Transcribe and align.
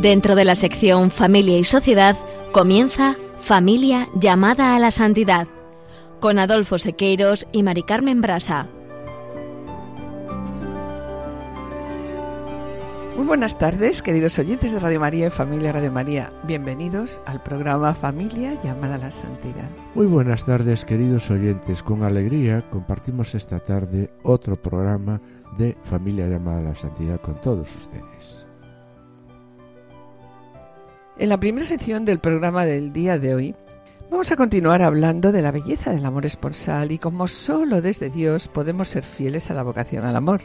Dentro 0.00 0.34
de 0.34 0.46
la 0.46 0.54
sección 0.54 1.10
Familia 1.10 1.58
y 1.58 1.64
Sociedad 1.64 2.16
comienza 2.52 3.16
Familia 3.38 4.08
llamada 4.14 4.74
a 4.74 4.78
la 4.78 4.92
santidad 4.92 5.46
con 6.20 6.38
Adolfo 6.38 6.78
Sequeiros 6.78 7.46
y 7.52 7.62
Mari 7.62 7.82
Carmen 7.82 8.22
Brasa. 8.22 8.66
Muy 13.14 13.26
buenas 13.26 13.58
tardes, 13.58 14.00
queridos 14.00 14.38
oyentes 14.38 14.72
de 14.72 14.80
Radio 14.80 15.00
María 15.00 15.26
y 15.26 15.30
Familia 15.30 15.72
Radio 15.72 15.92
María. 15.92 16.32
Bienvenidos 16.44 17.20
al 17.26 17.42
programa 17.42 17.92
Familia 17.92 18.58
llamada 18.64 18.94
a 18.94 18.98
la 18.98 19.10
Santidad. 19.10 19.68
Muy 19.94 20.06
buenas 20.06 20.46
tardes, 20.46 20.86
queridos 20.86 21.30
oyentes. 21.30 21.82
Con 21.82 22.04
alegría 22.04 22.64
compartimos 22.70 23.34
esta 23.34 23.60
tarde 23.60 24.10
otro 24.22 24.56
programa 24.56 25.20
de 25.58 25.76
Familia 25.84 26.26
llamada 26.26 26.60
a 26.60 26.70
la 26.70 26.74
Santidad 26.74 27.20
con 27.20 27.38
todos 27.42 27.68
ustedes. 27.76 28.49
En 31.20 31.28
la 31.28 31.38
primera 31.38 31.66
sección 31.66 32.06
del 32.06 32.18
programa 32.18 32.64
del 32.64 32.94
día 32.94 33.18
de 33.18 33.34
hoy 33.34 33.54
vamos 34.10 34.32
a 34.32 34.36
continuar 34.36 34.80
hablando 34.80 35.32
de 35.32 35.42
la 35.42 35.50
belleza 35.50 35.92
del 35.92 36.06
amor 36.06 36.24
esponsal 36.24 36.92
y 36.92 36.98
cómo 36.98 37.28
solo 37.28 37.82
desde 37.82 38.08
Dios 38.08 38.48
podemos 38.48 38.88
ser 38.88 39.04
fieles 39.04 39.50
a 39.50 39.54
la 39.54 39.62
vocación 39.62 40.06
al 40.06 40.16
amor. 40.16 40.40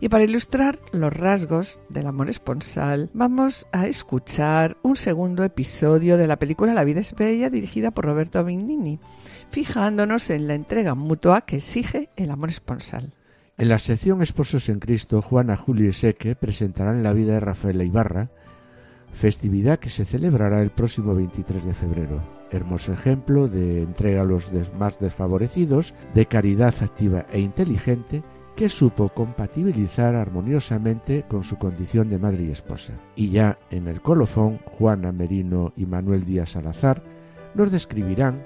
Y 0.00 0.10
para 0.10 0.24
ilustrar 0.24 0.78
los 0.92 1.14
rasgos 1.14 1.80
del 1.88 2.06
amor 2.06 2.28
esponsal, 2.28 3.08
vamos 3.14 3.66
a 3.72 3.86
escuchar 3.86 4.76
un 4.82 4.96
segundo 4.96 5.44
episodio 5.44 6.18
de 6.18 6.26
la 6.26 6.38
película 6.38 6.74
La 6.74 6.84
vida 6.84 7.00
es 7.00 7.14
bella 7.14 7.48
dirigida 7.48 7.90
por 7.90 8.04
Roberto 8.04 8.44
Benigni, 8.44 9.00
fijándonos 9.48 10.28
en 10.28 10.46
la 10.46 10.52
entrega 10.52 10.94
mutua 10.94 11.40
que 11.40 11.56
exige 11.56 12.10
el 12.16 12.30
amor 12.30 12.50
esponsal. 12.50 13.14
En 13.56 13.70
la 13.70 13.78
sección 13.78 14.20
Esposos 14.20 14.68
en 14.68 14.78
Cristo, 14.78 15.22
Juana, 15.22 15.56
Julio 15.56 15.88
y 15.88 15.94
Seque 15.94 16.36
presentarán 16.36 17.02
la 17.02 17.14
vida 17.14 17.32
de 17.32 17.40
Rafael 17.40 17.80
Ibarra, 17.80 18.28
festividad 19.12 19.78
que 19.78 19.90
se 19.90 20.04
celebrará 20.04 20.62
el 20.62 20.70
próximo 20.70 21.14
23 21.14 21.64
de 21.64 21.74
febrero. 21.74 22.22
Hermoso 22.50 22.92
ejemplo 22.92 23.48
de 23.48 23.82
entrega 23.82 24.22
a 24.22 24.24
los 24.24 24.50
más 24.78 24.98
desfavorecidos, 24.98 25.94
de 26.14 26.26
caridad 26.26 26.74
activa 26.80 27.26
e 27.30 27.40
inteligente, 27.40 28.22
que 28.56 28.68
supo 28.68 29.08
compatibilizar 29.08 30.14
armoniosamente 30.14 31.24
con 31.28 31.42
su 31.42 31.56
condición 31.56 32.10
de 32.10 32.18
madre 32.18 32.44
y 32.44 32.50
esposa. 32.50 32.94
Y 33.16 33.30
ya 33.30 33.58
en 33.70 33.88
el 33.88 34.02
colofón, 34.02 34.58
Juana 34.78 35.12
Merino 35.12 35.72
y 35.76 35.86
Manuel 35.86 36.24
Díaz 36.24 36.50
Salazar 36.50 37.02
nos 37.54 37.70
describirán 37.70 38.42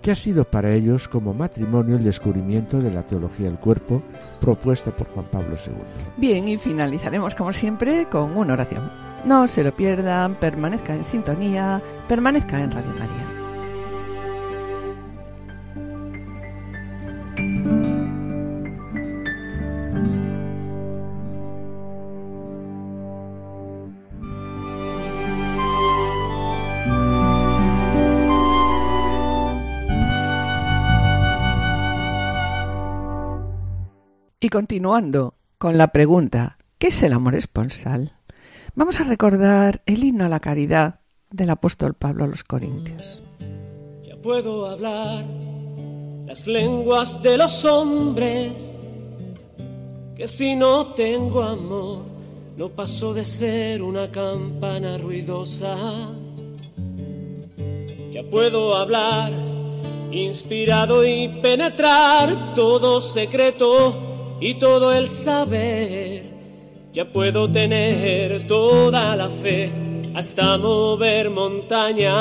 que 0.00 0.12
ha 0.12 0.16
sido 0.16 0.44
para 0.44 0.72
ellos 0.72 1.08
como 1.08 1.34
matrimonio 1.34 1.96
el 1.96 2.04
descubrimiento 2.04 2.80
de 2.80 2.92
la 2.92 3.04
teología 3.04 3.46
del 3.46 3.58
cuerpo 3.58 4.02
propuesta 4.40 4.96
por 4.96 5.08
Juan 5.08 5.26
Pablo 5.30 5.56
II. 5.56 5.74
Bien, 6.16 6.46
y 6.46 6.56
finalizaremos 6.56 7.34
como 7.34 7.52
siempre 7.52 8.06
con 8.08 8.36
una 8.36 8.52
oración. 8.52 9.07
No 9.24 9.48
se 9.48 9.62
lo 9.62 9.74
pierdan, 9.74 10.36
permanezca 10.36 10.94
en 10.94 11.04
sintonía, 11.04 11.82
permanezca 12.08 12.60
en 12.60 12.70
Radio 12.70 12.94
María. 12.98 13.38
Y 34.40 34.50
continuando 34.50 35.34
con 35.58 35.76
la 35.76 35.88
pregunta, 35.88 36.56
¿qué 36.78 36.86
es 36.86 37.02
el 37.02 37.12
amor 37.12 37.34
esponsal? 37.34 38.17
Vamos 38.78 39.00
a 39.00 39.02
recordar 39.02 39.82
el 39.86 40.04
himno 40.04 40.24
a 40.24 40.28
la 40.28 40.38
caridad 40.38 41.00
del 41.32 41.50
apóstol 41.50 41.94
Pablo 41.94 42.22
a 42.22 42.26
los 42.28 42.44
Corintios. 42.44 43.20
Ya 44.04 44.14
puedo 44.14 44.66
hablar 44.66 45.24
las 46.28 46.46
lenguas 46.46 47.20
de 47.20 47.36
los 47.38 47.64
hombres, 47.64 48.78
que 50.16 50.28
si 50.28 50.54
no 50.54 50.94
tengo 50.94 51.42
amor, 51.42 52.04
no 52.56 52.68
paso 52.68 53.12
de 53.14 53.24
ser 53.24 53.82
una 53.82 54.12
campana 54.12 54.96
ruidosa. 54.96 55.76
Ya 58.12 58.22
puedo 58.30 58.76
hablar 58.76 59.32
inspirado 60.12 61.04
y 61.04 61.40
penetrar 61.42 62.54
todo 62.54 63.00
secreto 63.00 64.38
y 64.40 64.54
todo 64.54 64.94
el 64.94 65.08
saber. 65.08 66.37
Ya 66.98 67.04
puedo 67.04 67.48
tener 67.48 68.44
toda 68.48 69.14
la 69.14 69.28
fe 69.28 69.72
hasta 70.16 70.58
mover 70.58 71.30
montaña. 71.30 72.12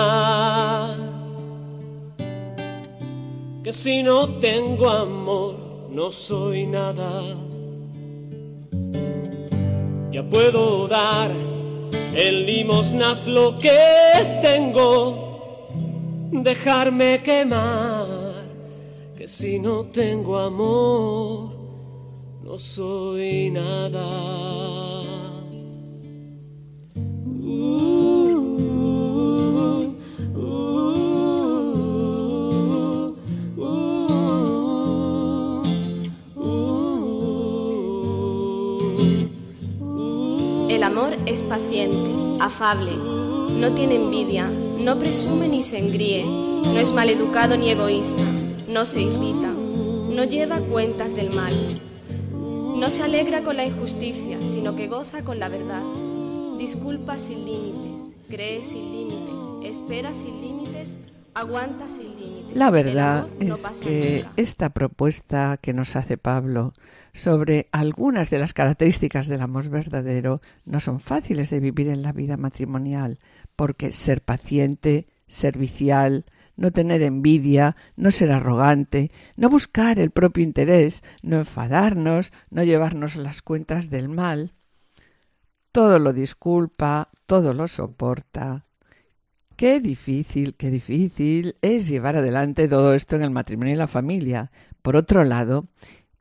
Que 3.63 3.71
si 3.71 4.03
no 4.03 4.35
tengo 4.35 4.87
amor, 4.87 5.55
no 5.89 6.11
soy 6.11 6.67
nada. 6.67 7.09
Ya 10.11 10.21
puedo 10.29 10.87
dar 10.87 11.31
en 12.13 12.45
limosnas 12.45 13.25
lo 13.25 13.57
que 13.57 14.39
tengo, 14.43 15.71
dejarme 16.31 17.23
quemar. 17.23 18.05
Que 19.17 19.27
si 19.27 19.57
no 19.57 19.85
tengo 19.85 20.37
amor, 20.37 21.56
no 22.47 22.57
soy 22.57 23.49
nada. 23.51 24.07
El 40.69 40.83
amor 40.83 41.17
es 41.25 41.41
paciente, 41.41 41.97
afable, 42.39 42.93
no 42.95 43.71
tiene 43.73 43.95
envidia, 43.95 44.47
no 44.47 44.97
presume 44.97 45.49
ni 45.49 45.63
se 45.63 45.79
engríe, 45.79 46.23
no 46.23 46.79
es 46.79 46.93
maleducado 46.93 47.57
ni 47.57 47.71
egoísta, 47.71 48.23
no 48.69 48.85
se 48.85 49.01
irrita, 49.01 49.51
no 49.51 50.23
lleva 50.23 50.59
cuentas 50.59 51.13
del 51.13 51.31
mal 51.31 51.51
no 52.79 52.91
se 52.91 53.03
alegra 53.03 53.41
con 53.41 53.57
la 53.57 53.65
injusticia, 53.65 54.39
sino 54.41 54.75
que 54.75 54.87
goza 54.87 55.23
con 55.23 55.39
la 55.39 55.49
verdad. 55.49 55.81
Disculpa 56.59 57.17
sin 57.17 57.45
límites, 57.45 58.15
cree 58.29 58.63
sin 58.63 58.91
límites, 58.91 59.77
espera 59.77 60.13
sin 60.13 60.41
límites, 60.41 60.97
aguanta 61.33 61.89
sin 61.89 62.15
límites. 62.15 62.55
La 62.55 62.69
verdad 62.69 63.27
es 63.39 63.81
que 63.81 64.25
esta 64.35 64.69
propuesta 64.69 65.57
que 65.59 65.73
nos 65.73 65.95
hace 65.95 66.17
Pablo 66.17 66.73
sobre 67.13 67.67
algunas 67.71 68.29
de 68.29 68.39
las 68.39 68.53
características 68.53 69.27
del 69.27 69.41
amor 69.41 69.69
verdadero 69.69 70.41
no 70.65 70.79
son 70.79 70.99
fáciles 70.99 71.49
de 71.49 71.59
vivir 71.59 71.89
en 71.89 72.03
la 72.03 72.11
vida 72.11 72.37
matrimonial, 72.37 73.17
porque 73.55 73.91
ser 73.91 74.21
paciente, 74.21 75.07
servicial, 75.27 76.25
no 76.57 76.71
tener 76.71 77.01
envidia, 77.01 77.77
no 77.95 78.11
ser 78.11 78.31
arrogante, 78.31 79.09
no 79.37 79.49
buscar 79.49 79.99
el 79.99 80.11
propio 80.11 80.43
interés, 80.43 81.03
no 81.21 81.37
enfadarnos, 81.37 82.33
no 82.49 82.63
llevarnos 82.63 83.15
las 83.15 83.41
cuentas 83.41 83.89
del 83.89 84.09
mal. 84.09 84.51
Todo 85.71 85.99
lo 85.99 86.11
disculpa, 86.11 87.09
todo 87.25 87.53
lo 87.53 87.67
soporta. 87.67 88.65
Qué 89.55 89.79
difícil, 89.79 90.55
qué 90.55 90.69
difícil 90.69 91.55
es 91.61 91.87
llevar 91.87 92.15
adelante 92.15 92.67
todo 92.67 92.93
esto 92.93 93.15
en 93.15 93.23
el 93.23 93.31
matrimonio 93.31 93.73
y 93.73 93.77
la 93.77 93.87
familia. 93.87 94.51
Por 94.81 94.95
otro 94.95 95.23
lado, 95.23 95.67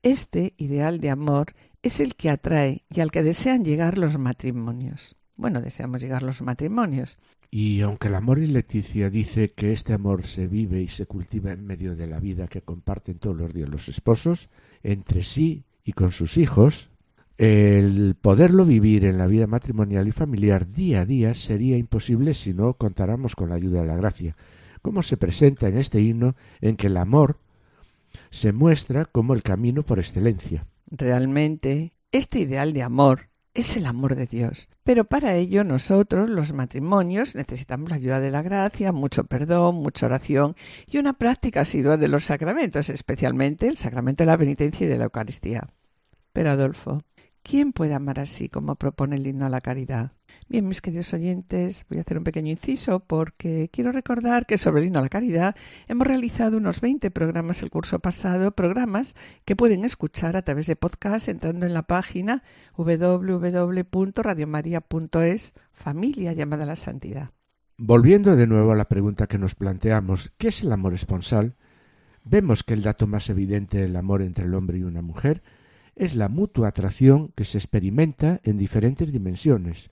este 0.03 0.55
ideal 0.57 1.01
de 1.01 1.11
amor 1.11 1.55
es 1.83 2.01
el 2.01 2.15
que 2.15 2.31
atrae 2.31 2.85
y 2.89 3.01
al 3.01 3.11
que 3.11 3.23
desean 3.23 3.65
llegar 3.65 3.99
los 3.99 4.19
matrimonios. 4.19 5.16
Bueno, 5.37 5.61
deseamos 5.61 6.01
llegar 6.01 6.23
los 6.23 6.41
matrimonios. 6.43 7.19
Y 7.51 7.81
aunque 7.83 8.09
el 8.09 8.15
amor 8.15 8.39
y 8.39 8.47
Leticia 8.47 9.11
dice 9.11 9.51
que 9.51 9.73
este 9.73 9.93
amor 9.93 10.25
se 10.25 10.47
vive 10.47 10.83
y 10.83 10.89
se 10.89 11.07
cultiva 11.07 11.53
en 11.53 11.65
medio 11.65 11.95
de 11.95 12.07
la 12.07 12.21
vida 12.21 12.49
que 12.49 12.63
comparten 12.63 13.19
todos 13.19 13.37
los 13.37 13.53
días 13.53 13.69
los 13.69 13.89
esposos, 13.89 14.49
entre 14.83 15.23
sí 15.23 15.65
y 15.85 15.93
con 15.93 16.11
sus 16.11 16.39
hijos, 16.39 16.91
el 17.39 18.15
poderlo 18.15 18.65
vivir 18.65 19.05
en 19.05 19.19
la 19.19 19.27
vida 19.27 19.47
matrimonial 19.47 20.09
y 20.09 20.13
familiar 20.13 20.69
día 20.69 21.03
a 21.03 21.05
día 21.05 21.35
sería 21.35 21.77
imposible 21.77 22.33
si 22.33 22.55
no 22.55 22.75
contáramos 22.75 23.37
con 23.37 23.51
la 23.51 23.57
ayuda 23.57 23.83
de 23.83 23.87
la 23.87 23.97
gracia, 23.97 24.37
como 24.81 25.03
se 25.03 25.19
presenta 25.19 25.69
en 25.69 25.77
este 25.77 26.01
himno 26.01 26.35
en 26.61 26.77
que 26.77 26.87
el 26.87 26.97
amor 26.97 27.39
se 28.31 28.53
muestra 28.53 29.05
como 29.05 29.35
el 29.35 29.43
camino 29.43 29.83
por 29.83 29.99
excelencia. 29.99 30.67
Realmente, 30.87 31.93
este 32.11 32.41
ideal 32.41 32.73
de 32.73 32.83
amor 32.83 33.29
es 33.57 33.77
el 33.77 33.87
amor 33.87 34.15
de 34.15 34.27
Dios. 34.27 34.69
Pero 34.85 35.05
para 35.05 35.35
ello 35.35 35.65
nosotros, 35.65 36.29
los 36.29 36.53
matrimonios, 36.53 37.35
necesitamos 37.35 37.91
la 37.91 37.97
ayuda 37.97 38.21
de 38.21 38.31
la 38.31 38.43
gracia, 38.43 38.93
mucho 38.93 39.25
perdón, 39.25 39.77
mucha 39.77 40.07
oración 40.07 40.55
y 40.87 40.99
una 40.99 41.15
práctica 41.15 41.63
asidua 41.63 41.97
de 41.97 42.09
los 42.09 42.25
sacramentos, 42.25 42.91
especialmente 42.91 43.67
el 43.67 43.77
sacramento 43.77 44.23
de 44.23 44.27
la 44.27 44.39
penitencia 44.39 44.87
y 44.87 44.89
de 44.89 44.99
la 44.99 45.05
Eucaristía. 45.05 45.69
Pero 46.33 46.51
Adolfo, 46.51 47.03
¿Quién 47.49 47.73
puede 47.73 47.95
amar 47.95 48.19
así 48.19 48.49
como 48.49 48.75
propone 48.75 49.15
el 49.15 49.25
himno 49.25 49.47
a 49.47 49.49
la 49.49 49.61
caridad? 49.61 50.11
Bien, 50.49 50.67
mis 50.67 50.81
queridos 50.81 51.15
oyentes, 51.15 51.87
voy 51.89 51.99
a 51.99 52.01
hacer 52.01 52.19
un 52.19 52.25
pequeño 52.25 52.51
inciso 52.51 52.99
porque 52.99 53.71
quiero 53.73 53.93
recordar 53.93 54.47
que 54.47 54.59
sobre 54.59 54.81
el 54.81 54.89
himno 54.89 54.99
a 54.99 55.03
la 55.03 55.09
caridad 55.09 55.55
hemos 55.87 56.09
realizado 56.09 56.57
unos 56.57 56.81
20 56.81 57.09
programas 57.13 57.63
el 57.63 57.71
curso 57.71 58.01
pasado, 58.01 58.51
programas 58.51 59.15
que 59.45 59.55
pueden 59.55 59.85
escuchar 59.85 60.37
a 60.37 60.43
través 60.43 60.67
de 60.67 60.75
podcast 60.75 61.29
entrando 61.29 61.67
en 61.67 61.75
la 61.75 61.85
página 61.85 62.43
www.radiomaria.es, 62.77 65.55
familia 65.73 66.33
llamada 66.33 66.65
a 66.65 66.67
la 66.67 66.75
santidad. 66.75 67.31
Volviendo 67.79 68.35
de 68.35 68.49
nuevo 68.49 68.73
a 68.73 68.77
la 68.77 68.89
pregunta 68.89 69.29
que 69.29 69.39
nos 69.39 69.55
planteamos, 69.55 70.33
¿qué 70.37 70.49
es 70.49 70.65
el 70.65 70.73
amor 70.73 70.95
esponsal? 70.95 71.55
Vemos 72.25 72.65
que 72.65 72.75
el 72.75 72.83
dato 72.83 73.07
más 73.07 73.31
evidente 73.31 73.79
del 73.79 73.95
amor 73.95 74.23
entre 74.23 74.47
el 74.47 74.55
hombre 74.55 74.79
y 74.79 74.83
una 74.83 75.01
mujer 75.01 75.45
es 75.97 76.15
la 76.15 76.29
mutua 76.29 76.69
atracción 76.69 77.33
que 77.35 77.45
se 77.45 77.59
experimenta 77.59 78.41
en 78.45 78.59
diferentes 78.59 79.11
dimensiones 79.13 79.91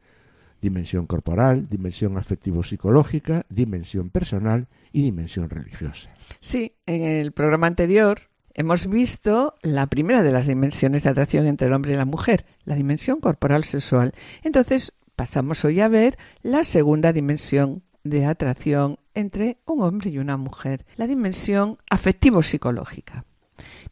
dimensión 0.65 1.07
corporal, 1.07 1.67
dimensión 1.69 2.17
afectivo-psicológica, 2.17 3.45
dimensión 3.51 4.09
personal 4.09 4.67
y 4.93 5.03
dimensión 5.03 5.51
religiosa. 5.51 6.11
Sí, 6.41 6.73
en 6.87 7.03
el 7.03 7.33
programa 7.33 7.67
anterior 7.67 8.31
hemos 8.55 8.87
visto 8.89 9.55
la 9.63 9.87
primera 9.89 10.23
de 10.23 10.33
las 10.33 10.47
dimensiones 10.47 11.03
de 11.03 11.11
atracción 11.11 11.47
entre 11.47 11.67
el 11.67 11.75
hombre 11.75 11.93
y 11.93 11.97
la 11.97 12.07
mujer, 12.07 12.47
la 12.65 12.77
dimensión 12.77 13.21
corporal 13.21 13.65
sexual. 13.65 14.15
Entonces 14.43 14.95
pasamos 15.17 15.65
hoy 15.67 15.81
a 15.81 15.89
ver 15.89 16.17
la 16.43 16.65
segunda 16.65 17.13
dimensión 17.13 17.83
de 18.03 18.25
atracción 18.25 18.99
entre 19.13 19.59
un 19.67 19.83
hombre 19.83 20.11
y 20.11 20.19
una 20.19 20.39
mujer, 20.39 20.87
la 20.97 21.07
dimensión 21.07 21.79
afectivo-psicológica. 21.91 23.27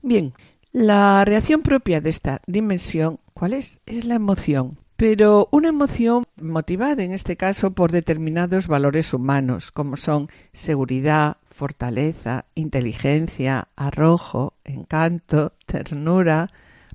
Bien, 0.00 0.32
la 0.72 1.24
reacción 1.24 1.62
propia 1.62 2.00
de 2.00 2.10
esta 2.10 2.40
dimensión, 2.46 3.20
¿cuál 3.34 3.52
es? 3.52 3.80
Es 3.86 4.04
la 4.04 4.14
emoción. 4.14 4.78
Pero 4.96 5.48
una 5.50 5.68
emoción 5.68 6.24
motivada 6.40 7.02
en 7.02 7.12
este 7.12 7.36
caso 7.36 7.72
por 7.72 7.90
determinados 7.90 8.68
valores 8.68 9.12
humanos, 9.12 9.72
como 9.72 9.96
son 9.96 10.28
seguridad, 10.52 11.38
fortaleza, 11.50 12.46
inteligencia, 12.54 13.68
arrojo, 13.76 14.54
encanto, 14.64 15.54
ternura, 15.66 16.52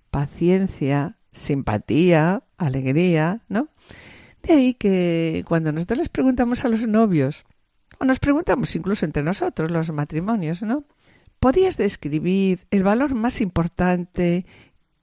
paciencia, 0.09 1.17
simpatía, 1.31 2.43
alegría, 2.57 3.41
¿no? 3.49 3.67
De 4.41 4.53
ahí 4.53 4.73
que 4.73 5.43
cuando 5.47 5.71
nosotros 5.71 5.99
les 5.99 6.09
preguntamos 6.09 6.63
a 6.63 6.69
los 6.69 6.87
novios, 6.87 7.45
o 7.99 8.05
nos 8.05 8.19
preguntamos 8.19 8.75
incluso 8.75 9.05
entre 9.05 9.23
nosotros, 9.23 9.69
los 9.69 9.91
matrimonios, 9.91 10.63
¿no? 10.63 10.85
¿Podrías 11.39 11.77
describir 11.77 12.67
el 12.71 12.83
valor 12.83 13.13
más 13.13 13.41
importante 13.41 14.45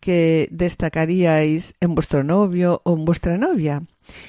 que 0.00 0.48
destacaríais 0.50 1.74
en 1.80 1.94
vuestro 1.94 2.24
novio 2.24 2.82
o 2.84 2.96
en 2.96 3.04
vuestra 3.04 3.38
novia? 3.38 3.82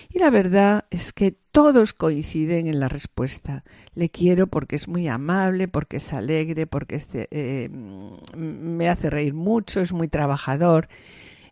Y 0.10 0.20
la 0.20 0.30
verdad 0.30 0.86
es 0.90 1.12
que 1.14 1.36
todos 1.52 1.94
coinciden 1.94 2.68
en 2.68 2.80
la 2.80 2.90
respuesta. 2.90 3.64
Le 3.94 4.10
quiero 4.10 4.48
porque 4.48 4.76
es 4.76 4.88
muy 4.88 5.08
amable, 5.08 5.68
porque 5.68 5.98
es 5.98 6.14
alegre, 6.14 6.68
porque 6.68 7.02
eh, 7.14 7.70
me 7.70 8.90
hace 8.90 9.10
reír 9.10 9.34
mucho, 9.34 9.82
es 9.82 9.94
muy 9.94 10.08
trabajador. 10.08 10.88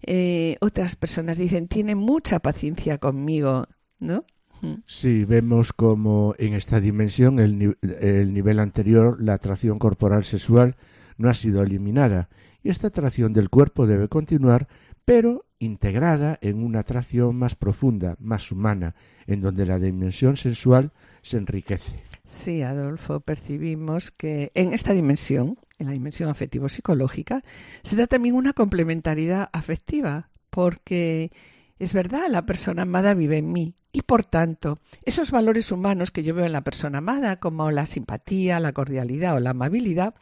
Eh, 0.06 0.58
otras 0.62 0.96
personas 0.96 1.38
dicen, 1.38 1.68
tiene 1.68 1.96
mucha 1.96 2.40
paciencia 2.40 2.98
conmigo, 2.98 3.68
¿no? 4.00 4.26
Sí, 4.86 5.26
vemos 5.26 5.74
como 5.74 6.36
en 6.38 6.54
esta 6.54 6.80
dimensión 6.80 7.40
el, 7.40 7.78
el 7.82 8.34
nivel 8.34 8.60
anterior, 8.60 9.22
la 9.22 9.34
atracción 9.34 9.80
corporal 9.80 10.24
sexual, 10.24 10.76
no 11.18 11.30
ha 11.30 11.34
sido 11.34 11.62
eliminada 11.62 12.30
y 12.64 12.70
esta 12.70 12.88
atracción 12.88 13.34
del 13.34 13.50
cuerpo 13.50 13.86
debe 13.86 14.08
continuar, 14.08 14.68
pero 15.06 15.46
integrada 15.60 16.40
en 16.42 16.64
una 16.64 16.80
atracción 16.80 17.36
más 17.36 17.56
profunda, 17.56 18.16
más 18.20 18.52
humana, 18.52 18.96
en 19.28 19.42
donde 19.42 19.66
la 19.66 19.80
dimensión 19.80 20.38
sensual 20.38 20.92
se 21.22 21.38
enriquece. 21.38 22.04
Sí, 22.26 22.62
Adolfo, 22.62 23.20
percibimos 23.20 24.12
que 24.12 24.52
en 24.56 24.74
esta 24.74 24.94
dimensión, 24.94 25.58
en 25.78 25.88
la 25.88 25.94
dimensión 25.94 26.30
afectivo-psicológica, 26.30 27.44
se 27.84 27.96
da 27.96 28.08
también 28.08 28.36
una 28.36 28.54
complementariedad 28.54 29.50
afectiva, 29.52 30.30
porque 30.50 31.32
es 31.84 31.94
verdad, 31.94 32.28
la 32.30 32.46
persona 32.46 32.84
amada 32.84 33.14
vive 33.14 33.38
en 33.38 33.52
mí 33.52 33.76
y 33.96 34.02
por 34.02 34.26
tanto, 34.26 34.80
esos 35.06 35.30
valores 35.30 35.72
humanos 35.72 36.10
que 36.10 36.24
yo 36.24 36.34
veo 36.34 36.48
en 36.48 36.52
la 36.52 36.64
persona 36.64 36.98
amada, 36.98 37.40
como 37.40 37.70
la 37.70 37.86
simpatía, 37.86 38.60
la 38.60 38.74
cordialidad 38.74 39.36
o 39.36 39.40
la 39.40 39.52
amabilidad, 39.52 40.16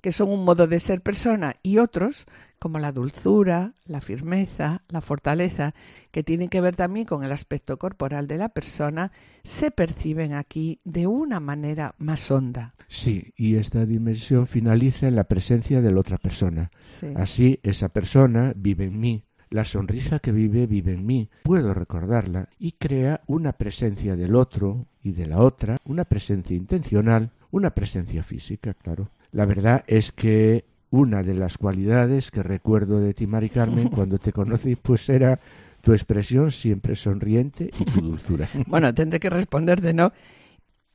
que 0.00 0.12
son 0.12 0.30
un 0.30 0.46
modo 0.46 0.66
de 0.66 0.78
ser 0.78 1.02
persona, 1.02 1.54
y 1.62 1.76
otros, 1.76 2.24
como 2.58 2.78
la 2.78 2.90
dulzura, 2.90 3.74
la 3.84 4.00
firmeza, 4.00 4.82
la 4.88 5.02
fortaleza, 5.02 5.74
que 6.10 6.22
tienen 6.22 6.48
que 6.48 6.62
ver 6.62 6.74
también 6.74 7.04
con 7.04 7.22
el 7.22 7.30
aspecto 7.30 7.78
corporal 7.78 8.26
de 8.28 8.38
la 8.38 8.48
persona, 8.48 9.12
se 9.44 9.70
perciben 9.70 10.32
aquí 10.32 10.80
de 10.84 11.06
una 11.06 11.38
manera 11.38 11.94
más 11.98 12.30
honda. 12.30 12.74
Sí, 12.88 13.34
y 13.36 13.56
esta 13.56 13.84
dimensión 13.84 14.46
finaliza 14.46 15.06
en 15.06 15.16
la 15.16 15.24
presencia 15.24 15.82
de 15.82 15.92
la 15.92 16.00
otra 16.00 16.16
persona. 16.16 16.70
Así, 17.14 17.60
esa 17.62 17.90
persona 17.90 18.54
vive 18.56 18.84
en 18.84 18.98
mí, 18.98 19.27
la 19.50 19.64
sonrisa 19.64 20.18
que 20.18 20.32
vive 20.32 20.66
vive 20.66 20.92
en 20.92 21.06
mí, 21.06 21.28
puedo 21.42 21.74
recordarla 21.74 22.48
y 22.58 22.72
crea 22.72 23.22
una 23.26 23.52
presencia 23.52 24.16
del 24.16 24.34
otro 24.34 24.86
y 25.02 25.12
de 25.12 25.26
la 25.26 25.38
otra, 25.38 25.78
una 25.84 26.04
presencia 26.04 26.56
intencional, 26.56 27.30
una 27.50 27.70
presencia 27.70 28.22
física, 28.22 28.74
claro. 28.74 29.10
La 29.32 29.44
verdad 29.44 29.84
es 29.86 30.12
que 30.12 30.64
una 30.90 31.22
de 31.22 31.34
las 31.34 31.58
cualidades 31.58 32.30
que 32.30 32.42
recuerdo 32.42 33.00
de 33.00 33.14
ti, 33.14 33.26
Mari 33.26 33.50
Carmen, 33.50 33.88
cuando 33.94 34.18
te 34.18 34.32
conocí, 34.32 34.76
pues 34.76 35.08
era 35.08 35.38
tu 35.82 35.92
expresión 35.92 36.50
siempre 36.50 36.94
sonriente 36.96 37.70
y 37.78 37.84
tu 37.84 38.00
dulzura. 38.00 38.48
bueno, 38.66 38.92
tendré 38.94 39.20
que 39.20 39.30
responder 39.30 39.80
de 39.80 39.94
no. 39.94 40.12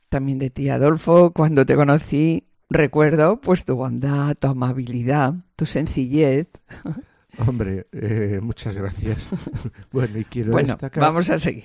También 0.08 0.38
de 0.38 0.50
ti, 0.50 0.68
Adolfo, 0.68 1.32
cuando 1.32 1.66
te 1.66 1.74
conocí, 1.74 2.44
recuerdo 2.70 3.40
pues 3.40 3.64
tu 3.64 3.74
bondad, 3.74 4.36
tu 4.36 4.48
amabilidad, 4.48 5.34
tu 5.56 5.66
sencillez. 5.66 6.48
Hombre, 7.38 7.86
eh, 7.92 8.40
muchas 8.42 8.76
gracias. 8.76 9.28
bueno, 9.92 10.18
y 10.18 10.24
quiero 10.24 10.52
bueno, 10.52 10.68
destacar. 10.68 11.00
Vamos 11.00 11.30
a 11.30 11.38
seguir. 11.38 11.64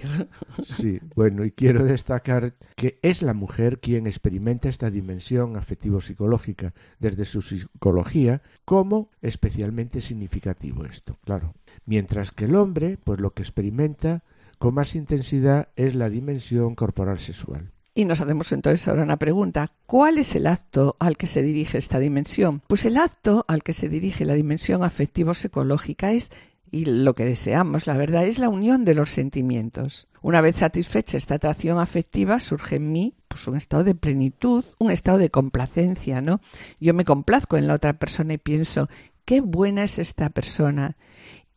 sí, 0.63 0.99
bueno, 1.15 1.45
y 1.45 1.51
quiero 1.51 1.83
destacar 1.83 2.55
que 2.75 2.99
es 3.01 3.21
la 3.21 3.33
mujer 3.33 3.79
quien 3.79 4.07
experimenta 4.07 4.69
esta 4.69 4.89
dimensión 4.89 5.57
afectivo-psicológica 5.57 6.73
desde 6.99 7.25
su 7.25 7.41
psicología 7.41 8.41
como 8.65 9.11
especialmente 9.21 10.01
significativo 10.01 10.85
esto, 10.85 11.13
claro. 11.23 11.53
Mientras 11.85 12.31
que 12.31 12.45
el 12.45 12.55
hombre, 12.55 12.97
pues 13.03 13.19
lo 13.19 13.31
que 13.31 13.41
experimenta 13.41 14.23
con 14.57 14.73
más 14.73 14.95
intensidad 14.95 15.69
es 15.75 15.95
la 15.95 16.09
dimensión 16.09 16.75
corporal 16.75 17.19
sexual. 17.19 17.71
Y 17.93 18.05
nos 18.05 18.22
hacemos 18.22 18.51
entonces 18.51 18.88
ahora 18.88 19.03
una 19.03 19.17
pregunta. 19.17 19.72
¿Cuál 19.86 20.17
es 20.17 20.36
el 20.36 20.48
acto 20.48 20.96
al 21.00 21.17
que 21.17 21.27
se 21.27 21.41
dirige 21.41 21.77
esta 21.77 22.00
dimensión? 22.00 22.62
Pues 22.67 22.86
el 22.86 22.98
acto 22.98 23.46
al 23.48 23.63
que 23.63 23.74
se 23.74 23.89
dirige 23.89 24.25
la 24.25 24.36
dimensión 24.36 24.84
afectivo-psicológica 24.84 26.12
es, 26.12 26.31
y 26.72 26.86
lo 26.86 27.15
que 27.15 27.25
deseamos, 27.25 27.88
la 27.88 27.98
verdad, 27.98 28.25
es 28.25 28.39
la 28.39 28.50
unión 28.50 28.86
de 28.86 28.93
los 28.93 29.10
sentimientos. 29.10 30.08
Una 30.22 30.41
vez 30.41 30.58
satisfecha 30.58 31.17
esta 31.17 31.36
atracción 31.36 31.79
afectiva, 31.79 32.39
surge 32.39 32.75
en 32.75 32.91
mí 32.91 33.15
pues, 33.27 33.48
un 33.48 33.58
estado 33.58 33.84
de 33.84 33.96
plenitud, 33.96 34.65
un 34.77 34.91
estado 34.91 35.17
de 35.17 35.29
complacencia, 35.29 36.22
¿no? 36.22 36.41
Yo 36.79 36.93
me 36.93 37.05
complazco 37.05 37.58
en 37.58 37.67
la 37.67 37.74
otra 37.74 37.93
persona 37.93 38.34
y 38.34 38.38
pienso, 38.38 38.88
qué 39.25 39.41
buena 39.41 39.84
es 39.84 39.98
esta 39.98 40.29
persona. 40.29 40.98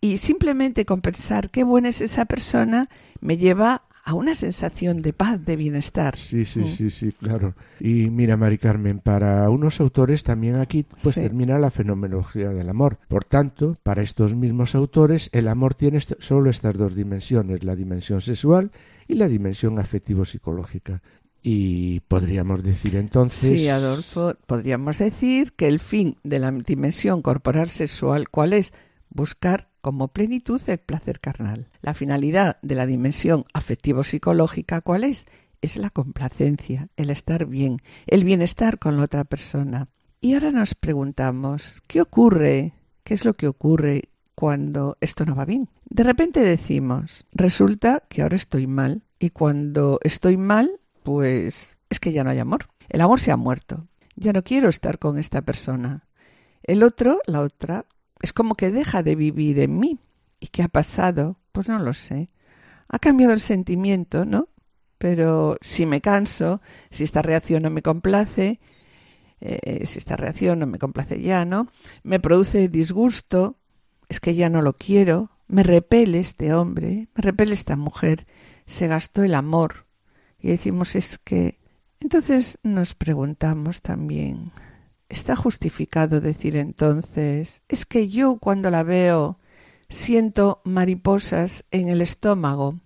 Y 0.01 0.19
simplemente 0.19 0.85
con 0.85 1.01
pensar 1.01 1.51
qué 1.51 1.63
buena 1.63 1.89
es 1.89 2.01
esa 2.01 2.25
persona 2.25 2.89
me 3.21 3.37
lleva 3.37 3.83
a 4.05 4.15
una 4.15 4.35
sensación 4.35 5.01
de 5.01 5.13
paz, 5.13 5.45
de 5.45 5.57
bienestar. 5.57 6.17
Sí, 6.17 6.45
sí, 6.45 6.61
mm. 6.61 6.67
sí, 6.67 6.91
sí, 6.91 7.13
claro. 7.13 7.55
Y 7.79 8.11
mira, 8.11 8.37
Mari 8.37 8.59
Carmen, 8.59 8.99
para 8.99 9.49
unos 9.49 9.81
autores 9.81 10.25
también 10.25 10.57
aquí 10.57 10.85
pues 11.03 11.15
termina 11.17 11.59
la 11.59 11.71
fenomenología 11.71 12.51
del 12.51 12.69
amor. 12.69 12.99
Por 13.09 13.25
tanto, 13.25 13.77
para 13.83 14.03
estos 14.03 14.35
mismos 14.35 14.75
autores, 14.75 15.31
el 15.33 15.47
amor 15.47 15.75
tiene 15.75 16.01
solo 16.01 16.51
estas 16.51 16.77
dos 16.77 16.97
dimensiones, 16.97 17.63
la 17.63 17.77
dimensión 17.77 18.21
sexual 18.21 18.73
y 19.07 19.15
la 19.15 19.29
dimensión 19.29 19.79
afectivo-psicológica. 19.79 21.01
Y 21.45 22.01
podríamos 22.01 22.63
decir 22.63 22.97
entonces. 22.97 23.61
Sí, 23.61 23.69
Adolfo, 23.69 24.35
podríamos 24.47 24.99
decir 24.99 25.53
que 25.55 25.67
el 25.67 25.81
fin 25.81 26.17
de 26.23 26.39
la 26.39 26.51
dimensión 26.53 27.21
corporal 27.21 27.69
sexual, 27.69 28.29
¿cuál 28.29 28.53
es? 28.53 28.73
Buscar 29.15 29.69
como 29.83 30.09
plenitud 30.09 30.61
el 30.69 30.79
placer 30.79 31.21
carnal. 31.21 31.69
La 31.83 31.93
finalidad 31.93 32.59
de 32.63 32.75
la 32.75 32.87
dimensión 32.87 33.45
afectivo-psicológica, 33.53 34.81
¿cuál 34.81 35.05
es? 35.05 35.27
Es 35.61 35.77
la 35.77 35.91
complacencia, 35.91 36.89
el 36.97 37.11
estar 37.11 37.47
bien, 37.47 37.79
el 38.07 38.25
bienestar 38.25 38.79
con 38.79 38.97
la 38.97 39.05
otra 39.05 39.25
persona. 39.25 39.89
Y 40.21 40.35
ahora 40.35 40.51
nos 40.51 40.75
preguntamos, 40.75 41.83
¿qué 41.87 42.01
ocurre? 42.01 42.73
¿Qué 43.05 43.15
es 43.15 43.25
lo 43.25 43.35
que 43.35 43.49
ocurre 43.49 44.05
cuando 44.35 44.97
esto 45.01 45.27
no 45.27 45.35
va 45.35 45.45
bien? 45.45 45.69
De 45.91 46.05
repente 46.05 46.41
decimos, 46.41 47.27
resulta 47.33 48.05
que 48.09 48.23
ahora 48.23 48.37
estoy 48.37 48.67
mal 48.67 49.03
y 49.19 49.31
cuando 49.31 49.99
estoy 50.03 50.37
mal, 50.37 50.81
pues 51.03 51.77
es 51.91 52.01
que 52.01 52.13
ya 52.13 52.25
no 52.25 52.31
hay 52.31 52.39
amor. 52.39 52.69
El 52.89 53.03
amor 53.03 53.21
se 53.21 53.31
ha 53.31 53.37
muerto. 53.37 53.89
Ya 54.17 54.33
no 54.33 54.43
quiero 54.43 54.69
estar 54.69 54.99
con 54.99 55.19
esta 55.19 55.43
persona. 55.43 56.07
El 56.63 56.83
otro, 56.83 57.21
la 57.27 57.41
otra, 57.41 57.87
es 58.23 58.33
como 58.33 58.55
que 58.55 58.71
deja 58.71 59.03
de 59.03 59.17
vivir 59.17 59.59
en 59.59 59.79
mí. 59.79 59.99
¿Y 60.41 60.49
qué 60.49 60.63
ha 60.63 60.69
pasado? 60.69 61.39
Pues 61.53 61.69
no 61.69 61.79
lo 61.79 61.93
sé. 61.93 62.31
Ha 62.89 62.99
cambiado 62.99 63.33
el 63.33 63.41
sentimiento, 63.41 64.25
¿no? 64.25 64.49
Pero 64.99 65.59
si 65.61 65.85
me 65.85 66.01
canso, 66.01 66.63
si 66.89 67.05
esta 67.05 67.23
reacción 67.23 67.65
no 67.65 67.71
me 67.71 67.83
complace, 67.83 68.61
eh, 69.41 69.85
si 69.85 69.99
esta 69.99 70.17
reacción 70.17 70.61
no 70.61 70.67
me 70.67 70.79
complace 70.79 71.21
ya, 71.21 71.45
¿no? 71.45 71.69
Me 72.05 72.21
produce 72.21 72.69
disgusto, 72.69 73.59
es 74.09 74.21
que 74.21 74.37
ya 74.37 74.49
no 74.49 74.63
lo 74.63 74.75
quiero, 74.75 75.31
me 75.49 75.65
repele 75.65 76.21
este 76.21 76.55
hombre, 76.55 77.09
me 77.15 77.23
repele 77.23 77.55
esta 77.55 77.77
mujer, 77.77 78.27
se 78.67 78.87
gastó 78.87 79.25
el 79.25 79.35
amor. 79.35 79.87
Y 80.39 80.49
decimos 80.49 80.95
es 80.97 81.19
que... 81.19 81.61
Entonces 81.99 82.59
nos 82.63 82.95
preguntamos 82.95 83.81
también, 83.81 84.53
¿está 85.13 85.37
justificado 85.37 86.23
decir 86.23 86.57
entonces, 86.57 87.63
es 87.69 87.85
que 87.85 88.09
yo 88.09 88.39
cuando 88.39 88.71
la 88.71 88.83
veo 88.83 89.39
siento 89.91 90.63
mariposas 90.65 91.67
en 91.71 91.89
el 91.89 92.01
estómago? 92.01 92.81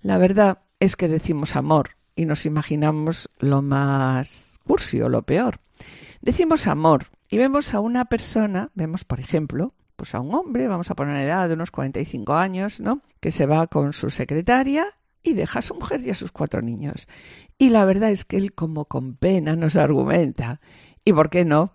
La 0.00 0.16
verdad 0.16 0.62
es 0.80 0.96
que 0.96 1.06
decimos 1.06 1.54
amor 1.54 1.90
y 2.16 2.24
nos 2.24 2.46
imaginamos 2.46 3.28
lo 3.38 3.60
más 3.60 4.58
cursi 4.64 5.02
o 5.02 5.10
lo 5.10 5.22
peor. 5.22 5.60
Decimos 6.22 6.66
amor 6.66 7.08
y 7.28 7.36
vemos 7.36 7.74
a 7.74 7.80
una 7.80 8.06
persona, 8.06 8.70
vemos 8.74 9.04
por 9.04 9.20
ejemplo, 9.20 9.74
pues 9.96 10.14
a 10.14 10.20
un 10.20 10.34
hombre, 10.34 10.68
vamos 10.68 10.90
a 10.90 10.94
poner 10.94 11.12
una 11.12 11.24
edad 11.24 11.46
de 11.46 11.54
unos 11.54 11.70
45 11.70 12.34
años, 12.34 12.80
¿no? 12.80 13.02
Que 13.20 13.30
se 13.30 13.44
va 13.44 13.66
con 13.66 13.92
su 13.92 14.08
secretaria 14.08 14.86
y 15.22 15.34
deja 15.34 15.58
a 15.58 15.62
su 15.62 15.74
mujer 15.74 16.00
y 16.00 16.10
a 16.10 16.14
sus 16.14 16.32
cuatro 16.32 16.62
niños. 16.62 17.06
Y 17.58 17.68
la 17.68 17.84
verdad 17.84 18.10
es 18.10 18.24
que 18.24 18.38
él 18.38 18.54
como 18.54 18.86
con 18.86 19.14
pena 19.14 19.56
nos 19.56 19.76
argumenta. 19.76 20.60
¿Y 21.06 21.12
por 21.12 21.30
qué 21.30 21.44
no? 21.44 21.70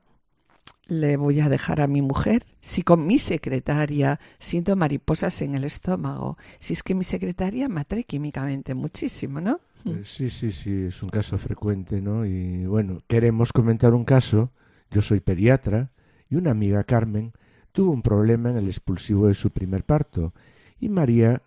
Le 0.88 1.16
voy 1.16 1.40
a 1.40 1.48
dejar 1.48 1.80
a 1.80 1.88
mi 1.88 2.02
mujer 2.02 2.46
si 2.60 2.84
con 2.84 3.08
mi 3.08 3.18
secretaria 3.18 4.20
siento 4.40 4.76
mariposas 4.76 5.42
en 5.42 5.56
el 5.56 5.64
estómago. 5.64 6.38
Si 6.60 6.74
es 6.74 6.84
que 6.84 6.94
mi 6.96 7.06
secretaria 7.06 7.70
me 7.70 7.86
químicamente 8.04 8.76
muchísimo, 8.76 9.40
¿no? 9.40 9.62
Eh, 9.86 10.02
sí, 10.04 10.30
sí, 10.30 10.52
sí, 10.52 10.84
es 10.88 11.02
un 11.02 11.10
caso 11.10 11.38
frecuente, 11.38 12.02
¿no? 12.02 12.26
Y 12.26 12.66
bueno, 12.66 13.04
queremos 13.08 13.54
comentar 13.54 13.94
un 13.94 14.04
caso. 14.04 14.52
Yo 14.92 15.02
soy 15.02 15.22
pediatra 15.22 15.92
y 16.30 16.36
una 16.36 16.52
amiga 16.52 16.84
Carmen 16.84 17.32
tuvo 17.72 17.94
un 17.94 18.02
problema 18.02 18.50
en 18.50 18.58
el 18.58 18.68
expulsivo 18.68 19.28
de 19.28 19.34
su 19.34 19.52
primer 19.52 19.86
parto 19.86 20.34
y 20.78 20.90
María, 20.90 21.42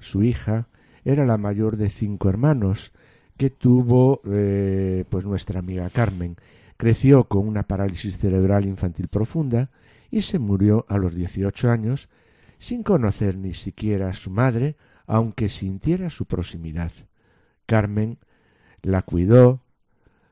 su 0.00 0.22
hija, 0.22 0.68
era 1.06 1.24
la 1.24 1.38
mayor 1.38 1.78
de 1.78 1.88
cinco 1.88 2.28
hermanos 2.28 2.92
que 3.38 3.48
tuvo 3.48 4.20
eh, 4.30 5.04
pues 5.08 5.24
nuestra 5.24 5.60
amiga 5.60 5.88
Carmen. 5.88 6.36
Creció 6.76 7.24
con 7.24 7.46
una 7.46 7.64
parálisis 7.64 8.18
cerebral 8.18 8.66
infantil 8.66 9.08
profunda 9.08 9.70
y 10.10 10.22
se 10.22 10.38
murió 10.38 10.86
a 10.88 10.98
los 10.98 11.14
18 11.14 11.70
años 11.70 12.08
sin 12.58 12.82
conocer 12.82 13.36
ni 13.36 13.52
siquiera 13.52 14.08
a 14.08 14.12
su 14.12 14.30
madre, 14.30 14.76
aunque 15.06 15.48
sintiera 15.48 16.10
su 16.10 16.26
proximidad. 16.26 16.92
Carmen 17.66 18.18
la 18.82 19.02
cuidó, 19.02 19.62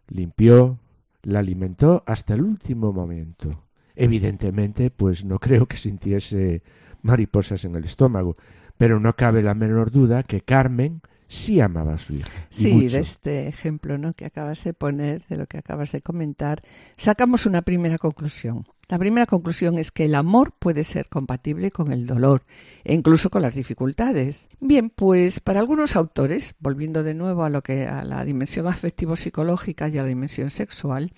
limpió, 0.08 0.78
la 1.22 1.40
alimentó 1.40 2.02
hasta 2.06 2.34
el 2.34 2.42
último 2.42 2.92
momento. 2.92 3.64
Evidentemente, 3.94 4.90
pues 4.90 5.24
no 5.24 5.38
creo 5.38 5.66
que 5.66 5.76
sintiese 5.76 6.62
mariposas 7.02 7.64
en 7.64 7.74
el 7.74 7.84
estómago, 7.84 8.36
pero 8.76 9.00
no 9.00 9.14
cabe 9.14 9.42
la 9.42 9.54
menor 9.54 9.90
duda 9.90 10.22
que 10.22 10.40
Carmen 10.40 11.02
sí 11.32 11.60
amaba 11.60 11.94
a 11.94 11.98
su 11.98 12.14
hija. 12.14 12.28
Sí, 12.50 12.88
de 12.88 13.00
este 13.00 13.48
ejemplo 13.48 13.96
¿no? 13.96 14.12
que 14.12 14.26
acabas 14.26 14.62
de 14.64 14.74
poner, 14.74 15.24
de 15.28 15.36
lo 15.36 15.46
que 15.46 15.58
acabas 15.58 15.90
de 15.92 16.02
comentar, 16.02 16.62
sacamos 16.96 17.46
una 17.46 17.62
primera 17.62 17.96
conclusión. 17.96 18.66
La 18.88 18.98
primera 18.98 19.24
conclusión 19.24 19.78
es 19.78 19.90
que 19.90 20.04
el 20.04 20.14
amor 20.14 20.52
puede 20.58 20.84
ser 20.84 21.08
compatible 21.08 21.70
con 21.70 21.90
el 21.92 22.06
dolor 22.06 22.42
e 22.84 22.92
incluso 22.92 23.30
con 23.30 23.40
las 23.40 23.54
dificultades. 23.54 24.50
Bien, 24.60 24.90
pues 24.90 25.40
para 25.40 25.60
algunos 25.60 25.96
autores, 25.96 26.54
volviendo 26.58 27.02
de 27.02 27.14
nuevo 27.14 27.44
a 27.44 27.48
lo 27.48 27.62
que 27.62 27.86
a 27.86 28.04
la 28.04 28.22
dimensión 28.26 28.66
afectivo-psicológica 28.66 29.88
y 29.88 29.96
a 29.96 30.02
la 30.02 30.08
dimensión 30.08 30.50
sexual, 30.50 31.10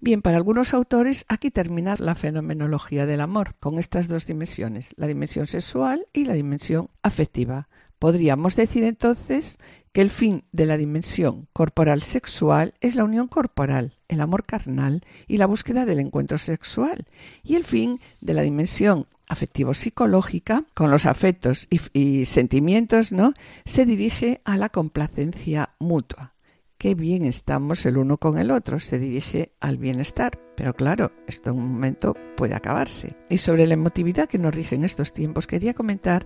bien, 0.00 0.22
para 0.22 0.38
algunos 0.38 0.74
autores 0.74 1.24
aquí 1.28 1.52
termina 1.52 1.94
la 2.00 2.16
fenomenología 2.16 3.06
del 3.06 3.20
amor 3.20 3.54
con 3.60 3.78
estas 3.78 4.08
dos 4.08 4.26
dimensiones, 4.26 4.92
la 4.96 5.06
dimensión 5.06 5.46
sexual 5.46 6.06
y 6.12 6.24
la 6.24 6.32
dimensión 6.32 6.90
afectiva. 7.02 7.68
Podríamos 8.00 8.56
decir 8.56 8.82
entonces 8.82 9.58
que 9.92 10.00
el 10.00 10.08
fin 10.08 10.44
de 10.52 10.64
la 10.64 10.78
dimensión 10.78 11.48
corporal 11.52 12.00
sexual 12.00 12.72
es 12.80 12.94
la 12.94 13.04
unión 13.04 13.28
corporal, 13.28 13.98
el 14.08 14.22
amor 14.22 14.46
carnal 14.46 15.02
y 15.28 15.36
la 15.36 15.44
búsqueda 15.44 15.84
del 15.84 15.98
encuentro 16.00 16.38
sexual, 16.38 17.04
y 17.44 17.56
el 17.56 17.64
fin 17.64 18.00
de 18.22 18.32
la 18.32 18.40
dimensión 18.40 19.06
afectivo-psicológica, 19.28 20.64
con 20.72 20.90
los 20.90 21.04
afectos 21.04 21.68
y, 21.92 22.24
sentimientos, 22.24 23.12
¿no? 23.12 23.34
se 23.66 23.84
dirige 23.84 24.40
a 24.44 24.56
la 24.56 24.70
complacencia 24.70 25.74
mutua. 25.78 26.32
Qué 26.78 26.94
bien 26.94 27.26
estamos 27.26 27.84
el 27.84 27.98
uno 27.98 28.16
con 28.16 28.38
el 28.38 28.50
otro, 28.50 28.80
se 28.80 28.98
dirige 28.98 29.52
al 29.60 29.76
bienestar. 29.76 30.40
Pero 30.56 30.72
claro, 30.72 31.12
esto 31.26 31.50
en 31.50 31.56
un 31.56 31.72
momento 31.72 32.16
puede 32.38 32.54
acabarse. 32.54 33.16
Y 33.28 33.36
sobre 33.36 33.66
la 33.66 33.74
emotividad 33.74 34.30
que 34.30 34.38
nos 34.38 34.54
rige 34.54 34.76
en 34.76 34.84
estos 34.84 35.12
tiempos, 35.12 35.46
quería 35.46 35.74
comentar 35.74 36.24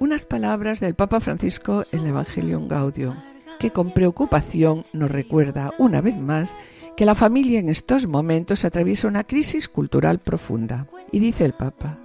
unas 0.00 0.24
palabras 0.24 0.80
del 0.80 0.94
Papa 0.94 1.20
Francisco 1.20 1.84
en 1.92 2.00
el 2.00 2.06
Evangelium 2.08 2.68
Gaudium, 2.68 3.14
que 3.58 3.70
con 3.70 3.92
preocupación 3.92 4.86
nos 4.94 5.10
recuerda 5.10 5.72
una 5.78 6.00
vez 6.00 6.16
más 6.16 6.56
que 6.96 7.04
la 7.04 7.14
familia 7.14 7.60
en 7.60 7.68
estos 7.68 8.06
momentos 8.06 8.64
atraviesa 8.64 9.08
una 9.08 9.24
crisis 9.24 9.68
cultural 9.68 10.18
profunda. 10.18 10.88
Y 11.12 11.18
dice 11.18 11.44
el 11.44 11.52
Papa, 11.52 11.98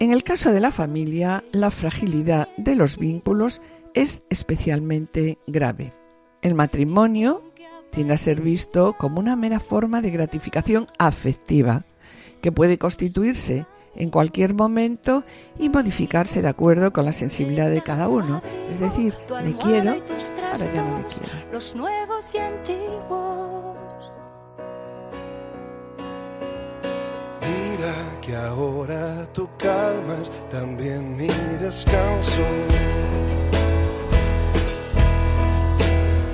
en 0.00 0.10
el 0.10 0.24
caso 0.24 0.50
de 0.50 0.58
la 0.58 0.72
familia, 0.72 1.44
la 1.52 1.70
fragilidad 1.70 2.48
de 2.56 2.74
los 2.74 2.98
vínculos 2.98 3.62
es 3.94 4.22
especialmente 4.28 5.38
grave. 5.46 5.92
El 6.42 6.56
matrimonio 6.56 7.44
tiende 7.90 8.14
a 8.14 8.18
ser 8.18 8.40
visto 8.40 8.96
como 8.98 9.20
una 9.20 9.36
mera 9.36 9.60
forma 9.60 10.02
de 10.02 10.10
gratificación 10.10 10.88
afectiva, 10.98 11.84
que 12.40 12.50
puede 12.50 12.78
constituirse 12.78 13.66
en 13.94 14.10
cualquier 14.10 14.54
momento 14.54 15.24
y 15.58 15.68
modificarse 15.68 16.42
de 16.42 16.48
acuerdo 16.48 16.92
con 16.92 17.04
la 17.04 17.12
sensibilidad 17.12 17.70
de 17.70 17.82
cada 17.82 18.08
uno. 18.08 18.42
Es 18.70 18.80
decir, 18.80 19.14
me 19.42 19.56
quiero, 19.56 19.90
ahora 19.92 20.72
ya 20.72 20.82
no 20.82 20.98
me 20.98 21.04
quiero. 21.06 21.50
Los 21.52 21.74
nuevos 21.74 22.34
y 22.34 22.38
antiguos. 22.38 23.76
Mira 27.40 27.94
que 28.20 28.36
ahora 28.36 29.26
tú 29.32 29.48
calmas 29.58 30.30
también 30.50 31.16
mi 31.16 31.28
descanso. 31.58 32.44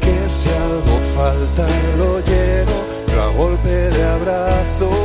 Que 0.01 0.29
si 0.29 0.49
algo 0.49 0.99
falta 1.15 1.67
lo 1.99 2.21
lleno, 2.21 2.73
yo 3.13 3.23
a 3.23 3.29
golpe 3.29 3.69
de 3.69 4.05
abrazo. 4.05 4.96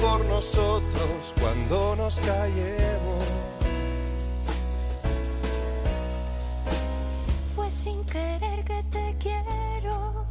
Por 0.00 0.24
nosotros 0.26 1.34
cuando 1.40 1.96
nos 1.96 2.20
callemos. 2.20 3.24
Fue 7.54 7.70
sin 7.70 8.04
querer 8.04 8.64
que 8.64 8.82
te 8.90 9.16
quiero. 9.18 10.26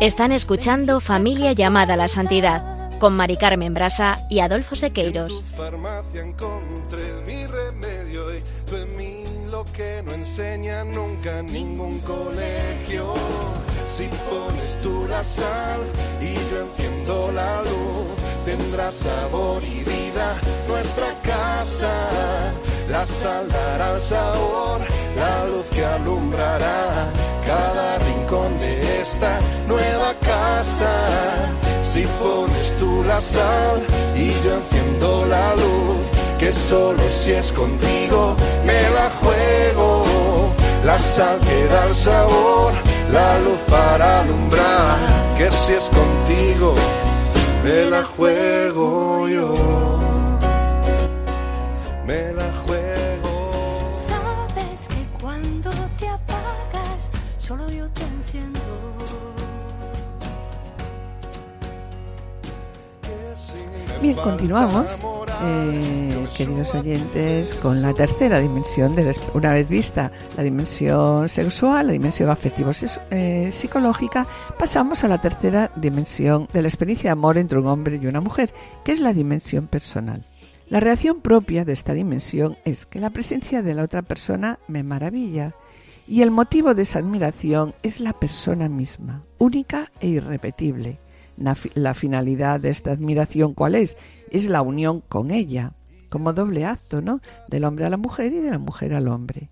Están 0.00 0.32
escuchando 0.32 1.00
Familia 1.00 1.52
llamada 1.52 1.94
a 1.94 1.96
la 1.96 2.08
Santidad 2.08 2.90
con 2.98 3.14
Mari 3.14 3.36
Carmen 3.36 3.74
Brasa 3.74 4.16
y 4.30 4.40
Adolfo 4.40 4.74
Sequeiros. 4.74 5.32
En 5.32 5.50
tu 5.50 5.56
farmacia 5.56 6.20
encontré 6.22 7.12
mi 7.26 7.46
remedio 7.46 8.34
y 8.34 8.42
tú 8.66 8.76
en 8.76 8.96
mí 8.96 9.24
lo 9.50 9.64
que 9.64 10.02
no 10.04 10.12
enseña 10.12 10.84
nunca 10.84 11.42
ningún 11.42 12.00
colegio. 12.00 13.14
Si 13.86 14.08
pones 14.08 14.78
tú 14.82 15.06
la 15.08 15.22
sal 15.22 15.80
y 16.20 16.32
yo 16.34 16.62
enciendo 16.62 17.30
la 17.32 17.62
luz, 17.62 18.08
tendrá 18.44 18.90
sabor 18.90 19.62
y 19.62 19.84
vida 19.84 20.36
nuestra 20.66 21.08
casa. 21.22 21.92
La 22.88 23.04
sal 23.04 23.46
dará 23.48 23.94
el 23.94 24.02
sabor, 24.02 24.80
la 25.16 25.44
luz 25.46 25.66
que 25.66 25.84
alumbrará 25.84 27.08
cada 27.46 27.98
rincón 27.98 28.58
de 28.58 29.00
esta 29.02 29.38
nueva 29.68 30.14
casa. 30.20 30.92
Si 31.82 32.02
pones 32.18 32.72
tú 32.78 33.04
la 33.04 33.20
sal 33.20 33.82
y 34.16 34.32
yo 34.44 34.56
enciendo 34.56 35.26
la 35.26 35.54
luz, 35.54 35.98
que 36.38 36.52
solo 36.52 37.02
si 37.10 37.32
es 37.32 37.52
contigo 37.52 38.34
me 38.64 38.82
la 38.90 39.10
juego. 39.20 40.02
La 40.84 40.98
sal 40.98 41.38
que 41.40 41.64
da 41.66 41.86
el 41.86 41.94
sabor 41.94 42.93
la 43.12 43.38
luz 43.40 43.58
para 43.68 44.20
alumbrar, 44.20 44.96
que 45.36 45.50
si 45.50 45.72
es 45.72 45.90
contigo 45.90 46.74
me 47.64 47.86
la 47.86 48.04
juego 48.04 49.26
yo. 49.26 49.54
Me 52.06 52.32
la 52.34 52.52
juego. 52.64 53.92
Sabes 54.06 54.86
que 54.88 55.02
cuando 55.18 55.70
te 55.98 56.08
apagas, 56.08 57.10
solo 57.38 57.70
yo 57.70 57.88
te 57.88 58.02
enciendo. 58.02 58.60
Bien, 64.04 64.16
continuamos, 64.18 64.86
eh, 65.44 66.26
queridos 66.36 66.74
oyentes, 66.74 67.54
con 67.54 67.80
la 67.80 67.94
tercera 67.94 68.38
dimensión, 68.38 68.94
de 68.94 69.16
una 69.32 69.54
vez 69.54 69.66
vista 69.66 70.12
la 70.36 70.42
dimensión 70.42 71.26
sexual, 71.30 71.86
la 71.86 71.94
dimensión 71.94 72.28
afectivo-psicológica, 72.28 74.20
eh, 74.20 74.54
pasamos 74.58 75.04
a 75.04 75.08
la 75.08 75.22
tercera 75.22 75.70
dimensión 75.76 76.48
de 76.52 76.60
la 76.60 76.68
experiencia 76.68 77.08
de 77.08 77.12
amor 77.12 77.38
entre 77.38 77.58
un 77.58 77.66
hombre 77.66 77.96
y 77.96 78.06
una 78.06 78.20
mujer, 78.20 78.52
que 78.84 78.92
es 78.92 79.00
la 79.00 79.14
dimensión 79.14 79.68
personal. 79.68 80.26
La 80.68 80.80
reacción 80.80 81.22
propia 81.22 81.64
de 81.64 81.72
esta 81.72 81.94
dimensión 81.94 82.58
es 82.66 82.84
que 82.84 83.00
la 83.00 83.08
presencia 83.08 83.62
de 83.62 83.74
la 83.74 83.84
otra 83.84 84.02
persona 84.02 84.58
me 84.68 84.82
maravilla 84.82 85.54
y 86.06 86.20
el 86.20 86.30
motivo 86.30 86.74
de 86.74 86.82
esa 86.82 86.98
admiración 86.98 87.74
es 87.82 88.00
la 88.00 88.12
persona 88.12 88.68
misma, 88.68 89.22
única 89.38 89.90
e 90.00 90.08
irrepetible 90.08 90.98
la 91.36 91.94
finalidad 91.94 92.60
de 92.60 92.70
esta 92.70 92.92
admiración, 92.92 93.54
¿cuál 93.54 93.74
es? 93.74 93.96
Es 94.30 94.48
la 94.48 94.62
unión 94.62 95.02
con 95.08 95.30
ella, 95.30 95.72
como 96.08 96.32
doble 96.32 96.64
acto, 96.64 97.00
¿no? 97.00 97.20
Del 97.48 97.64
hombre 97.64 97.86
a 97.86 97.90
la 97.90 97.96
mujer 97.96 98.32
y 98.32 98.40
de 98.40 98.50
la 98.50 98.58
mujer 98.58 98.94
al 98.94 99.08
hombre. 99.08 99.50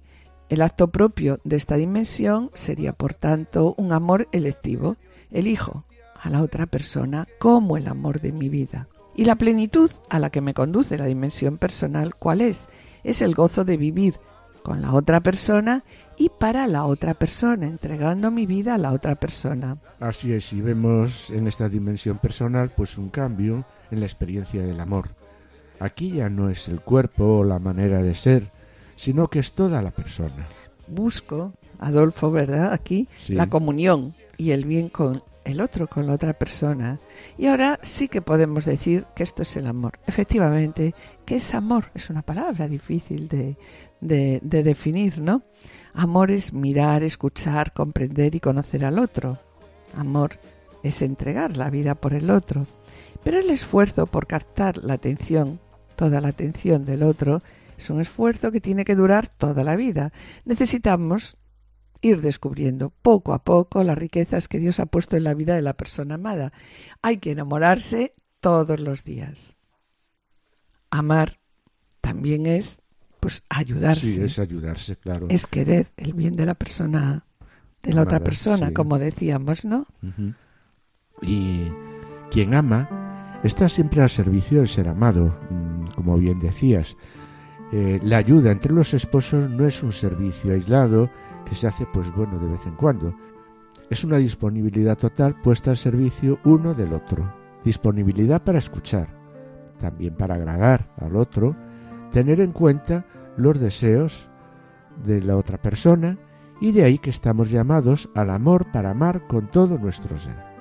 El 0.48 0.60
acto 0.60 0.88
propio 0.88 1.38
de 1.44 1.56
esta 1.56 1.76
dimensión 1.76 2.50
sería, 2.52 2.92
por 2.92 3.14
tanto, 3.14 3.74
un 3.78 3.92
amor 3.92 4.28
electivo. 4.32 4.96
Elijo 5.30 5.84
a 6.20 6.28
la 6.28 6.42
otra 6.42 6.66
persona 6.66 7.26
como 7.38 7.76
el 7.76 7.88
amor 7.88 8.20
de 8.20 8.32
mi 8.32 8.48
vida. 8.48 8.86
Y 9.16 9.24
la 9.24 9.36
plenitud 9.36 9.90
a 10.08 10.18
la 10.18 10.30
que 10.30 10.40
me 10.40 10.54
conduce 10.54 10.98
la 10.98 11.06
dimensión 11.06 11.56
personal, 11.56 12.14
¿cuál 12.14 12.40
es? 12.40 12.68
Es 13.02 13.22
el 13.22 13.34
gozo 13.34 13.64
de 13.64 13.76
vivir 13.76 14.20
con 14.62 14.82
la 14.82 14.92
otra 14.92 15.20
persona 15.20 15.84
y 16.22 16.28
para 16.28 16.68
la 16.68 16.84
otra 16.84 17.14
persona, 17.14 17.66
entregando 17.66 18.30
mi 18.30 18.46
vida 18.46 18.76
a 18.76 18.78
la 18.78 18.92
otra 18.92 19.16
persona. 19.16 19.78
Así 19.98 20.32
es, 20.32 20.52
y 20.52 20.60
vemos 20.60 21.30
en 21.30 21.48
esta 21.48 21.68
dimensión 21.68 22.18
personal 22.18 22.70
pues 22.76 22.96
un 22.96 23.08
cambio 23.08 23.64
en 23.90 23.98
la 23.98 24.06
experiencia 24.06 24.62
del 24.62 24.78
amor. 24.78 25.08
Aquí 25.80 26.12
ya 26.12 26.30
no 26.30 26.48
es 26.48 26.68
el 26.68 26.80
cuerpo 26.80 27.38
o 27.38 27.44
la 27.44 27.58
manera 27.58 28.04
de 28.04 28.14
ser, 28.14 28.52
sino 28.94 29.26
que 29.26 29.40
es 29.40 29.50
toda 29.50 29.82
la 29.82 29.90
persona. 29.90 30.46
Busco, 30.86 31.54
Adolfo, 31.80 32.30
¿verdad? 32.30 32.72
Aquí 32.72 33.08
la 33.28 33.48
comunión 33.48 34.14
y 34.36 34.52
el 34.52 34.64
bien 34.64 34.90
con 34.90 35.24
el 35.44 35.60
otro, 35.60 35.88
con 35.88 36.06
la 36.06 36.12
otra 36.12 36.34
persona. 36.34 37.00
Y 37.36 37.46
ahora 37.46 37.80
sí 37.82 38.06
que 38.06 38.22
podemos 38.22 38.64
decir 38.64 39.06
que 39.16 39.24
esto 39.24 39.42
es 39.42 39.56
el 39.56 39.66
amor. 39.66 39.98
Efectivamente, 40.06 40.94
¿qué 41.24 41.36
es 41.36 41.52
amor? 41.52 41.86
Es 41.94 42.10
una 42.10 42.22
palabra 42.22 42.68
difícil 42.68 43.26
de, 43.26 43.56
de, 44.00 44.62
definir, 44.62 45.20
¿no? 45.20 45.42
Amor 45.94 46.30
es 46.30 46.52
mirar, 46.52 47.02
escuchar, 47.02 47.72
comprender 47.72 48.34
y 48.34 48.40
conocer 48.40 48.84
al 48.84 48.98
otro. 48.98 49.38
Amor 49.94 50.38
es 50.82 51.02
entregar 51.02 51.56
la 51.56 51.70
vida 51.70 51.94
por 51.94 52.14
el 52.14 52.30
otro. 52.30 52.66
Pero 53.22 53.38
el 53.38 53.50
esfuerzo 53.50 54.06
por 54.06 54.26
captar 54.26 54.78
la 54.78 54.94
atención, 54.94 55.60
toda 55.96 56.20
la 56.20 56.28
atención 56.28 56.84
del 56.84 57.02
otro, 57.02 57.42
es 57.78 57.90
un 57.90 58.00
esfuerzo 58.00 58.50
que 58.50 58.60
tiene 58.60 58.84
que 58.84 58.94
durar 58.94 59.28
toda 59.28 59.64
la 59.64 59.76
vida. 59.76 60.12
Necesitamos 60.44 61.36
ir 62.00 62.20
descubriendo 62.20 62.90
poco 62.90 63.32
a 63.32 63.44
poco 63.44 63.82
las 63.84 63.96
riquezas 63.96 64.48
que 64.48 64.58
Dios 64.58 64.80
ha 64.80 64.86
puesto 64.86 65.16
en 65.16 65.24
la 65.24 65.34
vida 65.34 65.54
de 65.54 65.62
la 65.62 65.74
persona 65.74 66.16
amada. 66.16 66.52
Hay 67.00 67.18
que 67.18 67.30
enamorarse 67.30 68.14
todos 68.40 68.80
los 68.80 69.04
días. 69.04 69.56
Amar 70.90 71.38
también 72.00 72.46
es 72.46 72.81
pues 73.22 73.44
ayudarse. 73.48 74.14
Sí, 74.14 74.20
es 74.20 74.40
ayudarse, 74.40 74.96
claro. 74.96 75.28
Es 75.30 75.46
querer 75.46 75.92
el 75.96 76.12
bien 76.12 76.34
de 76.34 76.44
la 76.44 76.54
persona, 76.54 77.24
de 77.80 77.92
la 77.92 78.02
otra 78.02 78.18
persona, 78.18 78.72
como 78.72 78.98
decíamos, 78.98 79.64
¿no? 79.64 79.86
Y 81.22 81.68
quien 82.32 82.52
ama 82.52 83.38
está 83.44 83.68
siempre 83.68 84.02
al 84.02 84.10
servicio 84.10 84.58
del 84.58 84.66
ser 84.66 84.88
amado, 84.88 85.38
mm, 85.50 85.92
como 85.94 86.18
bien 86.18 86.40
decías. 86.40 86.96
Eh, 87.70 88.00
la 88.02 88.16
ayuda 88.16 88.50
entre 88.50 88.72
los 88.72 88.92
esposos 88.92 89.48
no 89.48 89.68
es 89.68 89.84
un 89.84 89.92
servicio 89.92 90.54
aislado 90.54 91.08
que 91.46 91.54
se 91.54 91.68
hace, 91.68 91.86
pues 91.92 92.12
bueno, 92.16 92.40
de 92.40 92.48
vez 92.48 92.66
en 92.66 92.74
cuando. 92.74 93.14
Es 93.88 94.02
una 94.02 94.16
disponibilidad 94.16 94.98
total 94.98 95.40
puesta 95.40 95.70
al 95.70 95.76
servicio 95.76 96.40
uno 96.44 96.74
del 96.74 96.92
otro. 96.92 97.32
Disponibilidad 97.62 98.42
para 98.42 98.58
escuchar, 98.58 99.06
también 99.78 100.16
para 100.16 100.34
agradar 100.34 100.92
al 100.98 101.14
otro, 101.14 101.54
tener 102.12 102.40
en 102.40 102.52
cuenta 102.52 103.04
los 103.36 103.58
deseos 103.58 104.30
de 105.04 105.20
la 105.20 105.36
otra 105.36 105.60
persona 105.60 106.18
y 106.60 106.72
de 106.72 106.84
ahí 106.84 106.98
que 106.98 107.10
estamos 107.10 107.50
llamados 107.50 108.08
al 108.14 108.30
amor 108.30 108.70
para 108.70 108.90
amar 108.90 109.26
con 109.26 109.50
todo 109.50 109.78
nuestro 109.78 110.16
ser. 110.16 110.51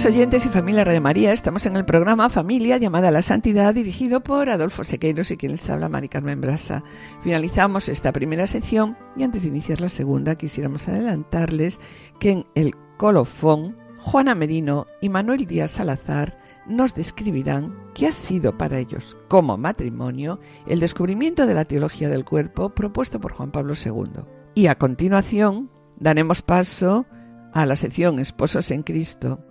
Queridos 0.00 0.16
oyentes 0.16 0.46
y 0.46 0.48
familia 0.48 0.82
Radio 0.82 1.02
María, 1.02 1.30
estamos 1.30 1.66
en 1.66 1.76
el 1.76 1.84
programa 1.84 2.30
Familia 2.30 2.78
llamada 2.78 3.08
a 3.08 3.10
la 3.10 3.20
Santidad, 3.20 3.74
dirigido 3.74 4.22
por 4.22 4.48
Adolfo 4.48 4.82
Sequeiros 4.82 5.30
y 5.30 5.36
quien 5.36 5.52
les 5.52 5.68
habla, 5.68 5.90
Mari 5.90 6.08
Carmen 6.08 6.40
Brasa. 6.40 6.82
Finalizamos 7.22 7.86
esta 7.90 8.10
primera 8.10 8.46
sección 8.46 8.96
y 9.14 9.24
antes 9.24 9.42
de 9.42 9.48
iniciar 9.48 9.82
la 9.82 9.90
segunda, 9.90 10.36
quisiéramos 10.36 10.88
adelantarles 10.88 11.80
que 12.18 12.30
en 12.30 12.46
el 12.54 12.74
colofón, 12.96 13.76
Juana 13.98 14.34
Merino 14.34 14.86
y 15.02 15.10
Manuel 15.10 15.44
Díaz 15.44 15.72
Salazar 15.72 16.38
nos 16.66 16.94
describirán 16.94 17.76
qué 17.92 18.06
ha 18.06 18.12
sido 18.12 18.56
para 18.56 18.78
ellos, 18.78 19.18
como 19.28 19.58
matrimonio, 19.58 20.40
el 20.66 20.80
descubrimiento 20.80 21.44
de 21.44 21.52
la 21.52 21.66
teología 21.66 22.08
del 22.08 22.24
cuerpo 22.24 22.70
propuesto 22.70 23.20
por 23.20 23.32
Juan 23.32 23.50
Pablo 23.50 23.74
II. 23.74 24.22
Y 24.54 24.68
a 24.68 24.78
continuación, 24.78 25.70
daremos 25.98 26.40
paso 26.40 27.04
a 27.52 27.66
la 27.66 27.76
sección 27.76 28.18
Esposos 28.18 28.70
en 28.70 28.82
Cristo, 28.82 29.44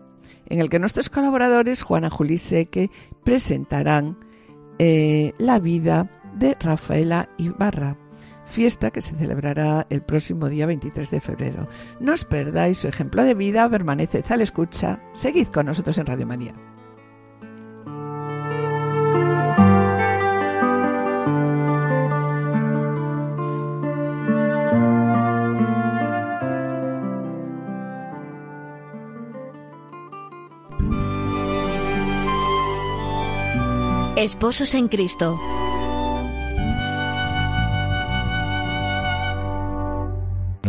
en 0.50 0.60
el 0.60 0.70
que 0.70 0.80
nuestros 0.80 1.10
colaboradores, 1.10 1.82
Juana 1.82 2.10
Juli 2.10 2.38
Seque, 2.38 2.90
presentarán 3.24 4.18
eh, 4.80 5.34
la 5.38 5.60
vida 5.60 6.10
de 6.36 6.56
Rafaela 6.60 7.30
Ibarra, 7.38 7.98
fiesta 8.46 8.92
que 8.92 9.02
se 9.02 9.16
celebrará 9.16 9.86
el 9.90 10.02
próximo 10.02 10.50
día 10.50 10.66
23 10.66 11.12
de 11.12 11.22
febrero. 11.22 11.68
No 12.00 12.14
os 12.14 12.26
perdáis 12.26 12.80
su 12.80 12.88
ejemplo 12.88 13.24
de 13.24 13.36
vida, 13.36 13.70
permaneced 13.70 14.26
a 14.30 14.38
la 14.38 14.44
escucha, 14.44 15.02
seguid 15.14 15.48
con 15.48 15.68
nosotros 15.68 15.98
en 15.98 16.06
Radio 16.06 16.26
María. 16.26 16.54
Esposos 34.20 34.76
en 34.76 34.90
Cristo. 34.90 35.40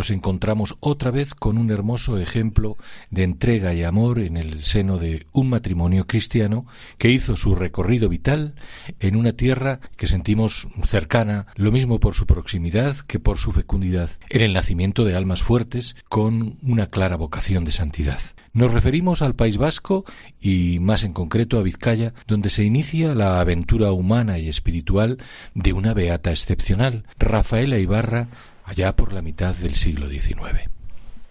Nos 0.01 0.11
encontramos 0.11 0.79
otra 0.81 1.11
vez 1.11 1.35
con 1.35 1.59
un 1.59 1.71
hermoso 1.71 2.17
ejemplo 2.17 2.79
de 3.11 3.23
entrega 3.23 3.75
y 3.75 3.85
amor 3.85 4.21
en 4.21 4.39
el 4.39 4.63
seno 4.63 4.97
de 4.97 5.27
un 5.33 5.51
matrimonio 5.51 6.07
cristiano 6.07 6.65
que 6.97 7.11
hizo 7.11 7.37
su 7.37 7.55
recorrido 7.55 8.09
vital 8.09 8.55
en 8.99 9.15
una 9.15 9.33
tierra 9.33 9.79
que 9.99 10.07
sentimos 10.07 10.69
cercana, 10.87 11.49
lo 11.55 11.71
mismo 11.71 12.01
por 12.01 12.15
su 12.15 12.25
proximidad 12.25 12.97
que 12.97 13.21
por 13.21 13.37
su 13.37 13.53
fecundidad, 13.53 14.09
en 14.31 14.41
el 14.41 14.55
nacimiento 14.55 15.05
de 15.05 15.17
almas 15.17 15.43
fuertes 15.43 15.95
con 16.09 16.57
una 16.63 16.87
clara 16.87 17.17
vocación 17.17 17.67
de 17.67 17.73
santidad. 17.73 18.21
Nos 18.55 18.73
referimos 18.73 19.21
al 19.21 19.35
País 19.35 19.59
Vasco 19.59 20.07
y 20.41 20.79
más 20.79 21.05
en 21.05 21.13
concreto 21.13 21.59
a 21.59 21.63
Vizcaya, 21.63 22.15
donde 22.27 22.49
se 22.49 22.65
inicia 22.65 23.15
la 23.15 23.39
aventura 23.39 23.93
humana 23.93 24.39
y 24.39 24.49
espiritual 24.49 25.19
de 25.55 25.75
una 25.75 25.93
beata 25.93 26.31
excepcional, 26.31 27.05
Rafaela 27.19 27.77
Ibarra, 27.79 28.29
allá 28.70 28.94
por 28.94 29.12
la 29.12 29.20
mitad 29.20 29.52
del 29.56 29.74
siglo 29.74 30.09
XIX. 30.09 30.70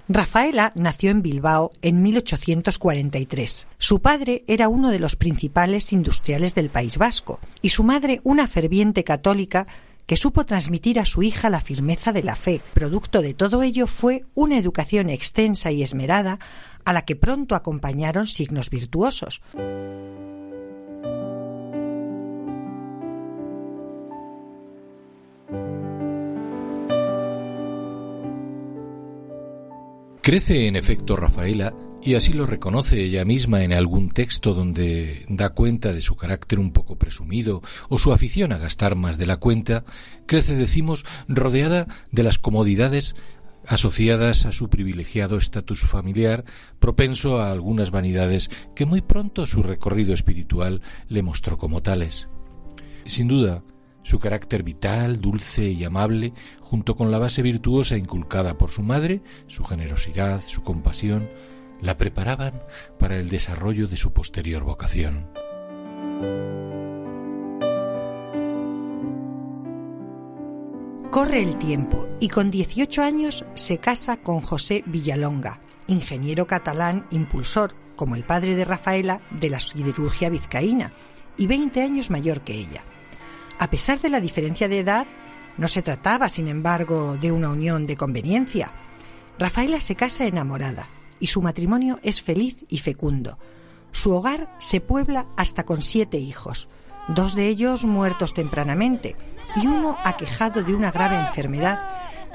Rafaela 0.10 0.74
nació 0.76 1.10
en 1.10 1.22
Bilbao 1.22 1.72
en 1.82 2.02
1843. 2.02 3.68
Su 3.78 4.02
padre 4.02 4.44
era 4.48 4.68
uno 4.68 4.90
de 4.90 5.00
los 5.00 5.16
principales 5.16 5.94
industriales 5.94 6.54
del 6.54 6.70
País 6.70 6.98
Vasco 6.98 7.40
y 7.62 7.70
su 7.70 7.86
madre 7.86 8.20
una 8.26 8.46
ferviente 8.46 9.06
católica 9.06 9.68
que 10.06 10.18
supo 10.18 10.46
transmitir 10.46 11.00
a 11.00 11.06
su 11.06 11.24
hija 11.24 11.50
la 11.50 11.62
firmeza 11.62 12.12
de 12.12 12.24
la 12.24 12.36
fe. 12.36 12.62
Producto 12.74 13.22
de 13.22 13.34
todo 13.34 13.64
ello 13.64 13.88
fue 13.88 14.22
una 14.34 14.58
educación 14.58 15.10
extensa 15.10 15.72
y 15.72 15.82
esmerada 15.82 16.40
a 16.84 16.92
la 16.92 17.06
que 17.06 17.16
pronto 17.16 17.56
acompañaron 17.56 18.28
signos 18.28 18.70
virtuosos. 18.70 19.42
Crece 30.30 30.68
en 30.68 30.76
efecto 30.76 31.16
Rafaela 31.16 31.74
y 32.04 32.14
así 32.14 32.34
lo 32.34 32.46
reconoce 32.46 33.04
ella 33.04 33.26
misma 33.26 33.64
en 33.64 33.74
algún 33.74 34.10
texto 34.10 34.54
donde 34.54 35.26
da 35.28 35.50
cuenta 35.50 35.92
de 35.92 36.02
su 36.02 36.16
carácter 36.16 36.60
un 36.60 36.72
poco 36.72 37.00
presumido 37.00 37.64
o 37.90 37.98
su 37.98 38.14
afición 38.14 38.54
a 38.54 38.60
gastar 38.60 38.96
más 38.96 39.18
de 39.18 39.26
la 39.26 39.38
cuenta, 39.38 39.86
crece, 40.28 40.56
decimos, 40.56 41.04
rodeada 41.28 41.88
de 42.12 42.22
las 42.22 42.38
comodidades 42.38 43.16
asociadas 43.66 44.46
a 44.46 44.52
su 44.52 44.70
privilegiado 44.70 45.36
estatus 45.36 45.80
familiar, 45.80 46.46
propenso 46.78 47.42
a 47.42 47.52
algunas 47.52 47.90
vanidades 47.90 48.52
que 48.76 48.86
muy 48.86 49.02
pronto 49.02 49.48
su 49.48 49.64
recorrido 49.64 50.14
espiritual 50.14 50.84
le 51.08 51.24
mostró 51.24 51.58
como 51.58 51.82
tales. 51.82 52.30
Sin 53.04 53.30
duda, 53.30 53.64
su 54.10 54.18
carácter 54.18 54.64
vital, 54.64 55.22
dulce 55.22 55.66
y 55.66 55.84
amable, 55.84 56.34
junto 56.62 56.96
con 56.96 57.12
la 57.12 57.20
base 57.20 57.44
virtuosa 57.44 57.96
inculcada 57.96 58.58
por 58.58 58.72
su 58.72 58.82
madre, 58.82 59.22
su 59.46 59.64
generosidad, 59.64 60.42
su 60.42 60.64
compasión, 60.64 61.30
la 61.80 61.96
preparaban 61.96 62.64
para 62.98 63.18
el 63.18 63.30
desarrollo 63.30 63.88
de 63.88 63.98
su 63.98 64.12
posterior 64.12 64.64
vocación. 64.64 65.28
Corre 71.12 71.44
el 71.44 71.58
tiempo 71.58 72.08
y 72.20 72.30
con 72.30 72.50
18 72.50 73.04
años 73.04 73.46
se 73.54 73.78
casa 73.78 74.18
con 74.18 74.42
José 74.42 74.84
Villalonga, 74.88 75.62
ingeniero 75.86 76.48
catalán 76.48 77.06
impulsor, 77.12 77.76
como 77.96 78.16
el 78.16 78.24
padre 78.24 78.56
de 78.56 78.66
Rafaela, 78.66 79.22
de 79.30 79.52
la 79.52 79.60
siderurgia 79.60 80.30
vizcaína, 80.30 80.94
y 81.38 81.46
20 81.46 81.84
años 81.84 82.10
mayor 82.10 82.42
que 82.42 82.56
ella. 82.56 82.84
A 83.60 83.70
pesar 83.70 84.00
de 84.00 84.10
la 84.10 84.22
diferencia 84.22 84.70
de 84.70 84.80
edad, 84.80 85.06
no 85.58 85.68
se 85.68 85.82
trataba, 85.82 86.30
sin 86.30 86.48
embargo, 86.48 87.18
de 87.18 87.34
una 87.34 87.50
unión 87.50 87.86
de 87.86 87.98
conveniencia. 87.98 88.72
Rafaela 89.38 89.82
se 89.82 89.96
casa 89.96 90.26
enamorada 90.26 90.88
y 91.20 91.28
su 91.28 91.42
matrimonio 91.42 92.00
es 92.02 92.22
feliz 92.22 92.66
y 92.70 92.78
fecundo. 92.78 93.38
Su 93.92 94.14
hogar 94.14 94.56
se 94.60 94.80
puebla 94.80 95.28
hasta 95.36 95.66
con 95.66 95.82
siete 95.82 96.18
hijos, 96.18 96.70
dos 97.10 97.36
de 97.36 97.48
ellos 97.48 97.84
muertos 97.84 98.34
tempranamente 98.34 99.18
y 99.58 99.68
uno 99.68 99.98
aquejado 100.06 100.64
de 100.64 100.74
una 100.74 100.92
grave 100.92 101.18
enfermedad 101.18 101.82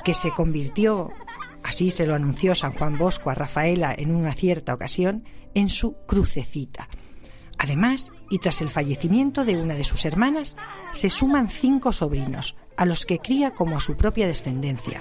que 0.04 0.12
se 0.12 0.30
convirtió, 0.30 1.10
así 1.62 1.88
se 1.88 2.06
lo 2.06 2.14
anunció 2.14 2.54
San 2.54 2.72
Juan 2.72 2.98
Bosco 2.98 3.30
a 3.30 3.34
Rafaela 3.34 3.94
en 3.96 4.14
una 4.14 4.34
cierta 4.34 4.74
ocasión, 4.74 5.24
en 5.54 5.70
su 5.70 5.96
crucecita. 6.06 6.88
Además, 7.58 8.12
y 8.30 8.38
tras 8.38 8.60
el 8.60 8.68
fallecimiento 8.68 9.44
de 9.44 9.56
una 9.56 9.74
de 9.74 9.84
sus 9.84 10.04
hermanas, 10.04 10.56
se 10.92 11.10
suman 11.10 11.48
cinco 11.48 11.92
sobrinos, 11.92 12.56
a 12.76 12.84
los 12.84 13.06
que 13.06 13.18
cría 13.18 13.52
como 13.52 13.76
a 13.76 13.80
su 13.80 13.96
propia 13.96 14.26
descendencia. 14.26 15.00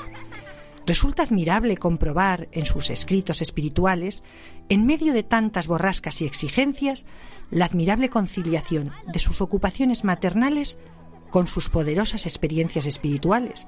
Resulta 0.86 1.24
admirable 1.24 1.78
comprobar 1.78 2.50
en 2.52 2.66
sus 2.66 2.90
escritos 2.90 3.42
espirituales, 3.42 4.24
en 4.70 4.86
medio 4.86 5.14
de 5.14 5.24
tantas 5.24 5.68
borrascas 5.68 6.22
y 6.22 6.26
exigencias, 6.26 7.06
la 7.50 7.66
admirable 7.66 8.10
conciliación 8.10 8.92
de 9.12 9.20
sus 9.20 9.42
ocupaciones 9.42 10.04
maternales 10.04 10.78
con 11.30 11.48
sus 11.48 11.70
poderosas 11.70 12.26
experiencias 12.26 12.86
espirituales 12.86 13.68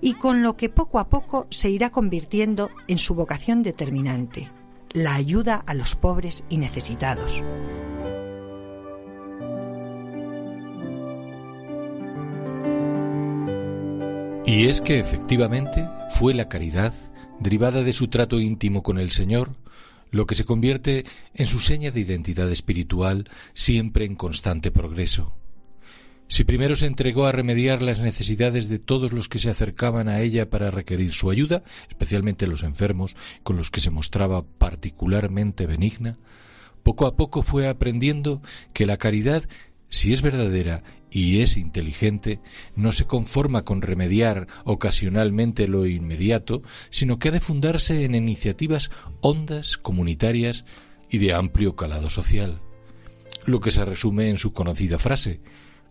y 0.00 0.14
con 0.14 0.42
lo 0.42 0.56
que 0.56 0.68
poco 0.68 0.98
a 0.98 1.08
poco 1.08 1.46
se 1.50 1.70
irá 1.70 1.90
convirtiendo 1.90 2.70
en 2.88 2.98
su 2.98 3.14
vocación 3.14 3.62
determinante, 3.62 4.50
la 4.92 5.14
ayuda 5.14 5.56
a 5.66 5.74
los 5.74 5.96
pobres 5.96 6.44
y 6.48 6.58
necesitados. 6.58 7.42
Y 14.50 14.66
es 14.66 14.80
que 14.80 14.98
efectivamente 14.98 15.88
fue 16.08 16.34
la 16.34 16.48
caridad, 16.48 16.92
derivada 17.38 17.84
de 17.84 17.92
su 17.92 18.08
trato 18.08 18.40
íntimo 18.40 18.82
con 18.82 18.98
el 18.98 19.12
Señor, 19.12 19.54
lo 20.10 20.26
que 20.26 20.34
se 20.34 20.44
convierte 20.44 21.04
en 21.34 21.46
su 21.46 21.60
seña 21.60 21.92
de 21.92 22.00
identidad 22.00 22.50
espiritual 22.50 23.30
siempre 23.54 24.06
en 24.06 24.16
constante 24.16 24.72
progreso. 24.72 25.36
Si 26.26 26.42
primero 26.42 26.74
se 26.74 26.86
entregó 26.86 27.26
a 27.26 27.32
remediar 27.32 27.80
las 27.80 28.00
necesidades 28.00 28.68
de 28.68 28.80
todos 28.80 29.12
los 29.12 29.28
que 29.28 29.38
se 29.38 29.50
acercaban 29.50 30.08
a 30.08 30.20
ella 30.20 30.50
para 30.50 30.72
requerir 30.72 31.12
su 31.12 31.30
ayuda, 31.30 31.62
especialmente 31.88 32.48
los 32.48 32.64
enfermos, 32.64 33.14
con 33.44 33.56
los 33.56 33.70
que 33.70 33.80
se 33.80 33.90
mostraba 33.90 34.42
particularmente 34.42 35.66
benigna, 35.66 36.18
poco 36.82 37.06
a 37.06 37.14
poco 37.14 37.44
fue 37.44 37.68
aprendiendo 37.68 38.42
que 38.72 38.84
la 38.84 38.96
caridad, 38.96 39.44
si 39.90 40.12
es 40.12 40.22
verdadera 40.22 40.82
y 41.10 41.40
es 41.40 41.56
inteligente, 41.56 42.40
no 42.76 42.92
se 42.92 43.06
conforma 43.06 43.64
con 43.64 43.82
remediar 43.82 44.46
ocasionalmente 44.64 45.68
lo 45.68 45.86
inmediato, 45.86 46.62
sino 46.90 47.18
que 47.18 47.28
ha 47.28 47.32
de 47.32 47.40
fundarse 47.40 48.04
en 48.04 48.14
iniciativas 48.14 48.90
hondas, 49.20 49.76
comunitarias 49.76 50.64
y 51.10 51.18
de 51.18 51.34
amplio 51.34 51.76
calado 51.76 52.10
social. 52.10 52.60
Lo 53.44 53.60
que 53.60 53.70
se 53.70 53.84
resume 53.84 54.28
en 54.28 54.36
su 54.36 54.52
conocida 54.52 54.98
frase, 54.98 55.40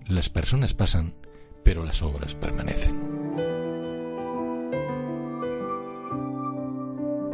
las 0.07 0.29
personas 0.29 0.73
pasan, 0.73 1.15
pero 1.63 1.83
las 1.83 2.01
obras 2.01 2.35
permanecen. 2.35 2.97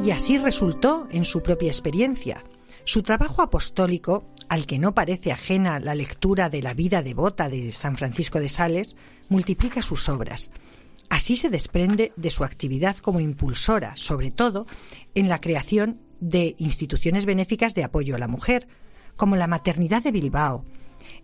Y 0.03 0.11
así 0.11 0.37
resultó 0.37 1.07
en 1.11 1.25
su 1.25 1.41
propia 1.41 1.67
experiencia. 1.67 2.43
Su 2.85 3.01
trabajo 3.01 3.41
apostólico, 3.41 4.29
al 4.47 4.67
que 4.67 4.77
no 4.77 4.93
parece 4.93 5.31
ajena 5.31 5.79
la 5.79 5.95
lectura 5.95 6.49
de 6.49 6.61
la 6.61 6.75
vida 6.75 7.01
devota 7.01 7.49
de 7.49 7.71
San 7.71 7.97
Francisco 7.97 8.39
de 8.39 8.47
Sales, 8.47 8.95
multiplica 9.27 9.81
sus 9.81 10.07
obras. 10.07 10.51
Así 11.09 11.35
se 11.35 11.49
desprende 11.49 12.13
de 12.15 12.29
su 12.29 12.43
actividad 12.43 12.95
como 12.97 13.19
impulsora, 13.19 13.95
sobre 13.95 14.29
todo 14.29 14.67
en 15.15 15.29
la 15.29 15.41
creación 15.41 15.99
de 16.19 16.55
instituciones 16.59 17.25
benéficas 17.25 17.73
de 17.73 17.83
apoyo 17.83 18.15
a 18.15 18.19
la 18.19 18.27
mujer, 18.27 18.67
como 19.15 19.35
la 19.35 19.47
Maternidad 19.47 20.03
de 20.03 20.11
Bilbao, 20.11 20.63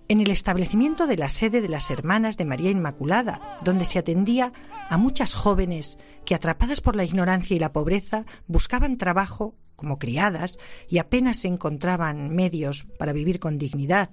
en 0.07 0.21
el 0.21 0.29
establecimiento 0.29 1.07
de 1.07 1.17
la 1.17 1.29
sede 1.29 1.61
de 1.61 1.69
las 1.69 1.89
Hermanas 1.89 2.37
de 2.37 2.45
María 2.45 2.71
Inmaculada, 2.71 3.57
donde 3.63 3.85
se 3.85 3.99
atendía 3.99 4.51
a 4.89 4.97
muchas 4.97 5.35
jóvenes 5.35 5.97
que, 6.25 6.35
atrapadas 6.35 6.81
por 6.81 6.95
la 6.95 7.03
ignorancia 7.03 7.55
y 7.55 7.59
la 7.59 7.71
pobreza, 7.71 8.25
buscaban 8.47 8.97
trabajo 8.97 9.55
como 9.75 9.97
criadas 9.97 10.57
y 10.89 10.99
apenas 10.99 11.37
se 11.37 11.47
encontraban 11.47 12.35
medios 12.35 12.85
para 12.99 13.13
vivir 13.13 13.39
con 13.39 13.57
dignidad, 13.57 14.11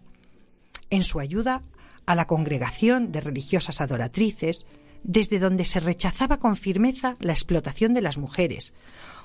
en 0.90 1.02
su 1.02 1.20
ayuda 1.20 1.62
a 2.06 2.14
la 2.14 2.26
congregación 2.26 3.12
de 3.12 3.20
religiosas 3.20 3.80
adoratrices, 3.80 4.66
desde 5.02 5.38
donde 5.38 5.64
se 5.64 5.80
rechazaba 5.80 6.38
con 6.38 6.56
firmeza 6.56 7.16
la 7.20 7.32
explotación 7.32 7.92
de 7.92 8.00
las 8.00 8.16
mujeres, 8.16 8.72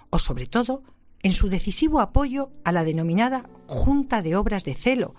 o 0.10 0.19
sobre 0.19 0.47
todo 0.47 0.84
en 1.21 1.32
su 1.32 1.47
decisivo 1.47 2.02
apoyo 2.02 2.52
a 2.65 2.71
la 2.71 2.84
denominada 2.84 3.49
Junta 3.67 4.21
de 4.21 4.36
Obras 4.36 4.65
de 4.65 4.73
Celo, 4.73 5.15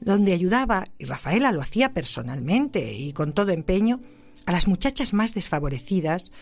donde 0.00 0.32
ayudaba, 0.32 0.88
y 0.98 1.04
Rafaela 1.04 1.52
lo 1.52 1.60
hacía 1.60 1.92
personalmente 1.92 2.92
y 2.92 3.12
con 3.12 3.32
todo 3.32 3.52
empeño, 3.52 4.00
a 4.44 4.52
las 4.52 4.68
muchachas 4.68 5.12
más 5.12 5.34
desfavorecidas 5.34 6.32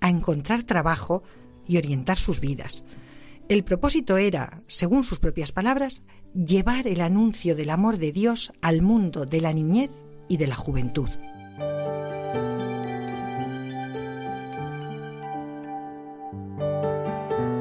a 0.00 0.10
encontrar 0.10 0.64
trabajo 0.64 1.22
y 1.66 1.78
orientar 1.78 2.16
sus 2.16 2.40
vidas, 2.40 2.84
el 3.46 3.62
propósito 3.62 4.16
era, 4.16 4.62
según 4.66 5.04
sus 5.04 5.20
propias 5.20 5.52
palabras, 5.52 6.02
llevar 6.34 6.86
el 6.86 7.02
anuncio 7.02 7.54
del 7.54 7.68
amor 7.68 7.98
de 7.98 8.10
Dios 8.10 8.52
al 8.62 8.80
mundo 8.80 9.26
de 9.26 9.40
la 9.42 9.52
niñez 9.52 9.90
y 10.28 10.38
de 10.38 10.46
la 10.46 10.56
juventud. 10.56 11.10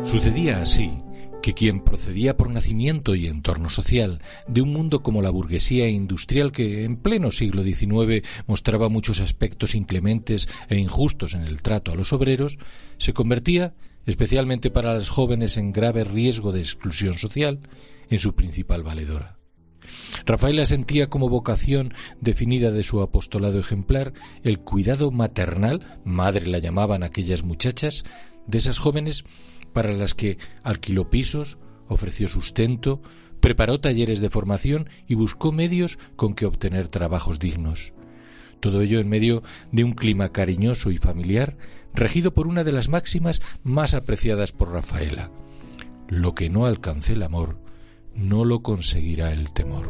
Sucedía 0.05 0.61
así 0.61 1.02
que 1.43 1.53
quien 1.53 1.81
procedía 1.81 2.37
por 2.37 2.49
nacimiento 2.49 3.15
y 3.15 3.27
entorno 3.27 3.69
social 3.69 4.21
de 4.47 4.61
un 4.61 4.71
mundo 4.71 5.03
como 5.03 5.21
la 5.21 5.29
burguesía 5.29 5.89
industrial 5.89 6.53
que 6.53 6.85
en 6.85 6.95
pleno 6.95 7.31
siglo 7.31 7.63
XIX 7.63 8.25
mostraba 8.47 8.87
muchos 8.87 9.19
aspectos 9.19 9.75
inclementes 9.75 10.47
e 10.69 10.77
injustos 10.77 11.33
en 11.33 11.41
el 11.41 11.61
trato 11.61 11.91
a 11.91 11.95
los 11.95 12.13
obreros, 12.13 12.59
se 12.97 13.13
convertía 13.13 13.75
especialmente 14.05 14.71
para 14.71 14.93
las 14.93 15.09
jóvenes 15.09 15.57
en 15.57 15.73
grave 15.73 16.05
riesgo 16.05 16.53
de 16.53 16.61
exclusión 16.61 17.15
social, 17.15 17.59
en 18.09 18.19
su 18.19 18.35
principal 18.35 18.81
valedora. 18.83 19.37
Rafaela 20.25 20.65
sentía 20.65 21.09
como 21.09 21.27
vocación 21.27 21.93
definida 22.21 22.71
de 22.71 22.83
su 22.83 23.01
apostolado 23.01 23.59
ejemplar 23.59 24.13
el 24.43 24.59
cuidado 24.59 25.11
maternal, 25.11 25.99
madre 26.05 26.47
la 26.47 26.59
llamaban 26.59 27.03
aquellas 27.03 27.43
muchachas, 27.43 28.05
de 28.47 28.57
esas 28.57 28.77
jóvenes 28.77 29.25
para 29.73 29.91
las 29.91 30.13
que 30.13 30.37
alquiló 30.63 31.09
pisos, 31.09 31.57
ofreció 31.87 32.27
sustento, 32.27 33.01
preparó 33.39 33.79
talleres 33.79 34.21
de 34.21 34.29
formación 34.29 34.87
y 35.07 35.15
buscó 35.15 35.51
medios 35.51 35.99
con 36.15 36.33
que 36.33 36.45
obtener 36.45 36.87
trabajos 36.87 37.39
dignos. 37.39 37.93
Todo 38.59 38.81
ello 38.81 39.01
en 39.01 39.09
medio 39.09 39.43
de 39.73 39.83
un 39.83 39.91
clima 39.91 40.29
cariñoso 40.29 40.91
y 40.91 40.97
familiar 40.97 41.57
regido 41.93 42.33
por 42.33 42.47
una 42.47 42.63
de 42.63 42.71
las 42.71 42.87
máximas 42.87 43.41
más 43.63 43.93
apreciadas 43.93 44.53
por 44.53 44.71
Rafaela. 44.71 45.31
Lo 46.07 46.33
que 46.33 46.49
no 46.49 46.65
alcance 46.65 47.13
el 47.13 47.23
amor, 47.23 47.59
no 48.15 48.45
lo 48.45 48.61
conseguirá 48.61 49.33
el 49.33 49.51
temor. 49.51 49.89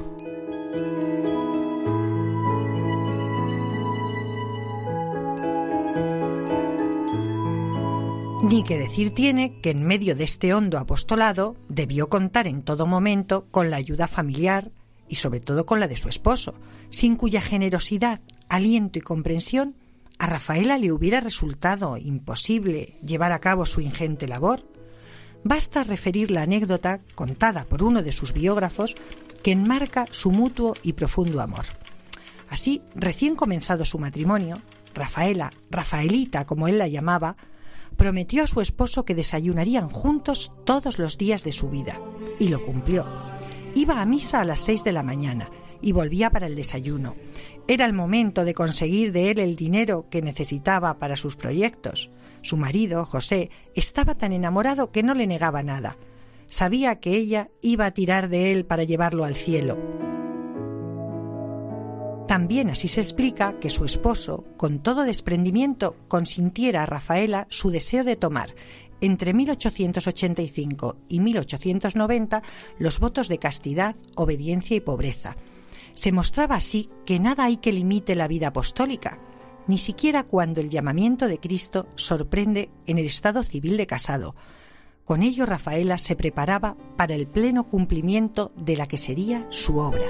Ni 8.43 8.61
que 8.63 8.77
decir 8.77 9.13
tiene 9.13 9.61
que 9.61 9.71
en 9.71 9.83
medio 9.85 10.17
de 10.17 10.25
este 10.25 10.53
hondo 10.53 10.77
apostolado 10.77 11.55
debió 11.69 12.09
contar 12.09 12.45
en 12.45 12.61
todo 12.61 12.85
momento 12.85 13.45
con 13.51 13.69
la 13.69 13.77
ayuda 13.77 14.05
familiar 14.05 14.69
y 15.07 15.15
sobre 15.15 15.39
todo 15.39 15.65
con 15.65 15.79
la 15.79 15.87
de 15.87 15.95
su 15.95 16.09
esposo, 16.09 16.53
sin 16.89 17.15
cuya 17.15 17.41
generosidad, 17.41 18.19
aliento 18.49 18.99
y 18.99 19.01
comprensión 19.01 19.75
a 20.19 20.25
Rafaela 20.25 20.77
le 20.77 20.91
hubiera 20.91 21.21
resultado 21.21 21.95
imposible 21.97 22.95
llevar 23.01 23.31
a 23.31 23.39
cabo 23.39 23.65
su 23.65 23.79
ingente 23.79 24.27
labor. 24.27 24.67
Basta 25.45 25.83
referir 25.83 26.29
la 26.29 26.41
anécdota 26.41 26.99
contada 27.15 27.63
por 27.63 27.81
uno 27.81 28.03
de 28.03 28.11
sus 28.11 28.33
biógrafos 28.33 28.93
que 29.41 29.53
enmarca 29.53 30.05
su 30.11 30.31
mutuo 30.31 30.73
y 30.83 30.93
profundo 30.93 31.39
amor. 31.39 31.65
Así, 32.49 32.81
recién 32.93 33.35
comenzado 33.35 33.85
su 33.85 33.99
matrimonio, 33.99 34.57
Rafaela, 34.93 35.49
Rafaelita 35.71 36.45
como 36.45 36.67
él 36.67 36.77
la 36.77 36.89
llamaba, 36.89 37.37
prometió 37.95 38.43
a 38.43 38.47
su 38.47 38.61
esposo 38.61 39.05
que 39.05 39.15
desayunarían 39.15 39.89
juntos 39.89 40.51
todos 40.65 40.99
los 40.99 41.17
días 41.17 41.43
de 41.43 41.51
su 41.51 41.69
vida, 41.69 41.99
y 42.39 42.49
lo 42.49 42.63
cumplió. 42.63 43.07
Iba 43.75 44.01
a 44.01 44.05
misa 44.05 44.41
a 44.41 44.45
las 44.45 44.61
seis 44.61 44.83
de 44.83 44.91
la 44.91 45.03
mañana 45.03 45.49
y 45.81 45.91
volvía 45.91 46.29
para 46.29 46.47
el 46.47 46.55
desayuno. 46.55 47.15
Era 47.67 47.85
el 47.85 47.93
momento 47.93 48.45
de 48.45 48.53
conseguir 48.53 49.11
de 49.11 49.31
él 49.31 49.39
el 49.39 49.55
dinero 49.55 50.07
que 50.09 50.21
necesitaba 50.21 50.97
para 50.97 51.15
sus 51.15 51.35
proyectos. 51.35 52.09
Su 52.41 52.57
marido, 52.57 53.05
José, 53.05 53.49
estaba 53.75 54.15
tan 54.15 54.33
enamorado 54.33 54.91
que 54.91 55.03
no 55.03 55.13
le 55.13 55.27
negaba 55.27 55.63
nada. 55.63 55.97
Sabía 56.47 56.99
que 56.99 57.15
ella 57.15 57.49
iba 57.61 57.85
a 57.85 57.91
tirar 57.91 58.29
de 58.29 58.51
él 58.51 58.65
para 58.65 58.83
llevarlo 58.83 59.25
al 59.25 59.35
cielo. 59.35 59.77
También 62.27 62.69
así 62.69 62.87
se 62.87 63.01
explica 63.01 63.59
que 63.59 63.69
su 63.69 63.83
esposo, 63.83 64.45
con 64.55 64.79
todo 64.79 65.03
desprendimiento, 65.03 65.95
consintiera 66.07 66.83
a 66.83 66.85
Rafaela 66.85 67.47
su 67.49 67.69
deseo 67.69 68.03
de 68.03 68.15
tomar, 68.15 68.55
entre 69.01 69.33
1885 69.33 70.95
y 71.09 71.19
1890, 71.19 72.41
los 72.79 72.99
votos 72.99 73.27
de 73.27 73.39
castidad, 73.39 73.95
obediencia 74.15 74.77
y 74.77 74.79
pobreza. 74.79 75.35
Se 75.93 76.13
mostraba 76.13 76.55
así 76.55 76.89
que 77.05 77.19
nada 77.19 77.43
hay 77.43 77.57
que 77.57 77.73
limite 77.73 78.15
la 78.15 78.29
vida 78.29 78.47
apostólica, 78.47 79.19
ni 79.67 79.77
siquiera 79.77 80.23
cuando 80.23 80.61
el 80.61 80.69
llamamiento 80.69 81.27
de 81.27 81.39
Cristo 81.39 81.87
sorprende 81.95 82.69
en 82.85 82.97
el 82.97 83.05
estado 83.05 83.43
civil 83.43 83.75
de 83.75 83.87
casado. 83.87 84.35
Con 85.03 85.21
ello 85.21 85.45
Rafaela 85.45 85.97
se 85.97 86.15
preparaba 86.15 86.77
para 86.95 87.15
el 87.15 87.27
pleno 87.27 87.67
cumplimiento 87.67 88.53
de 88.55 88.77
la 88.77 88.87
que 88.87 88.97
sería 88.97 89.45
su 89.49 89.77
obra. 89.79 90.05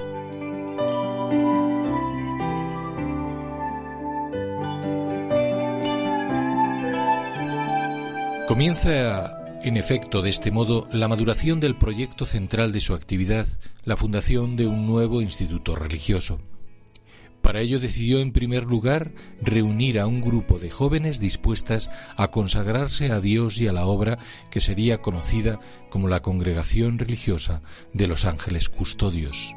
Comienza, 8.53 9.35
en 9.63 9.77
efecto, 9.77 10.21
de 10.21 10.29
este 10.29 10.51
modo, 10.51 10.87
la 10.91 11.07
maduración 11.07 11.59
del 11.59 11.75
proyecto 11.75 12.27
central 12.27 12.71
de 12.71 12.81
su 12.81 12.93
actividad, 12.93 13.47
la 13.83 13.97
fundación 13.97 14.55
de 14.55 14.67
un 14.67 14.85
nuevo 14.85 15.23
instituto 15.23 15.75
religioso. 15.75 16.39
Para 17.41 17.61
ello 17.61 17.79
decidió, 17.79 18.19
en 18.19 18.31
primer 18.31 18.65
lugar, 18.65 19.11
reunir 19.41 19.99
a 19.99 20.05
un 20.05 20.21
grupo 20.21 20.59
de 20.59 20.69
jóvenes 20.69 21.19
dispuestas 21.19 21.89
a 22.15 22.27
consagrarse 22.27 23.11
a 23.11 23.19
Dios 23.19 23.57
y 23.57 23.67
a 23.67 23.73
la 23.73 23.87
obra 23.87 24.19
que 24.51 24.61
sería 24.61 25.01
conocida 25.01 25.59
como 25.89 26.07
la 26.07 26.21
Congregación 26.21 26.99
Religiosa 26.99 27.63
de 27.91 28.05
los 28.05 28.23
Ángeles 28.23 28.69
Custodios. 28.69 29.55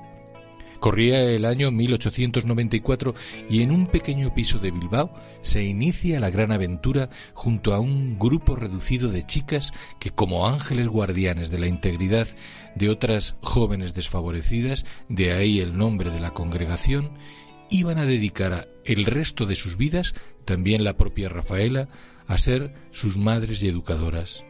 Corría 0.80 1.22
el 1.22 1.44
año 1.44 1.70
1894 1.70 3.14
y 3.48 3.62
en 3.62 3.70
un 3.70 3.86
pequeño 3.86 4.34
piso 4.34 4.58
de 4.58 4.70
Bilbao 4.70 5.12
se 5.42 5.62
inicia 5.62 6.20
la 6.20 6.30
gran 6.30 6.52
aventura 6.52 7.08
junto 7.34 7.74
a 7.74 7.80
un 7.80 8.18
grupo 8.18 8.56
reducido 8.56 9.10
de 9.10 9.24
chicas 9.24 9.72
que 9.98 10.10
como 10.10 10.48
ángeles 10.48 10.88
guardianes 10.88 11.50
de 11.50 11.58
la 11.58 11.66
integridad 11.66 12.28
de 12.74 12.90
otras 12.90 13.36
jóvenes 13.40 13.94
desfavorecidas, 13.94 14.84
de 15.08 15.32
ahí 15.32 15.60
el 15.60 15.76
nombre 15.76 16.10
de 16.10 16.20
la 16.20 16.32
congregación, 16.32 17.10
iban 17.70 17.98
a 17.98 18.06
dedicar 18.06 18.68
el 18.84 19.04
resto 19.04 19.46
de 19.46 19.54
sus 19.54 19.76
vidas, 19.76 20.14
también 20.44 20.84
la 20.84 20.96
propia 20.96 21.28
Rafaela, 21.28 21.88
a 22.26 22.38
ser 22.38 22.74
sus 22.90 23.16
madres 23.16 23.62
y 23.62 23.68
educadoras. 23.68 24.44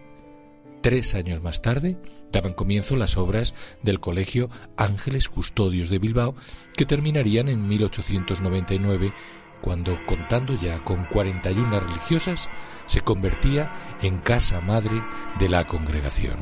Tres 0.86 1.16
años 1.16 1.42
más 1.42 1.62
tarde, 1.62 1.98
daban 2.30 2.52
comienzo 2.52 2.94
las 2.94 3.16
obras 3.16 3.54
del 3.82 3.98
Colegio 3.98 4.50
Ángeles 4.76 5.28
Custodios 5.28 5.90
de 5.90 5.98
Bilbao, 5.98 6.36
que 6.76 6.86
terminarían 6.86 7.48
en 7.48 7.66
1899, 7.66 9.12
cuando, 9.60 9.98
contando 10.06 10.54
ya 10.54 10.84
con 10.84 11.04
41 11.06 11.80
religiosas, 11.80 12.48
se 12.86 13.00
convertía 13.00 13.72
en 14.00 14.18
casa 14.18 14.60
madre 14.60 15.02
de 15.40 15.48
la 15.48 15.66
congregación. 15.66 16.38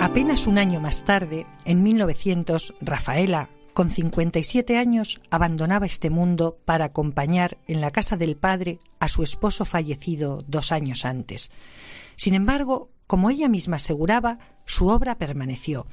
Apenas 0.00 0.46
un 0.46 0.58
año 0.58 0.78
más 0.78 1.04
tarde, 1.04 1.44
en 1.64 1.82
1900, 1.82 2.74
Rafaela, 2.80 3.48
con 3.78 3.90
57 3.90 4.76
años 4.76 5.20
abandonaba 5.30 5.86
este 5.86 6.10
mundo 6.10 6.58
para 6.64 6.86
acompañar 6.86 7.58
en 7.68 7.80
la 7.80 7.92
casa 7.92 8.16
del 8.16 8.36
padre 8.36 8.80
a 8.98 9.06
su 9.06 9.22
esposo 9.22 9.64
fallecido 9.64 10.44
dos 10.48 10.72
años 10.72 11.04
antes. 11.04 11.52
Sin 12.16 12.34
embargo, 12.34 12.90
como 13.06 13.30
ella 13.30 13.48
misma 13.48 13.76
aseguraba, 13.76 14.40
su 14.66 14.88
obra 14.88 15.16
permaneció. 15.16 15.86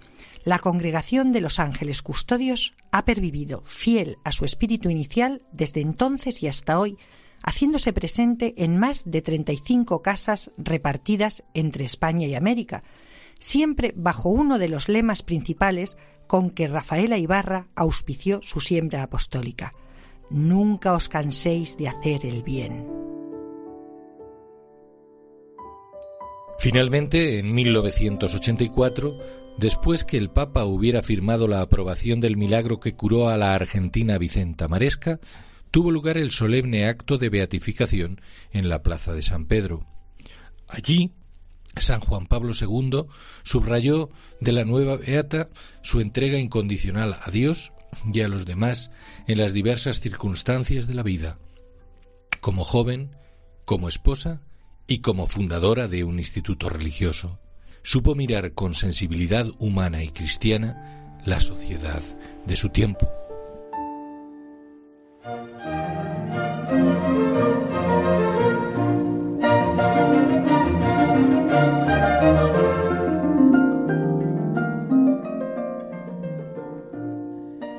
La 0.43 0.57
congregación 0.57 1.31
de 1.31 1.41
los 1.41 1.59
ángeles 1.59 2.01
custodios 2.01 2.73
ha 2.91 3.05
pervivido 3.05 3.61
fiel 3.61 4.17
a 4.23 4.31
su 4.31 4.45
espíritu 4.45 4.89
inicial 4.89 5.43
desde 5.51 5.81
entonces 5.81 6.41
y 6.41 6.47
hasta 6.47 6.79
hoy, 6.79 6.97
haciéndose 7.43 7.93
presente 7.93 8.55
en 8.57 8.79
más 8.79 9.03
de 9.05 9.21
35 9.21 10.01
casas 10.01 10.49
repartidas 10.57 11.43
entre 11.53 11.85
España 11.85 12.25
y 12.25 12.33
América, 12.33 12.81
siempre 13.39 13.93
bajo 13.95 14.29
uno 14.29 14.57
de 14.57 14.69
los 14.69 14.89
lemas 14.89 15.21
principales 15.21 15.97
con 16.27 16.49
que 16.49 16.67
Rafaela 16.67 17.17
Ibarra 17.17 17.67
auspició 17.75 18.41
su 18.41 18.59
siembra 18.59 19.03
apostólica. 19.03 19.73
Nunca 20.29 20.93
os 20.93 21.07
canséis 21.07 21.77
de 21.77 21.87
hacer 21.87 22.25
el 22.25 22.41
bien. 22.43 22.87
Finalmente, 26.57 27.37
en 27.37 27.53
1984, 27.53 29.13
después 29.57 30.03
que 30.03 30.17
el 30.17 30.29
Papa 30.29 30.65
hubiera 30.65 31.03
firmado 31.03 31.47
la 31.47 31.61
aprobación 31.61 32.19
del 32.21 32.37
milagro 32.37 32.79
que 32.79 32.95
curó 32.95 33.29
a 33.29 33.37
la 33.37 33.53
argentina 33.53 34.17
Vicenta 34.17 34.67
Maresca, 34.67 35.19
tuvo 35.69 35.91
lugar 35.91 36.17
el 36.17 36.31
solemne 36.31 36.87
acto 36.87 37.17
de 37.17 37.29
beatificación 37.29 38.21
en 38.51 38.69
la 38.69 38.81
Plaza 38.81 39.13
de 39.13 39.21
San 39.21 39.45
Pedro. 39.45 39.85
Allí, 40.67 41.11
San 41.77 41.99
Juan 41.99 42.25
Pablo 42.25 42.53
II 42.59 43.05
subrayó 43.43 44.09
de 44.39 44.51
la 44.51 44.65
nueva 44.65 44.97
beata 44.97 45.49
su 45.81 45.99
entrega 45.99 46.39
incondicional 46.39 47.17
a 47.21 47.31
Dios 47.31 47.73
y 48.13 48.21
a 48.21 48.27
los 48.27 48.45
demás 48.45 48.91
en 49.27 49.37
las 49.37 49.53
diversas 49.53 49.99
circunstancias 49.99 50.87
de 50.87 50.93
la 50.93 51.03
vida, 51.03 51.37
como 52.41 52.63
joven, 52.63 53.15
como 53.65 53.89
esposa 53.89 54.41
y 54.87 54.99
como 54.99 55.27
fundadora 55.27 55.87
de 55.87 56.03
un 56.03 56.19
instituto 56.19 56.69
religioso. 56.69 57.39
Supo 57.83 58.15
mirar 58.15 58.53
con 58.53 58.73
sensibilidad 58.73 59.47
humana 59.59 60.03
y 60.03 60.09
cristiana 60.09 61.19
la 61.25 61.39
sociedad 61.39 62.01
de 62.45 62.55
su 62.55 62.69
tiempo. 62.69 63.09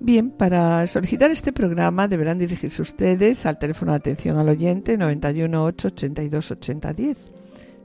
Bien, 0.00 0.30
para 0.30 0.86
solicitar 0.86 1.30
este 1.30 1.52
programa 1.52 2.08
deberán 2.08 2.38
dirigirse 2.38 2.82
ustedes 2.82 3.46
al 3.46 3.58
teléfono 3.58 3.92
de 3.92 3.98
atención 3.98 4.38
al 4.38 4.48
oyente 4.48 4.98
91 4.98 5.64
8 5.64 5.88
82 5.88 6.50
80 6.50 6.92
10. 6.92 7.18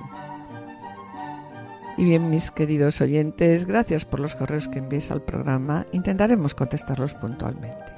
Y 1.96 2.04
bien, 2.04 2.28
mis 2.28 2.50
queridos 2.50 3.00
oyentes, 3.00 3.66
gracias 3.66 4.04
por 4.04 4.20
los 4.20 4.34
correos 4.34 4.68
que 4.68 4.80
envíes 4.80 5.10
al 5.10 5.22
programa. 5.22 5.86
Intentaremos 5.92 6.54
contestarlos 6.54 7.14
puntualmente. 7.14 7.93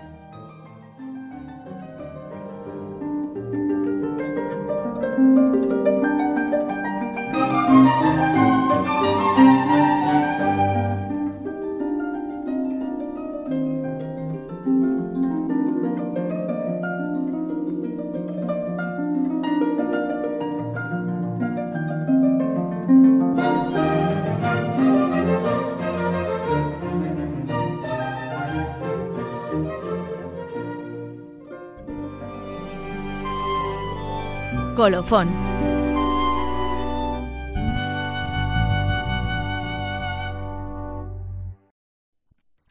Colofón. 34.76 35.28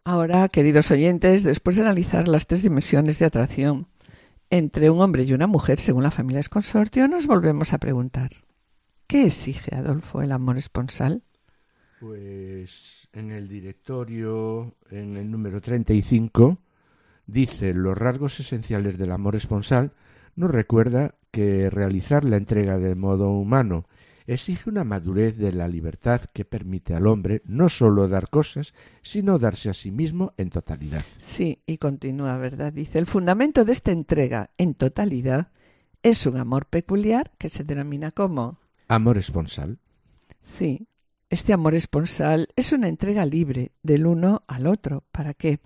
Ahora, 0.03 0.47
queridos 0.49 0.91
oyentes, 0.91 1.43
después 1.43 1.77
de 1.77 1.81
analizar 1.81 2.27
las 2.27 2.45
tres 2.45 2.61
dimensiones 2.61 3.17
de 3.17 3.25
atracción 3.25 3.87
entre 4.51 4.91
un 4.91 5.01
hombre 5.01 5.23
y 5.23 5.33
una 5.33 5.47
mujer 5.47 5.79
según 5.79 6.03
la 6.03 6.11
familia 6.11 6.41
es 6.41 6.47
consortio, 6.47 7.07
nos 7.07 7.25
volvemos 7.25 7.73
a 7.73 7.79
preguntar, 7.79 8.29
¿qué 9.07 9.25
exige, 9.25 9.75
Adolfo, 9.75 10.21
el 10.21 10.31
amor 10.31 10.59
esponsal? 10.59 11.23
Pues 11.99 13.09
en 13.13 13.31
el 13.31 13.47
directorio, 13.47 14.75
en 14.91 15.17
el 15.17 15.31
número 15.31 15.59
35, 15.59 16.59
dice 17.25 17.73
los 17.73 17.97
rasgos 17.97 18.39
esenciales 18.39 18.99
del 18.99 19.11
amor 19.11 19.35
esponsal, 19.35 19.93
nos 20.35 20.51
recuerda 20.51 21.15
que 21.35 21.69
realizar 21.69 22.23
la 22.23 22.37
entrega 22.37 22.77
de 22.77 22.95
modo 22.95 23.29
humano 23.29 23.89
exige 24.25 24.69
una 24.69 24.85
madurez 24.85 25.37
de 25.37 25.51
la 25.51 25.67
libertad 25.67 26.21
que 26.33 26.45
permite 26.45 26.95
al 26.95 27.07
hombre 27.07 27.41
no 27.43 27.67
sólo 27.67 28.07
dar 28.07 28.29
cosas, 28.29 28.73
sino 29.01 29.37
darse 29.37 29.69
a 29.69 29.73
sí 29.73 29.91
mismo 29.91 30.33
en 30.37 30.49
totalidad. 30.49 31.03
Sí, 31.19 31.59
y 31.65 31.77
continúa, 31.77 32.37
¿verdad? 32.37 32.71
Dice, 32.71 32.99
el 32.99 33.05
fundamento 33.05 33.65
de 33.65 33.73
esta 33.73 33.91
entrega 33.91 34.49
en 34.57 34.75
totalidad 34.75 35.49
es 36.03 36.25
un 36.25 36.37
amor 36.37 36.67
peculiar 36.67 37.33
que 37.37 37.49
se 37.49 37.65
denomina 37.65 38.11
como 38.11 38.57
amor 38.87 39.17
esponsal. 39.17 39.77
Sí, 40.41 40.87
este 41.29 41.51
amor 41.51 41.75
esponsal 41.75 42.47
es 42.55 42.71
una 42.71 42.87
entrega 42.87 43.25
libre 43.25 43.73
del 43.83 44.07
uno 44.07 44.43
al 44.47 44.67
otro. 44.67 45.03
¿Para 45.11 45.33
qué? 45.33 45.59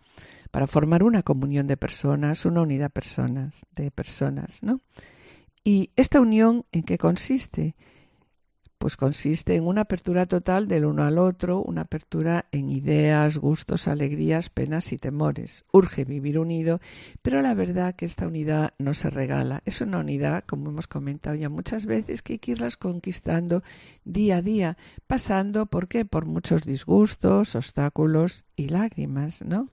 Para 0.49 0.65
formar 0.65 1.03
una 1.03 1.21
comunión 1.21 1.67
de 1.67 1.77
personas, 1.77 2.43
una 2.47 2.61
unidad 2.61 2.89
personas, 2.89 3.67
de 3.75 3.91
personas, 3.91 4.63
¿no? 4.63 4.81
¿Y 5.63 5.91
esta 5.95 6.19
unión 6.19 6.65
en 6.71 6.83
qué 6.83 6.97
consiste? 6.97 7.75
Pues 8.79 8.95
consiste 8.95 9.55
en 9.55 9.67
una 9.67 9.81
apertura 9.81 10.25
total 10.25 10.69
del 10.69 10.85
uno 10.85 11.03
al 11.03 11.17
otro, 11.17 11.61
una 11.61 11.81
apertura 11.81 12.45
en 12.53 12.69
ideas, 12.69 13.37
gustos, 13.37 13.89
alegrías, 13.89 14.49
penas 14.49 14.93
y 14.93 14.97
temores. 14.97 15.65
Urge 15.73 16.05
vivir 16.05 16.39
unido, 16.39 16.79
pero 17.21 17.41
la 17.41 17.53
verdad 17.53 17.93
que 17.93 18.05
esta 18.05 18.25
unidad 18.25 18.73
no 18.79 18.93
se 18.93 19.09
regala. 19.09 19.61
Es 19.65 19.81
una 19.81 19.99
unidad, 19.99 20.45
como 20.45 20.69
hemos 20.69 20.87
comentado 20.87 21.35
ya 21.35 21.49
muchas 21.49 21.85
veces, 21.85 22.21
que 22.21 22.33
hay 22.33 22.39
que 22.39 22.51
irlas 22.53 22.77
conquistando 22.77 23.63
día 24.05 24.37
a 24.37 24.41
día, 24.41 24.77
pasando, 25.07 25.65
¿por 25.65 25.89
qué? 25.89 26.05
Por 26.05 26.25
muchos 26.25 26.63
disgustos, 26.63 27.55
obstáculos 27.55 28.45
y 28.55 28.69
lágrimas, 28.69 29.41
¿no? 29.41 29.71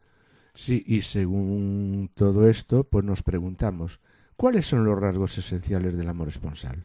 Sí, 0.53 0.83
y 0.85 1.03
según 1.03 2.11
todo 2.12 2.49
esto, 2.49 2.83
pues 2.83 3.05
nos 3.05 3.22
preguntamos, 3.22 4.01
¿Cuáles 4.37 4.66
son 4.66 4.85
los 4.85 4.99
rasgos 4.99 5.38
esenciales 5.38 5.96
del 5.96 6.11
amor 6.11 6.29
esponsal? 6.29 6.85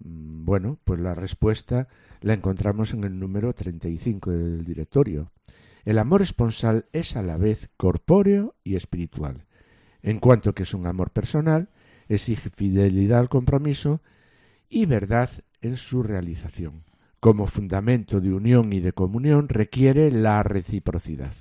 Mm, 0.00 0.44
bueno, 0.44 0.78
pues 0.84 1.00
la 1.00 1.14
respuesta 1.14 1.88
la 2.20 2.34
encontramos 2.34 2.92
en 2.92 3.04
el 3.04 3.18
número 3.18 3.54
35 3.54 4.30
del 4.30 4.64
directorio. 4.64 5.32
El 5.86 5.98
amor 5.98 6.20
esponsal 6.20 6.84
es 6.92 7.16
a 7.16 7.22
la 7.22 7.38
vez 7.38 7.70
corpóreo 7.78 8.56
y 8.62 8.76
espiritual. 8.76 9.46
En 10.02 10.18
cuanto 10.18 10.54
que 10.54 10.64
es 10.64 10.74
un 10.74 10.86
amor 10.86 11.10
personal, 11.10 11.70
exige 12.08 12.50
fidelidad 12.50 13.20
al 13.20 13.30
compromiso 13.30 14.02
y 14.68 14.84
verdad 14.84 15.30
en 15.62 15.78
su 15.78 16.02
realización. 16.02 16.84
Como 17.20 17.46
fundamento 17.46 18.20
de 18.20 18.34
unión 18.34 18.74
y 18.74 18.80
de 18.80 18.92
comunión 18.92 19.48
requiere 19.48 20.10
la 20.10 20.42
reciprocidad 20.42 21.32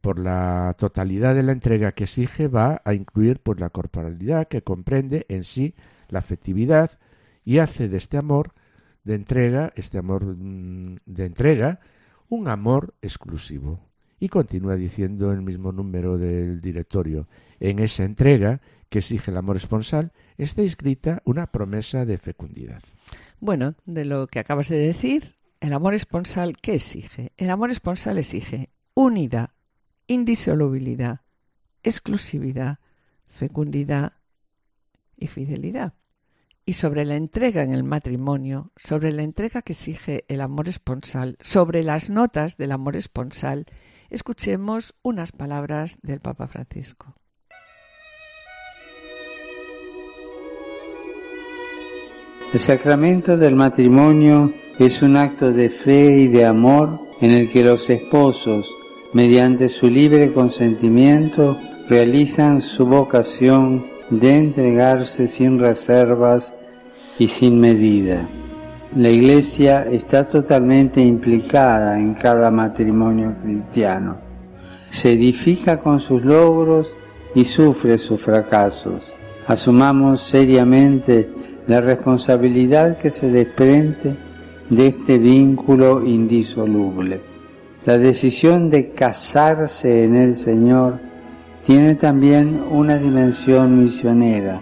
por 0.00 0.18
la 0.18 0.74
totalidad 0.78 1.34
de 1.34 1.42
la 1.42 1.52
entrega 1.52 1.92
que 1.92 2.04
exige 2.04 2.48
va 2.48 2.80
a 2.84 2.94
incluir 2.94 3.40
pues 3.40 3.60
la 3.60 3.70
corporalidad 3.70 4.48
que 4.48 4.62
comprende 4.62 5.26
en 5.28 5.44
sí 5.44 5.74
la 6.08 6.20
afectividad 6.20 6.98
y 7.44 7.58
hace 7.58 7.88
de 7.88 7.96
este 7.96 8.16
amor 8.16 8.52
de 9.04 9.14
entrega, 9.14 9.72
este 9.74 9.98
amor 9.98 10.24
mm, 10.24 10.96
de 11.06 11.24
entrega, 11.26 11.80
un 12.28 12.48
amor 12.48 12.94
exclusivo. 13.00 13.80
Y 14.20 14.28
continúa 14.28 14.74
diciendo 14.74 15.32
el 15.32 15.42
mismo 15.42 15.72
número 15.72 16.18
del 16.18 16.60
directorio, 16.60 17.28
en 17.60 17.78
esa 17.78 18.04
entrega 18.04 18.60
que 18.88 18.98
exige 18.98 19.30
el 19.30 19.36
amor 19.36 19.56
esponsal 19.56 20.12
está 20.36 20.62
inscrita 20.62 21.22
una 21.24 21.46
promesa 21.46 22.04
de 22.04 22.18
fecundidad. 22.18 22.82
Bueno, 23.40 23.74
de 23.86 24.04
lo 24.04 24.26
que 24.26 24.40
acabas 24.40 24.68
de 24.68 24.78
decir, 24.78 25.36
el 25.60 25.72
amor 25.72 25.94
esponsal, 25.94 26.56
¿qué 26.56 26.74
exige? 26.74 27.32
El 27.36 27.50
amor 27.50 27.70
esponsal 27.70 28.18
exige 28.18 28.70
unidad, 28.94 29.50
indisolubilidad, 30.08 31.20
exclusividad, 31.84 32.78
fecundidad 33.26 34.14
y 35.16 35.28
fidelidad. 35.28 35.94
Y 36.64 36.74
sobre 36.74 37.04
la 37.04 37.14
entrega 37.14 37.62
en 37.62 37.72
el 37.72 37.84
matrimonio, 37.84 38.72
sobre 38.76 39.12
la 39.12 39.22
entrega 39.22 39.62
que 39.62 39.72
exige 39.72 40.24
el 40.28 40.40
amor 40.40 40.68
esponsal, 40.68 41.38
sobre 41.40 41.82
las 41.82 42.10
notas 42.10 42.56
del 42.56 42.72
amor 42.72 42.96
esponsal, 42.96 43.66
escuchemos 44.10 44.94
unas 45.02 45.32
palabras 45.32 45.98
del 46.02 46.20
Papa 46.20 46.46
Francisco. 46.48 47.14
El 52.52 52.60
sacramento 52.60 53.36
del 53.36 53.54
matrimonio 53.54 54.54
es 54.78 55.02
un 55.02 55.16
acto 55.16 55.52
de 55.52 55.68
fe 55.68 56.16
y 56.16 56.28
de 56.28 56.46
amor 56.46 56.98
en 57.20 57.32
el 57.32 57.50
que 57.50 57.62
los 57.62 57.90
esposos 57.90 58.74
mediante 59.12 59.68
su 59.68 59.88
libre 59.88 60.32
consentimiento, 60.32 61.56
realizan 61.88 62.60
su 62.60 62.86
vocación 62.86 63.86
de 64.10 64.38
entregarse 64.38 65.28
sin 65.28 65.58
reservas 65.58 66.54
y 67.18 67.28
sin 67.28 67.60
medida. 67.60 68.28
La 68.96 69.10
Iglesia 69.10 69.86
está 69.90 70.28
totalmente 70.28 71.00
implicada 71.00 71.98
en 71.98 72.14
cada 72.14 72.50
matrimonio 72.50 73.36
cristiano. 73.42 74.16
Se 74.90 75.12
edifica 75.12 75.80
con 75.80 76.00
sus 76.00 76.24
logros 76.24 76.88
y 77.34 77.44
sufre 77.44 77.98
sus 77.98 78.20
fracasos. 78.20 79.12
Asumamos 79.46 80.22
seriamente 80.22 81.30
la 81.66 81.82
responsabilidad 81.82 82.96
que 82.96 83.10
se 83.10 83.30
desprende 83.30 84.16
de 84.70 84.86
este 84.86 85.18
vínculo 85.18 86.04
indisoluble. 86.04 87.27
La 87.88 87.96
decisión 87.96 88.68
de 88.68 88.90
casarse 88.90 90.04
en 90.04 90.14
el 90.14 90.36
Señor 90.36 90.98
tiene 91.64 91.94
también 91.94 92.62
una 92.70 92.98
dimensión 92.98 93.82
misionera, 93.82 94.60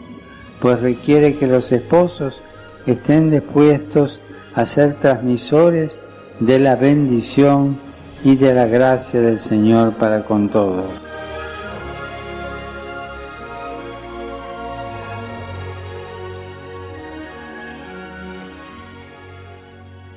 pues 0.60 0.80
requiere 0.80 1.34
que 1.34 1.48
los 1.48 1.72
esposos 1.72 2.40
estén 2.86 3.32
dispuestos 3.32 4.20
a 4.54 4.64
ser 4.64 4.94
transmisores 5.00 6.00
de 6.38 6.60
la 6.60 6.76
bendición 6.76 7.80
y 8.22 8.36
de 8.36 8.54
la 8.54 8.68
gracia 8.68 9.20
del 9.20 9.40
Señor 9.40 9.94
para 9.94 10.22
con 10.22 10.48
todos. 10.48 11.05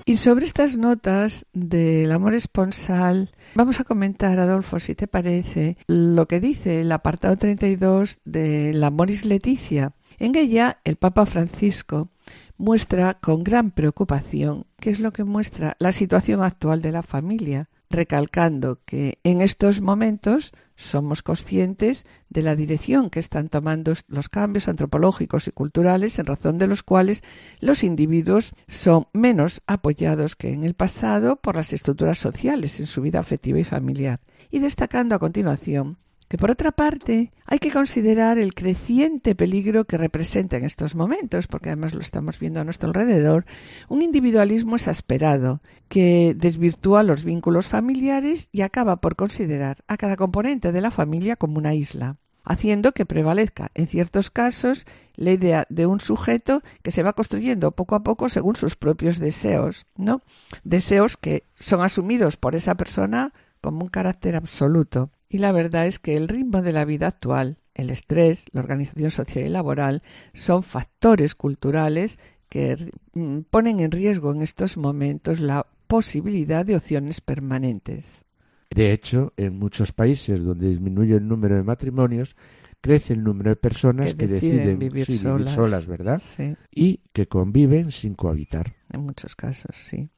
Y 0.09 0.15
sobre 0.15 0.47
estas 0.47 0.75
notas 0.75 1.45
del 1.53 2.11
amor 2.11 2.33
esponsal, 2.33 3.29
vamos 3.53 3.79
a 3.79 3.83
comentar, 3.83 4.39
Adolfo, 4.39 4.79
si 4.79 4.95
te 4.95 5.07
parece, 5.07 5.77
lo 5.85 6.27
que 6.27 6.39
dice 6.39 6.81
el 6.81 6.91
apartado 6.91 7.37
32 7.37 8.19
de 8.25 8.73
la 8.73 8.89
Moris 8.89 9.23
Leticia. 9.23 9.93
En 10.17 10.35
ella, 10.35 10.79
el 10.83 10.95
Papa 10.95 11.27
Francisco 11.27 12.09
muestra 12.57 13.19
con 13.19 13.43
gran 13.43 13.69
preocupación 13.69 14.65
qué 14.79 14.89
es 14.89 14.99
lo 14.99 15.13
que 15.13 15.25
muestra 15.25 15.75
la 15.77 15.91
situación 15.91 16.41
actual 16.41 16.81
de 16.81 16.91
la 16.91 17.03
familia, 17.03 17.69
recalcando 17.91 18.79
que 18.85 19.19
en 19.23 19.41
estos 19.41 19.79
momentos 19.79 20.53
somos 20.79 21.23
conscientes 21.23 22.05
de 22.29 22.41
la 22.41 22.55
dirección 22.55 23.09
que 23.09 23.19
están 23.19 23.49
tomando 23.49 23.91
los 24.07 24.29
cambios 24.29 24.69
antropológicos 24.69 25.47
y 25.49 25.51
culturales 25.51 26.17
en 26.19 26.25
razón 26.25 26.57
de 26.57 26.67
los 26.67 26.83
cuales 26.83 27.21
los 27.59 27.83
individuos 27.83 28.53
son 28.69 29.07
menos 29.11 29.61
apoyados 29.67 30.37
que 30.37 30.53
en 30.53 30.63
el 30.63 30.75
pasado 30.75 31.35
por 31.35 31.57
las 31.57 31.73
estructuras 31.73 32.17
sociales 32.17 32.79
en 32.79 32.85
su 32.85 33.01
vida 33.01 33.19
afectiva 33.19 33.59
y 33.59 33.65
familiar. 33.65 34.21
Y 34.51 34.59
destacando 34.59 35.15
a 35.15 35.19
continuación 35.19 35.97
que 36.29 36.37
por 36.37 36.51
otra 36.51 36.71
parte 36.71 37.33
hay 37.45 37.59
que 37.59 37.71
considerar 37.71 38.37
el 38.37 38.53
creciente 38.53 39.35
peligro 39.35 39.85
que 39.85 39.97
representa 39.97 40.55
en 40.57 40.63
estos 40.63 40.95
momentos, 40.95 41.47
porque 41.47 41.69
además 41.69 41.93
lo 41.93 41.99
estamos 41.99 42.39
viendo 42.39 42.61
a 42.61 42.63
nuestro 42.63 42.87
alrededor, 42.87 43.45
un 43.89 44.01
individualismo 44.01 44.75
exasperado 44.75 45.59
que 45.89 46.35
desvirtúa 46.37 47.03
los 47.03 47.23
vínculos 47.23 47.67
familiares 47.67 48.47
y 48.51 48.61
acaba 48.61 48.97
por 48.97 49.15
considerar 49.15 49.83
a 49.87 49.97
cada 49.97 50.15
componente 50.15 50.71
de 50.71 50.81
la 50.81 50.91
familia 50.91 51.35
como 51.35 51.57
una 51.57 51.73
isla 51.73 52.15
haciendo 52.45 52.93
que 52.93 53.05
prevalezca 53.05 53.69
en 53.75 53.87
ciertos 53.87 54.31
casos 54.31 54.85
la 55.15 55.31
idea 55.31 55.67
de 55.69 55.85
un 55.85 56.01
sujeto 56.01 56.63
que 56.81 56.89
se 56.89 57.03
va 57.03 57.13
construyendo 57.13 57.71
poco 57.71 57.93
a 57.93 58.01
poco 58.01 58.27
según 58.27 58.55
sus 58.55 58.75
propios 58.75 59.19
deseos, 59.19 59.85
¿no? 59.95 60.23
Deseos 60.63 61.15
que 61.15 61.43
son 61.59 61.81
asumidos 61.81 62.37
por 62.37 62.55
esa 62.55 62.73
persona 62.73 63.33
como 63.61 63.83
un 63.83 63.89
carácter 63.89 64.35
absoluto. 64.35 65.11
Y 65.29 65.37
la 65.37 65.51
verdad 65.51 65.85
es 65.85 65.99
que 65.99 66.17
el 66.17 66.27
ritmo 66.27 66.61
de 66.61 66.73
la 66.73 66.85
vida 66.85 67.07
actual, 67.07 67.57
el 67.75 67.91
estrés, 67.91 68.45
la 68.51 68.61
organización 68.61 69.11
social 69.11 69.45
y 69.45 69.49
laboral 69.49 70.01
son 70.33 70.63
factores 70.63 71.35
culturales 71.35 72.17
que 72.49 72.91
mm, 73.13 73.41
ponen 73.51 73.79
en 73.79 73.91
riesgo 73.91 74.31
en 74.31 74.41
estos 74.41 74.75
momentos 74.75 75.39
la 75.39 75.67
posibilidad 75.87 76.65
de 76.65 76.75
opciones 76.75 77.21
permanentes. 77.21 78.25
De 78.71 78.91
hecho, 78.91 79.33
en 79.37 79.57
muchos 79.57 79.91
países 79.91 80.43
donde 80.43 80.67
disminuye 80.67 81.15
el 81.15 81.27
número 81.27 81.55
de 81.55 81.63
matrimonios, 81.63 82.35
crece 82.81 83.13
el 83.13 83.23
número 83.23 83.51
de 83.51 83.55
personas 83.55 84.15
que, 84.15 84.27
deciden, 84.27 84.79
vivir, 84.79 85.05
solas. 85.05 85.87
¿verdad? 85.87 86.21
Sí. 86.23 86.55
Y 86.71 87.01
que 87.13 87.27
conviven 87.27 87.91
sin 87.91 88.15
cohabitar. 88.15 88.75
En 88.91 89.01
muchos 89.01 89.35
casos, 89.35 89.75
sí. 89.75 90.09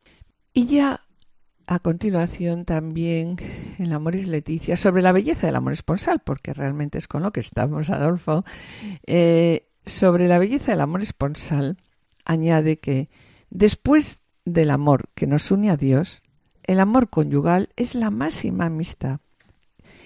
Y 0.53 0.66
ya 0.68 1.01
a 1.72 1.80
continuación 1.80 2.65
también 2.65 3.38
en 3.80 3.93
Amoris 3.93 4.28
Leticia 4.28 4.76
sobre 4.76 5.01
la 5.01 5.13
belleza 5.13 5.47
del 5.47 5.55
amor 5.55 5.72
esponsal, 5.72 6.19
porque 6.19 6.53
realmente 6.53 6.97
es 6.97 7.07
con 7.07 7.24
lo 7.24 7.32
que 7.32 7.39
estamos, 7.39 7.89
Adolfo. 7.89 8.43
Eh, 9.07 9.69
sobre 9.86 10.28
la 10.28 10.38
belleza 10.38 10.74
del 10.74 10.82
amor 10.82 11.01
esponsal, 11.01 11.78
añade 12.26 12.80
que 12.80 13.07
después 13.49 14.22
del 14.43 14.69
amor 14.69 15.07
que 15.15 15.28
nos 15.28 15.49
une 15.49 15.69
a 15.69 15.78
Dios, 15.78 16.24
el 16.63 16.82
amor 16.82 17.09
conyugal 17.09 17.69
es 17.78 17.95
la 17.95 18.11
máxima 18.11 18.65
amistad. 18.65 19.22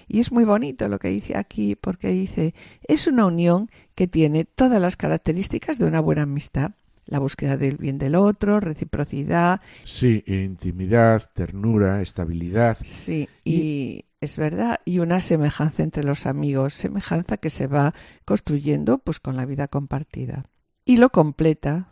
Y 0.06 0.20
es 0.20 0.30
muy 0.30 0.44
bonito 0.44 0.86
lo 0.86 1.00
que 1.00 1.08
dice 1.08 1.36
aquí, 1.36 1.74
porque 1.74 2.10
dice, 2.10 2.54
es 2.86 3.08
una 3.08 3.26
unión 3.26 3.72
que 3.96 4.06
tiene 4.06 4.44
todas 4.44 4.80
las 4.80 4.96
características 4.96 5.80
de 5.80 5.86
una 5.86 5.98
buena 5.98 6.22
amistad 6.22 6.74
la 7.06 7.18
búsqueda 7.18 7.56
del 7.56 7.76
bien 7.76 7.98
del 7.98 8.14
otro, 8.14 8.60
reciprocidad. 8.60 9.60
Sí, 9.84 10.22
intimidad, 10.26 11.30
ternura, 11.32 12.02
estabilidad. 12.02 12.78
Sí, 12.82 13.28
y, 13.44 14.04
es 14.20 14.36
verdad, 14.36 14.80
y 14.84 14.98
una 14.98 15.20
semejanza 15.20 15.82
entre 15.82 16.04
los 16.04 16.26
amigos, 16.26 16.74
semejanza 16.74 17.36
que 17.36 17.50
se 17.50 17.66
va 17.66 17.94
construyendo 18.24 18.98
pues 18.98 19.20
con 19.20 19.36
la 19.36 19.46
vida 19.46 19.68
compartida. 19.68 20.46
Y 20.84 20.96
lo 20.96 21.10
completa, 21.10 21.88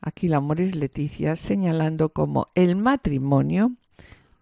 aquí 0.00 0.28
la 0.28 0.42
es 0.58 0.74
Leticia, 0.74 1.36
señalando 1.36 2.10
como 2.10 2.48
el 2.54 2.76
matrimonio 2.76 3.72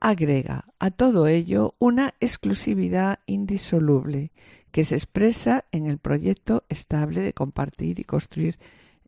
agrega 0.00 0.66
a 0.78 0.90
todo 0.90 1.26
ello 1.26 1.74
una 1.78 2.14
exclusividad 2.20 3.20
indisoluble 3.26 4.30
que 4.70 4.84
se 4.84 4.94
expresa 4.94 5.64
en 5.72 5.86
el 5.86 5.98
proyecto 5.98 6.64
estable 6.68 7.22
de 7.22 7.32
compartir 7.32 7.98
y 7.98 8.04
construir 8.04 8.58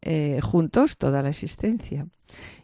eh, 0.02 0.40
juntos 0.42 0.98
toda 0.98 1.22
la 1.22 1.30
existencia. 1.30 2.06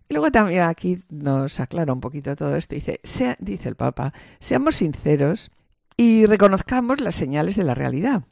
Y 0.09 0.15
luego 0.15 0.31
también 0.31 0.63
aquí 0.63 0.99
nos 1.09 1.61
aclara 1.61 1.93
un 1.93 2.01
poquito 2.01 2.37
todo 2.37 2.57
esto. 2.57 2.75
Dice, 2.75 3.01
sea, 3.03 3.37
dice 3.41 3.69
el 3.69 3.77
Papa, 3.77 4.13
seamos 4.39 4.77
sinceros 4.77 5.51
y 5.97 6.27
reconozcamos 6.27 7.01
las 7.01 7.15
señales 7.15 7.57
de 7.57 7.65
la 7.65 7.75
realidad. 7.75 8.25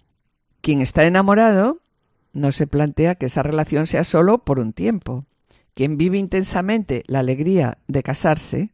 Quien 0.60 0.82
está 0.82 1.04
enamorado 1.04 1.80
no 2.32 2.52
se 2.52 2.66
plantea 2.66 3.14
que 3.14 3.26
esa 3.26 3.42
relación 3.42 3.86
sea 3.86 4.04
solo 4.04 4.38
por 4.38 4.58
un 4.58 4.72
tiempo. 4.72 5.24
Quien 5.74 5.96
vive 5.96 6.18
intensamente 6.18 7.02
la 7.06 7.20
alegría 7.20 7.78
de 7.88 8.02
casarse 8.02 8.72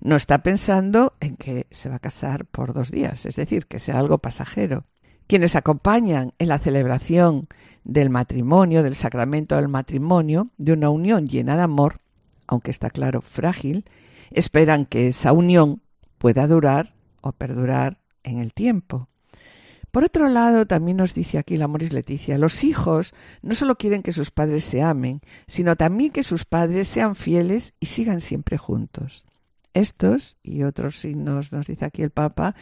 no 0.00 0.16
está 0.16 0.42
pensando 0.42 1.14
en 1.20 1.36
que 1.36 1.66
se 1.70 1.88
va 1.88 1.96
a 1.96 2.00
casar 2.00 2.44
por 2.44 2.74
dos 2.74 2.90
días, 2.90 3.24
es 3.24 3.36
decir, 3.36 3.66
que 3.66 3.78
sea 3.78 3.98
algo 3.98 4.18
pasajero. 4.18 4.84
Quienes 5.26 5.56
acompañan 5.56 6.32
en 6.38 6.48
la 6.48 6.58
celebración 6.58 7.46
del 7.84 8.10
matrimonio, 8.10 8.82
del 8.82 8.94
sacramento 8.94 9.56
del 9.56 9.68
matrimonio, 9.68 10.50
de 10.58 10.72
una 10.72 10.90
unión 10.90 11.26
llena 11.26 11.56
de 11.56 11.62
amor, 11.62 12.00
aunque 12.46 12.70
está 12.70 12.90
claro 12.90 13.20
frágil, 13.20 13.84
esperan 14.30 14.86
que 14.86 15.06
esa 15.06 15.32
unión 15.32 15.80
pueda 16.18 16.46
durar 16.46 16.94
o 17.20 17.32
perdurar 17.32 17.98
en 18.22 18.38
el 18.38 18.52
tiempo. 18.52 19.08
Por 19.90 20.02
otro 20.02 20.28
lado, 20.28 20.66
también 20.66 20.96
nos 20.96 21.14
dice 21.14 21.38
aquí 21.38 21.56
la 21.56 21.68
Moris 21.68 21.92
Leticia, 21.92 22.36
los 22.36 22.64
hijos 22.64 23.14
no 23.42 23.54
solo 23.54 23.76
quieren 23.76 24.02
que 24.02 24.12
sus 24.12 24.32
padres 24.32 24.64
se 24.64 24.82
amen, 24.82 25.20
sino 25.46 25.76
también 25.76 26.10
que 26.10 26.24
sus 26.24 26.44
padres 26.44 26.88
sean 26.88 27.14
fieles 27.14 27.74
y 27.78 27.86
sigan 27.86 28.20
siempre 28.20 28.58
juntos. 28.58 29.24
Estos 29.72 30.36
y 30.42 30.64
otros 30.64 30.98
signos, 30.98 31.52
nos 31.52 31.68
dice 31.68 31.84
aquí 31.84 32.02
el 32.02 32.10
Papa, 32.10 32.56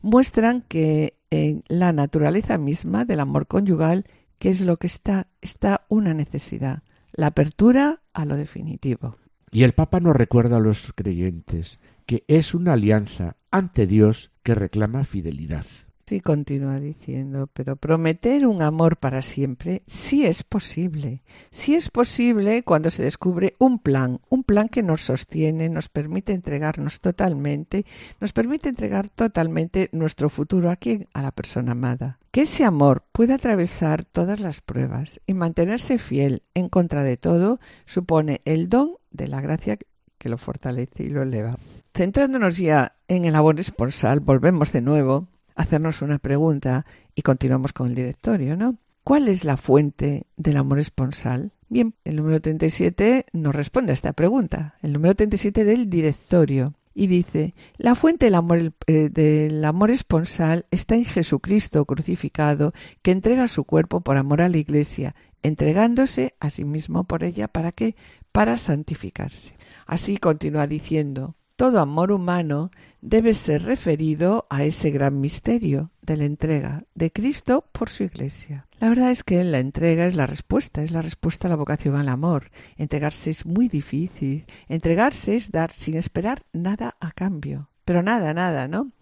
muestran 0.00 0.62
que 0.62 1.17
en 1.30 1.64
la 1.68 1.92
naturaleza 1.92 2.58
misma 2.58 3.04
del 3.04 3.20
amor 3.20 3.46
conyugal 3.46 4.04
¿Qué 4.38 4.50
es 4.50 4.60
lo 4.60 4.76
que 4.76 4.86
está? 4.86 5.26
Está 5.40 5.84
una 5.88 6.14
necesidad, 6.14 6.82
la 7.12 7.28
apertura 7.28 8.02
a 8.12 8.24
lo 8.24 8.36
definitivo. 8.36 9.16
Y 9.50 9.64
el 9.64 9.72
Papa 9.72 9.98
nos 9.98 10.14
recuerda 10.14 10.58
a 10.58 10.60
los 10.60 10.92
creyentes 10.94 11.80
que 12.06 12.24
es 12.28 12.54
una 12.54 12.74
alianza 12.74 13.36
ante 13.50 13.86
Dios 13.86 14.30
que 14.44 14.54
reclama 14.54 15.04
fidelidad. 15.04 15.66
Sí, 16.08 16.22
continúa 16.22 16.80
diciendo, 16.80 17.50
pero 17.52 17.76
prometer 17.76 18.46
un 18.46 18.62
amor 18.62 18.96
para 18.96 19.20
siempre 19.20 19.82
sí 19.84 20.24
es 20.24 20.42
posible. 20.42 21.22
Sí 21.50 21.74
es 21.74 21.90
posible 21.90 22.62
cuando 22.62 22.88
se 22.88 23.02
descubre 23.02 23.56
un 23.58 23.78
plan, 23.78 24.18
un 24.30 24.42
plan 24.42 24.70
que 24.70 24.82
nos 24.82 25.02
sostiene, 25.02 25.68
nos 25.68 25.90
permite 25.90 26.32
entregarnos 26.32 27.02
totalmente, 27.02 27.84
nos 28.20 28.32
permite 28.32 28.70
entregar 28.70 29.10
totalmente 29.10 29.90
nuestro 29.92 30.30
futuro 30.30 30.70
a 30.70 30.76
quien, 30.76 31.08
a 31.12 31.20
la 31.20 31.30
persona 31.30 31.72
amada. 31.72 32.18
Que 32.30 32.40
ese 32.40 32.64
amor 32.64 33.04
pueda 33.12 33.34
atravesar 33.34 34.02
todas 34.02 34.40
las 34.40 34.62
pruebas 34.62 35.20
y 35.26 35.34
mantenerse 35.34 35.98
fiel 35.98 36.42
en 36.54 36.70
contra 36.70 37.02
de 37.02 37.18
todo 37.18 37.60
supone 37.84 38.40
el 38.46 38.70
don 38.70 38.92
de 39.10 39.28
la 39.28 39.42
gracia 39.42 39.76
que 40.16 40.28
lo 40.30 40.38
fortalece 40.38 41.04
y 41.04 41.10
lo 41.10 41.20
eleva. 41.22 41.58
Centrándonos 41.94 42.56
ya 42.56 42.94
en 43.08 43.26
el 43.26 43.34
amor 43.34 43.60
esponsal, 43.60 44.20
volvemos 44.20 44.72
de 44.72 44.80
nuevo 44.80 45.28
hacernos 45.58 46.02
una 46.02 46.18
pregunta 46.18 46.86
y 47.14 47.22
continuamos 47.22 47.72
con 47.72 47.88
el 47.88 47.94
directorio, 47.94 48.56
¿no? 48.56 48.78
¿Cuál 49.04 49.28
es 49.28 49.44
la 49.44 49.56
fuente 49.56 50.26
del 50.36 50.56
amor 50.56 50.78
esponsal? 50.78 51.52
Bien, 51.68 51.94
el 52.04 52.16
número 52.16 52.40
37 52.40 53.26
nos 53.32 53.54
responde 53.54 53.90
a 53.90 53.94
esta 53.94 54.12
pregunta. 54.12 54.76
El 54.82 54.92
número 54.92 55.14
37 55.14 55.64
del 55.64 55.90
directorio. 55.90 56.74
Y 56.94 57.06
dice, 57.06 57.54
la 57.76 57.94
fuente 57.94 58.26
del 58.26 58.34
amor, 58.34 58.72
eh, 58.86 59.08
del 59.08 59.64
amor 59.64 59.90
esponsal 59.90 60.66
está 60.70 60.94
en 60.96 61.04
Jesucristo 61.04 61.84
crucificado, 61.84 62.72
que 63.02 63.12
entrega 63.12 63.46
su 63.46 63.64
cuerpo 63.64 64.00
por 64.00 64.16
amor 64.16 64.40
a 64.40 64.48
la 64.48 64.56
Iglesia, 64.56 65.14
entregándose 65.42 66.34
a 66.40 66.50
sí 66.50 66.64
mismo 66.64 67.04
por 67.04 67.24
ella. 67.24 67.48
¿Para 67.48 67.72
qué? 67.72 67.94
Para 68.32 68.56
santificarse. 68.56 69.54
Así 69.86 70.16
continúa 70.18 70.66
diciendo, 70.66 71.34
todo 71.58 71.80
amor 71.80 72.12
humano 72.12 72.70
debe 73.00 73.34
ser 73.34 73.64
referido 73.64 74.46
a 74.48 74.62
ese 74.62 74.90
gran 74.90 75.20
misterio 75.20 75.90
de 76.02 76.16
la 76.16 76.24
entrega 76.24 76.84
de 76.94 77.10
Cristo 77.10 77.68
por 77.72 77.90
su 77.90 78.04
Iglesia. 78.04 78.68
La 78.78 78.88
verdad 78.88 79.10
es 79.10 79.24
que 79.24 79.42
la 79.42 79.58
entrega 79.58 80.06
es 80.06 80.14
la 80.14 80.28
respuesta, 80.28 80.84
es 80.84 80.92
la 80.92 81.02
respuesta 81.02 81.48
a 81.48 81.50
la 81.50 81.56
vocación 81.56 81.96
al 81.96 82.10
amor. 82.10 82.52
Entregarse 82.76 83.30
es 83.30 83.44
muy 83.44 83.66
difícil. 83.66 84.46
Entregarse 84.68 85.34
es 85.34 85.50
dar 85.50 85.72
sin 85.72 85.96
esperar 85.96 86.44
nada 86.52 86.96
a 87.00 87.10
cambio. 87.10 87.70
Pero 87.84 88.04
nada, 88.04 88.32
nada, 88.34 88.68
¿no? 88.68 88.92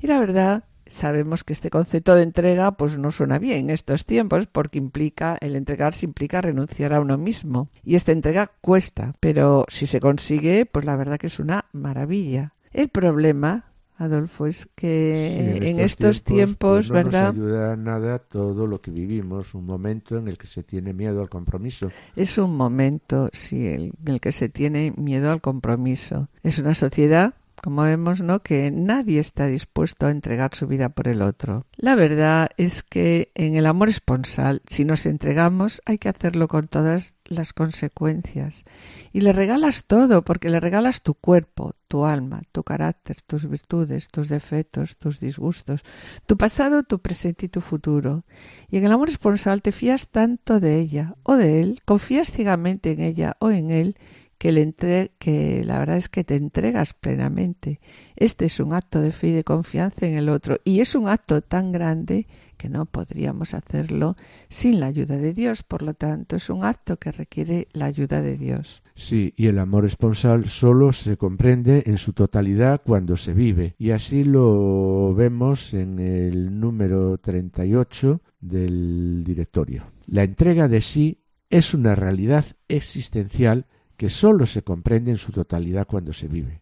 Y 0.00 0.08
la 0.08 0.18
verdad 0.18 0.64
sabemos 0.92 1.44
que 1.44 1.52
este 1.52 1.70
concepto 1.70 2.14
de 2.14 2.22
entrega 2.22 2.72
pues 2.72 2.98
no 2.98 3.10
suena 3.10 3.38
bien 3.38 3.64
en 3.64 3.70
estos 3.70 4.06
tiempos 4.06 4.46
porque 4.46 4.78
implica 4.78 5.36
el 5.40 5.56
entregarse 5.56 6.06
implica 6.06 6.40
renunciar 6.40 6.92
a 6.92 7.00
uno 7.00 7.18
mismo 7.18 7.68
y 7.84 7.94
esta 7.94 8.12
entrega 8.12 8.50
cuesta 8.60 9.14
pero 9.20 9.64
si 9.68 9.86
se 9.86 10.00
consigue 10.00 10.66
pues 10.66 10.84
la 10.84 10.96
verdad 10.96 11.18
que 11.18 11.26
es 11.26 11.38
una 11.38 11.64
maravilla 11.72 12.54
el 12.72 12.88
problema 12.88 13.72
Adolfo, 14.02 14.46
es 14.46 14.68
que 14.74 15.56
en, 15.62 15.78
estos, 15.78 16.24
tiempos, 16.24 16.88
pues, 16.88 16.88
no 16.88 16.94
¿verdad? 16.94 17.34
No 17.34 17.44
ayuda 17.44 17.76
nada 17.76 18.18
todo 18.18 18.66
lo 18.66 18.80
que 18.80 18.90
vivimos, 18.90 19.54
un 19.54 19.64
momento 19.64 20.16
en 20.16 20.26
el 20.26 20.38
que 20.38 20.48
se 20.48 20.64
tiene 20.64 20.92
miedo 20.92 21.20
al 21.20 21.28
compromiso. 21.28 21.88
Es 22.16 22.36
un 22.36 22.56
momento, 22.56 23.28
sí, 23.32 23.68
en 23.68 23.92
el 24.06 24.20
que 24.20 24.32
se 24.32 24.48
tiene 24.48 24.92
miedo 24.96 25.30
al 25.30 25.40
compromiso. 25.40 26.28
Es 26.42 26.58
una 26.58 26.74
sociedad 26.74 27.34
como 27.62 27.82
vemos, 27.82 28.20
¿no? 28.20 28.42
Que 28.42 28.70
nadie 28.70 29.20
está 29.20 29.46
dispuesto 29.46 30.06
a 30.06 30.10
entregar 30.10 30.54
su 30.54 30.66
vida 30.66 30.88
por 30.88 31.08
el 31.08 31.22
otro. 31.22 31.64
La 31.76 31.94
verdad 31.94 32.50
es 32.56 32.82
que 32.82 33.30
en 33.34 33.54
el 33.54 33.66
amor 33.66 33.88
esponsal, 33.88 34.62
si 34.66 34.84
nos 34.84 35.06
entregamos, 35.06 35.80
hay 35.86 35.98
que 35.98 36.08
hacerlo 36.08 36.48
con 36.48 36.66
todas 36.66 37.14
las 37.24 37.52
consecuencias. 37.52 38.64
Y 39.12 39.20
le 39.20 39.32
regalas 39.32 39.84
todo, 39.84 40.22
porque 40.22 40.50
le 40.50 40.60
regalas 40.60 41.02
tu 41.02 41.14
cuerpo, 41.14 41.74
tu 41.88 42.04
alma, 42.04 42.42
tu 42.52 42.62
carácter, 42.64 43.22
tus 43.22 43.48
virtudes, 43.48 44.08
tus 44.08 44.28
defectos, 44.28 44.96
tus 44.96 45.20
disgustos, 45.20 45.82
tu 46.26 46.36
pasado, 46.36 46.82
tu 46.82 46.98
presente 46.98 47.46
y 47.46 47.48
tu 47.48 47.60
futuro. 47.60 48.24
Y 48.70 48.78
en 48.78 48.84
el 48.84 48.92
amor 48.92 49.08
esponsal 49.08 49.62
te 49.62 49.72
fías 49.72 50.08
tanto 50.08 50.58
de 50.58 50.78
ella 50.80 51.14
o 51.22 51.36
de 51.36 51.60
él, 51.60 51.80
confías 51.84 52.32
ciegamente 52.32 52.92
en 52.92 53.00
ella 53.00 53.36
o 53.38 53.50
en 53.50 53.70
él, 53.70 53.96
que, 54.42 54.50
le 54.50 54.62
entre 54.62 55.12
que 55.20 55.62
la 55.64 55.78
verdad 55.78 55.98
es 55.98 56.08
que 56.08 56.24
te 56.24 56.34
entregas 56.34 56.94
plenamente. 56.94 57.78
Este 58.16 58.46
es 58.46 58.58
un 58.58 58.74
acto 58.74 59.00
de 59.00 59.12
fe 59.12 59.28
y 59.28 59.32
de 59.34 59.44
confianza 59.44 60.04
en 60.04 60.14
el 60.14 60.28
otro 60.28 60.58
y 60.64 60.80
es 60.80 60.96
un 60.96 61.08
acto 61.08 61.42
tan 61.42 61.70
grande 61.70 62.26
que 62.56 62.68
no 62.68 62.86
podríamos 62.86 63.54
hacerlo 63.54 64.16
sin 64.48 64.80
la 64.80 64.86
ayuda 64.86 65.16
de 65.16 65.32
Dios. 65.32 65.62
Por 65.62 65.82
lo 65.82 65.94
tanto, 65.94 66.34
es 66.34 66.50
un 66.50 66.64
acto 66.64 66.96
que 66.96 67.12
requiere 67.12 67.68
la 67.72 67.84
ayuda 67.84 68.20
de 68.20 68.36
Dios. 68.36 68.82
Sí, 68.96 69.32
y 69.36 69.46
el 69.46 69.60
amor 69.60 69.84
esponsal 69.84 70.48
solo 70.48 70.90
se 70.90 71.16
comprende 71.16 71.84
en 71.86 71.96
su 71.96 72.12
totalidad 72.12 72.80
cuando 72.84 73.16
se 73.16 73.34
vive. 73.34 73.76
Y 73.78 73.92
así 73.92 74.24
lo 74.24 75.14
vemos 75.14 75.72
en 75.72 76.00
el 76.00 76.58
número 76.58 77.16
38 77.18 78.20
del 78.40 79.22
directorio. 79.22 79.84
La 80.06 80.24
entrega 80.24 80.66
de 80.66 80.80
sí 80.80 81.20
es 81.48 81.74
una 81.74 81.94
realidad 81.94 82.44
existencial 82.66 83.66
que 83.96 84.08
sólo 84.08 84.46
se 84.46 84.62
comprende 84.62 85.10
en 85.10 85.18
su 85.18 85.32
totalidad 85.32 85.86
cuando 85.86 86.12
se 86.12 86.28
vive. 86.28 86.60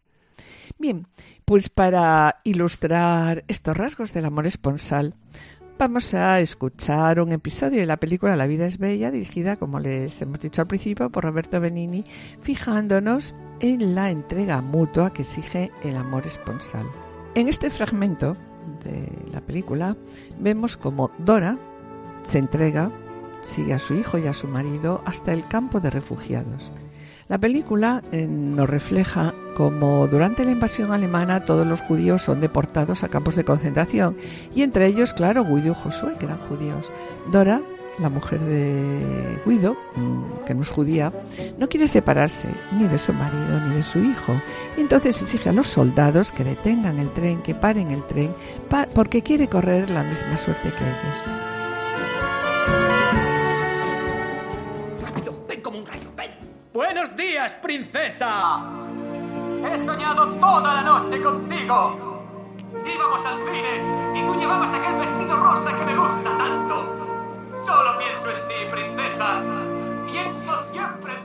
Bien, 0.78 1.06
pues 1.44 1.68
para 1.68 2.40
ilustrar 2.44 3.44
estos 3.48 3.76
rasgos 3.76 4.12
del 4.12 4.24
amor 4.24 4.46
esponsal, 4.46 5.14
vamos 5.78 6.14
a 6.14 6.40
escuchar 6.40 7.20
un 7.20 7.32
episodio 7.32 7.80
de 7.80 7.86
la 7.86 7.98
película 7.98 8.36
La 8.36 8.46
vida 8.46 8.66
es 8.66 8.78
bella, 8.78 9.10
dirigida, 9.10 9.56
como 9.56 9.80
les 9.80 10.22
hemos 10.22 10.40
dicho 10.40 10.62
al 10.62 10.68
principio, 10.68 11.10
por 11.10 11.24
Roberto 11.24 11.60
Benini, 11.60 12.04
fijándonos 12.40 13.34
en 13.60 13.94
la 13.94 14.10
entrega 14.10 14.62
mutua 14.62 15.12
que 15.12 15.22
exige 15.22 15.70
el 15.82 15.96
amor 15.96 16.26
esponsal. 16.26 16.86
En 17.34 17.48
este 17.48 17.70
fragmento 17.70 18.36
de 18.84 19.08
la 19.32 19.40
película 19.40 19.96
vemos 20.38 20.76
como 20.76 21.10
Dora 21.18 21.58
se 22.24 22.38
entrega, 22.38 22.90
sigue 23.42 23.74
a 23.74 23.78
su 23.78 23.94
hijo 23.94 24.18
y 24.18 24.26
a 24.26 24.32
su 24.32 24.48
marido 24.48 25.02
hasta 25.04 25.32
el 25.32 25.46
campo 25.46 25.80
de 25.80 25.90
refugiados. 25.90 26.72
La 27.30 27.38
película 27.38 28.02
eh, 28.10 28.26
nos 28.26 28.68
refleja 28.68 29.32
como 29.54 30.08
durante 30.08 30.44
la 30.44 30.50
invasión 30.50 30.92
alemana 30.92 31.44
todos 31.44 31.64
los 31.64 31.80
judíos 31.80 32.22
son 32.22 32.40
deportados 32.40 33.04
a 33.04 33.08
campos 33.08 33.36
de 33.36 33.44
concentración 33.44 34.16
y 34.52 34.62
entre 34.62 34.88
ellos, 34.88 35.14
claro, 35.14 35.44
Guido 35.44 35.70
y 35.70 35.74
Josué, 35.76 36.14
que 36.18 36.26
eran 36.26 36.38
judíos. 36.38 36.90
Dora, 37.30 37.62
la 38.00 38.08
mujer 38.08 38.40
de 38.40 39.38
Guido, 39.46 39.76
mm, 39.94 40.44
que 40.44 40.54
no 40.54 40.62
es 40.62 40.70
judía, 40.70 41.12
no 41.56 41.68
quiere 41.68 41.86
separarse 41.86 42.48
ni 42.72 42.88
de 42.88 42.98
su 42.98 43.12
marido 43.12 43.60
ni 43.60 43.76
de 43.76 43.84
su 43.84 44.00
hijo. 44.00 44.34
Entonces 44.76 45.22
exige 45.22 45.50
a 45.50 45.52
los 45.52 45.68
soldados 45.68 46.32
que 46.32 46.42
detengan 46.42 46.98
el 46.98 47.10
tren, 47.10 47.42
que 47.42 47.54
paren 47.54 47.92
el 47.92 48.02
tren, 48.02 48.34
porque 48.92 49.22
quiere 49.22 49.46
correr 49.46 49.88
la 49.88 50.02
misma 50.02 50.36
suerte 50.36 50.72
que 50.72 50.82
ellos. 50.84 51.49
Buenos 56.72 57.16
días, 57.16 57.50
princesa. 57.54 58.60
He 59.64 59.78
soñado 59.80 60.34
toda 60.34 60.74
la 60.74 60.82
noche 60.82 61.20
contigo. 61.20 62.22
Íbamos 62.86 63.26
al 63.26 63.38
cine 63.44 64.14
y 64.14 64.22
tú 64.22 64.38
llevabas 64.38 64.72
aquel 64.72 64.94
vestido 64.94 65.36
rosa 65.36 65.76
que 65.76 65.84
me 65.84 65.96
gusta 65.96 66.38
tanto. 66.38 66.84
Solo 67.66 67.98
pienso 67.98 68.30
en 68.30 68.46
ti, 68.46 68.54
princesa. 68.70 69.42
Pienso 70.06 70.62
siempre 70.72 71.19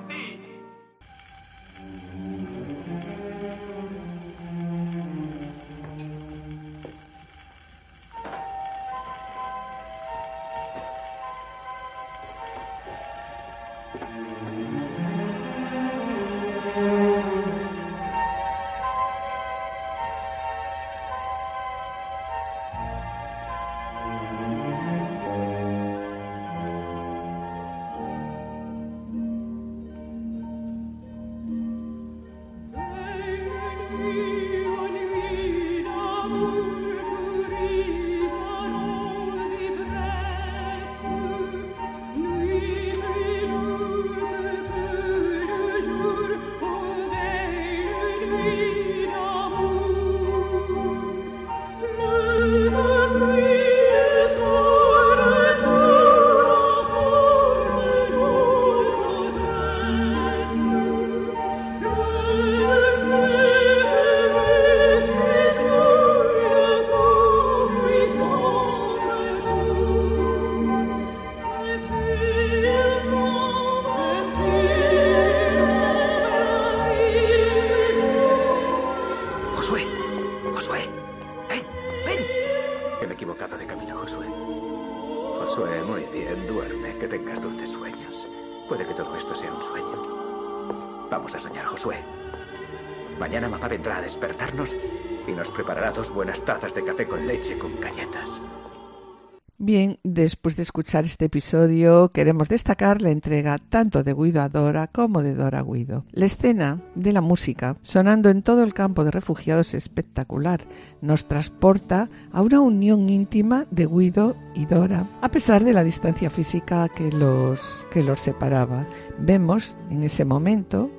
después 100.25 100.55
de 100.55 100.63
escuchar 100.63 101.05
este 101.05 101.25
episodio, 101.25 102.09
queremos 102.09 102.49
destacar 102.49 102.99
la 102.99 103.11
entrega 103.11 103.59
tanto 103.59 104.01
de 104.01 104.15
Guido 104.15 104.41
a 104.41 104.49
Dora 104.49 104.87
como 104.87 105.21
de 105.21 105.35
Dora 105.35 105.59
a 105.59 105.63
Guido. 105.63 106.03
La 106.13 106.25
escena 106.25 106.81
de 106.95 107.13
la 107.13 107.21
música, 107.21 107.77
sonando 107.83 108.31
en 108.31 108.41
todo 108.41 108.63
el 108.63 108.73
campo 108.73 109.03
de 109.03 109.11
refugiados, 109.11 109.75
es 109.75 109.83
espectacular. 109.83 110.61
Nos 110.99 111.27
transporta 111.27 112.09
a 112.31 112.41
una 112.41 112.59
unión 112.59 113.07
íntima 113.07 113.67
de 113.69 113.85
Guido 113.85 114.35
y 114.55 114.65
Dora, 114.65 115.07
a 115.21 115.29
pesar 115.29 115.63
de 115.63 115.73
la 115.73 115.83
distancia 115.83 116.31
física 116.31 116.89
que 116.89 117.11
los, 117.11 117.85
que 117.91 118.01
los 118.01 118.19
separaba. 118.19 118.87
Vemos 119.19 119.77
en 119.91 120.03
ese 120.03 120.25
momento 120.25 120.89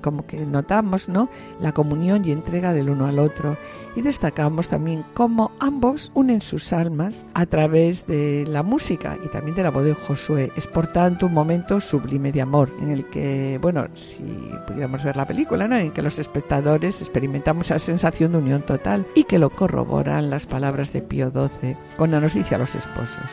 como 0.00 0.26
que 0.26 0.44
notamos 0.46 1.08
¿no? 1.08 1.28
la 1.60 1.72
comunión 1.72 2.24
y 2.24 2.32
entrega 2.32 2.72
del 2.72 2.90
uno 2.90 3.06
al 3.06 3.18
otro 3.18 3.56
y 3.96 4.02
destacamos 4.02 4.68
también 4.68 5.04
cómo 5.14 5.52
ambos 5.60 6.10
unen 6.14 6.40
sus 6.40 6.72
almas 6.72 7.26
a 7.34 7.46
través 7.46 8.06
de 8.06 8.44
la 8.48 8.62
música 8.62 9.16
y 9.24 9.28
también 9.28 9.56
de 9.56 9.62
la 9.62 9.70
voz 9.70 9.84
de 9.84 9.94
Josué. 9.94 10.52
Es 10.56 10.66
por 10.66 10.88
tanto 10.88 11.26
un 11.26 11.34
momento 11.34 11.80
sublime 11.80 12.32
de 12.32 12.42
amor 12.42 12.70
en 12.80 12.90
el 12.90 13.06
que, 13.06 13.58
bueno, 13.60 13.86
si 13.94 14.22
pudiéramos 14.66 15.02
ver 15.02 15.16
la 15.16 15.26
película, 15.26 15.68
¿no? 15.68 15.76
en 15.76 15.92
que 15.92 16.02
los 16.02 16.18
espectadores 16.18 17.00
experimentamos 17.00 17.66
esa 17.66 17.78
sensación 17.78 18.32
de 18.32 18.38
unión 18.38 18.62
total 18.62 19.06
y 19.14 19.24
que 19.24 19.38
lo 19.38 19.50
corroboran 19.50 20.30
las 20.30 20.46
palabras 20.46 20.92
de 20.92 21.02
Pío 21.02 21.30
XII 21.30 21.76
cuando 21.96 22.20
nos 22.20 22.34
dice 22.34 22.54
a 22.54 22.58
los 22.58 22.74
esposos, 22.74 23.30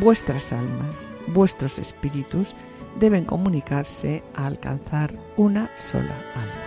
vuestras 0.00 0.52
almas, 0.52 1.08
vuestros 1.28 1.78
espíritus, 1.78 2.54
deben 2.98 3.24
comunicarse 3.24 4.22
a 4.34 4.46
alcanzar 4.46 5.12
una 5.36 5.70
sola 5.76 6.16
alma. 6.34 6.62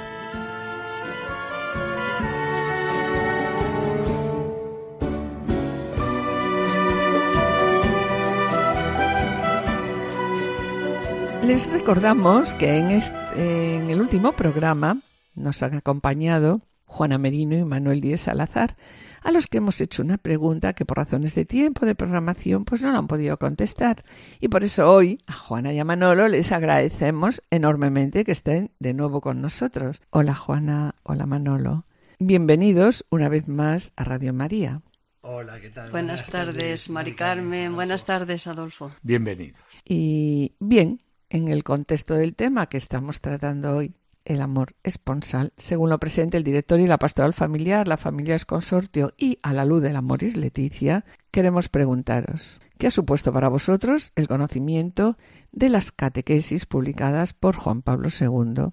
Les 11.46 11.70
recordamos 11.70 12.56
que 12.56 12.80
en, 12.80 12.90
en 13.36 13.90
el 13.92 14.02
último 14.02 14.32
programa 14.32 15.02
nos 15.36 15.62
han 15.62 15.76
acompañado 15.76 16.62
Juana 16.96 17.18
Merino 17.18 17.58
y 17.58 17.66
Manuel 17.66 18.00
Díez 18.00 18.22
Salazar, 18.22 18.78
a 19.22 19.32
los 19.32 19.48
que 19.48 19.58
hemos 19.58 19.82
hecho 19.82 20.02
una 20.02 20.18
pregunta 20.18 20.72
que 20.72 20.86
por 20.86 20.96
razones 20.96 21.36
de 21.36 21.44
tiempo 21.44 21.86
de 21.86 21.94
programación 21.94 22.64
pues 22.64 22.82
no 22.82 22.92
lo 22.92 22.98
han 22.98 23.08
podido 23.08 23.38
contestar. 23.38 24.06
Y 24.40 24.48
por 24.48 24.64
eso 24.64 24.90
hoy 24.90 25.18
a 25.28 25.34
Juana 25.34 25.74
y 25.74 25.80
a 25.80 25.84
Manolo 25.84 26.30
les 26.30 26.54
agradecemos 26.54 27.42
enormemente 27.50 28.24
que 28.24 28.32
estén 28.32 28.72
de 28.80 28.94
nuevo 28.94 29.20
con 29.20 29.42
nosotros. 29.42 30.02
Hola 30.10 30.34
Juana, 30.36 30.96
hola 31.04 31.26
Manolo. 31.26 31.86
Bienvenidos 32.18 33.06
una 33.10 33.28
vez 33.28 33.50
más 33.50 33.92
a 33.98 34.06
Radio 34.06 34.34
María. 34.34 34.82
Hola, 35.20 35.60
¿qué 35.60 35.72
tal? 35.72 35.92
Buenas, 35.92 36.30
tardes, 36.30 36.90
Mari 36.90 37.14
Carmen. 37.14 37.76
Buenas 37.76 38.06
tardes, 38.06 38.48
Adolfo. 38.48 38.92
Bienvenidos. 39.02 39.60
Y 39.84 40.56
bien, 40.60 41.00
en 41.30 41.50
el 41.50 41.66
contexto 41.66 42.14
del 42.14 42.36
tema 42.36 42.68
que 42.68 42.78
estamos 42.78 43.20
tratando 43.20 43.76
hoy, 43.76 43.96
el 44.26 44.42
amor 44.42 44.76
esponsal, 44.84 45.54
según 45.58 45.90
lo 45.90 46.00
presenta 46.00 46.38
el 46.38 46.44
director 46.44 46.80
y 46.80 46.88
la 46.88 46.98
pastoral 46.98 47.34
familiar, 47.34 47.88
la 47.88 47.98
familia 47.98 48.36
es 48.36 48.46
consortio 48.46 49.14
y 49.18 49.40
a 49.44 49.54
la 49.54 49.66
luz 49.66 49.82
del 49.82 49.96
amor 49.96 50.24
es 50.24 50.36
Leticia, 50.36 51.06
queremos 51.32 51.70
preguntaros, 51.70 52.60
¿qué 52.78 52.88
ha 52.88 52.92
supuesto 52.92 53.32
para 53.32 53.50
vosotros 53.50 54.12
el 54.16 54.28
conocimiento 54.28 55.18
de 55.52 55.70
las 55.70 55.92
catequesis 55.92 56.66
publicadas 56.66 57.34
por 57.34 57.56
Juan 57.56 57.82
Pablo 57.82 58.10
II? 58.10 58.72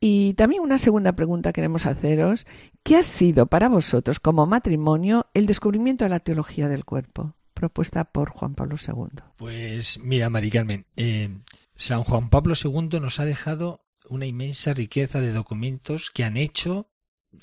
Y 0.00 0.34
también 0.34 0.62
una 0.62 0.78
segunda 0.78 1.12
pregunta 1.12 1.52
queremos 1.52 1.86
haceros, 1.86 2.46
¿qué 2.82 2.96
ha 2.96 3.02
sido 3.02 3.46
para 3.46 3.68
vosotros 3.68 4.20
como 4.20 4.46
matrimonio 4.46 5.26
el 5.32 5.46
descubrimiento 5.46 6.04
de 6.04 6.10
la 6.10 6.20
teología 6.20 6.68
del 6.68 6.84
cuerpo? 6.84 7.34
propuesta 7.56 8.04
por 8.04 8.30
Juan 8.30 8.54
Pablo 8.54 8.76
II. 8.76 9.22
Pues 9.36 9.98
mira, 10.00 10.30
Mari 10.30 10.50
Carmen, 10.50 10.86
eh, 10.94 11.30
San 11.74 12.04
Juan 12.04 12.28
Pablo 12.28 12.54
II 12.62 13.00
nos 13.00 13.18
ha 13.18 13.24
dejado 13.24 13.80
una 14.08 14.26
inmensa 14.26 14.74
riqueza 14.74 15.20
de 15.20 15.32
documentos 15.32 16.10
que 16.10 16.24
han 16.24 16.36
hecho, 16.36 16.88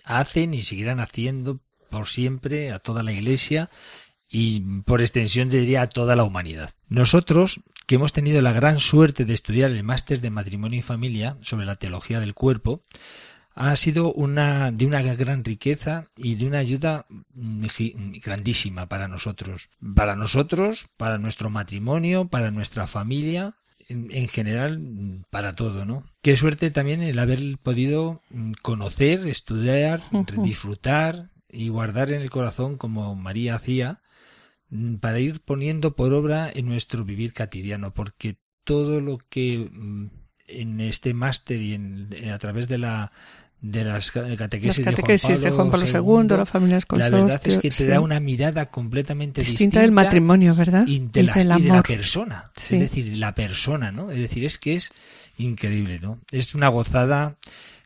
hacen 0.05 0.53
y 0.53 0.61
seguirán 0.61 0.99
haciendo 0.99 1.61
por 1.89 2.07
siempre 2.07 2.71
a 2.71 2.79
toda 2.79 3.03
la 3.03 3.11
Iglesia 3.11 3.69
y 4.29 4.61
por 4.81 5.01
extensión 5.01 5.49
diría 5.49 5.83
a 5.83 5.87
toda 5.87 6.15
la 6.15 6.23
humanidad. 6.23 6.71
Nosotros, 6.87 7.61
que 7.85 7.95
hemos 7.95 8.13
tenido 8.13 8.41
la 8.41 8.51
gran 8.51 8.79
suerte 8.79 9.25
de 9.25 9.33
estudiar 9.33 9.71
el 9.71 9.83
máster 9.83 10.21
de 10.21 10.31
matrimonio 10.31 10.79
y 10.79 10.81
familia 10.81 11.37
sobre 11.41 11.65
la 11.65 11.75
teología 11.75 12.19
del 12.19 12.33
cuerpo, 12.33 12.83
ha 13.55 13.75
sido 13.75 14.11
una 14.11 14.71
de 14.71 14.87
una 14.87 15.03
gran 15.03 15.43
riqueza 15.43 16.07
y 16.17 16.35
de 16.35 16.47
una 16.47 16.57
ayuda 16.57 17.05
grandísima 17.35 18.87
para 18.87 19.07
nosotros, 19.07 19.69
para 19.95 20.15
nosotros, 20.15 20.87
para 20.97 21.19
nuestro 21.19 21.51
matrimonio, 21.51 22.27
para 22.27 22.49
nuestra 22.49 22.87
familia 22.87 23.55
en, 23.93 24.27
general 24.27 25.25
para 25.29 25.53
todo, 25.53 25.85
¿no? 25.85 26.05
Qué 26.21 26.35
suerte 26.37 26.71
también 26.71 27.01
el 27.01 27.19
haber 27.19 27.39
podido 27.61 28.21
mm, 28.29 28.53
conocer, 28.61 29.25
estudiar, 29.27 30.01
disfrutar 30.41 31.29
y 31.49 31.69
guardar 31.69 32.11
en 32.11 32.21
el 32.21 32.29
corazón 32.29 32.77
como 32.77 33.15
María 33.15 33.55
hacía 33.55 34.01
mm, 34.69 34.95
para 34.95 35.19
ir 35.19 35.41
poniendo 35.41 35.95
por 35.95 36.13
obra 36.13 36.49
en 36.53 36.67
nuestro 36.67 37.05
vivir 37.05 37.33
cotidiano, 37.33 37.93
porque 37.93 38.37
todo 38.63 39.01
lo 39.01 39.19
que 39.29 39.69
mm, 39.71 40.07
en 40.47 40.79
este 40.81 41.13
máster 41.13 41.61
y 41.61 41.73
en, 41.73 42.09
a 42.31 42.37
través 42.39 42.67
de 42.67 42.77
la 42.77 43.11
de 43.63 43.85
las 43.85 44.11
catequesis, 44.11 45.41
de, 45.41 45.51
Juan 45.51 45.71
Pablo, 45.71 45.87
II, 45.87 46.37
la 46.37 46.45
familia 46.45 46.79
La 46.89 47.09
verdad 47.09 47.41
es 47.45 47.57
que 47.57 47.69
te 47.69 47.87
da 47.87 48.01
una 48.01 48.19
mirada 48.19 48.69
completamente 48.69 49.41
distinta, 49.41 49.79
del 49.79 49.93
matrimonio, 49.93 50.53
¿verdad? 50.53 50.85
Y 50.85 50.99
de, 50.99 51.23
la, 51.23 51.81
persona. 51.81 52.51
Es 52.57 52.69
decir, 52.69 53.17
la 53.17 53.33
persona, 53.33 53.93
¿no? 53.93 54.11
Es 54.11 54.17
decir, 54.17 54.43
es 54.43 54.57
que 54.57 54.75
es 54.75 54.91
increíble, 55.37 55.99
¿no? 55.99 56.19
Es 56.31 56.53
una 56.55 56.67
gozada 56.67 57.37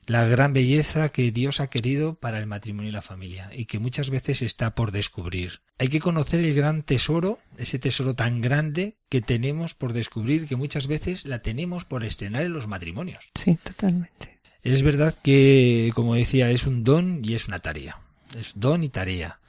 la 0.07 0.25
gran 0.25 0.53
belleza 0.53 1.09
que 1.09 1.31
Dios 1.31 1.59
ha 1.59 1.69
querido 1.69 2.15
para 2.15 2.39
el 2.39 2.47
matrimonio 2.47 2.89
y 2.89 2.93
la 2.93 3.01
familia 3.01 3.51
y 3.53 3.65
que 3.65 3.77
muchas 3.77 4.09
veces 4.09 4.41
está 4.41 4.73
por 4.73 4.91
descubrir. 4.91 5.61
Hay 5.77 5.89
que 5.89 5.99
conocer 5.99 6.39
el 6.39 6.55
gran 6.55 6.81
tesoro, 6.81 7.39
ese 7.57 7.77
tesoro 7.77 8.15
tan 8.15 8.41
grande 8.41 8.95
que 9.09 9.21
tenemos 9.21 9.75
por 9.75 9.93
descubrir 9.93 10.47
que 10.47 10.55
muchas 10.55 10.87
veces 10.87 11.25
la 11.25 11.43
tenemos 11.43 11.85
por 11.85 12.03
estrenar 12.03 12.45
en 12.45 12.53
los 12.53 12.67
matrimonios. 12.67 13.29
Sí, 13.35 13.59
totalmente. 13.61 14.36
Es 14.73 14.83
verdad 14.83 15.15
que, 15.23 15.91
como 15.95 16.15
decía, 16.15 16.51
es 16.51 16.67
un 16.67 16.83
don 16.83 17.21
y 17.23 17.35
es 17.35 17.47
una 17.47 17.59
tarea. 17.59 18.01
Es 18.37 18.53
don 18.55 18.83
y 18.83 18.89
tarea. 18.89 19.39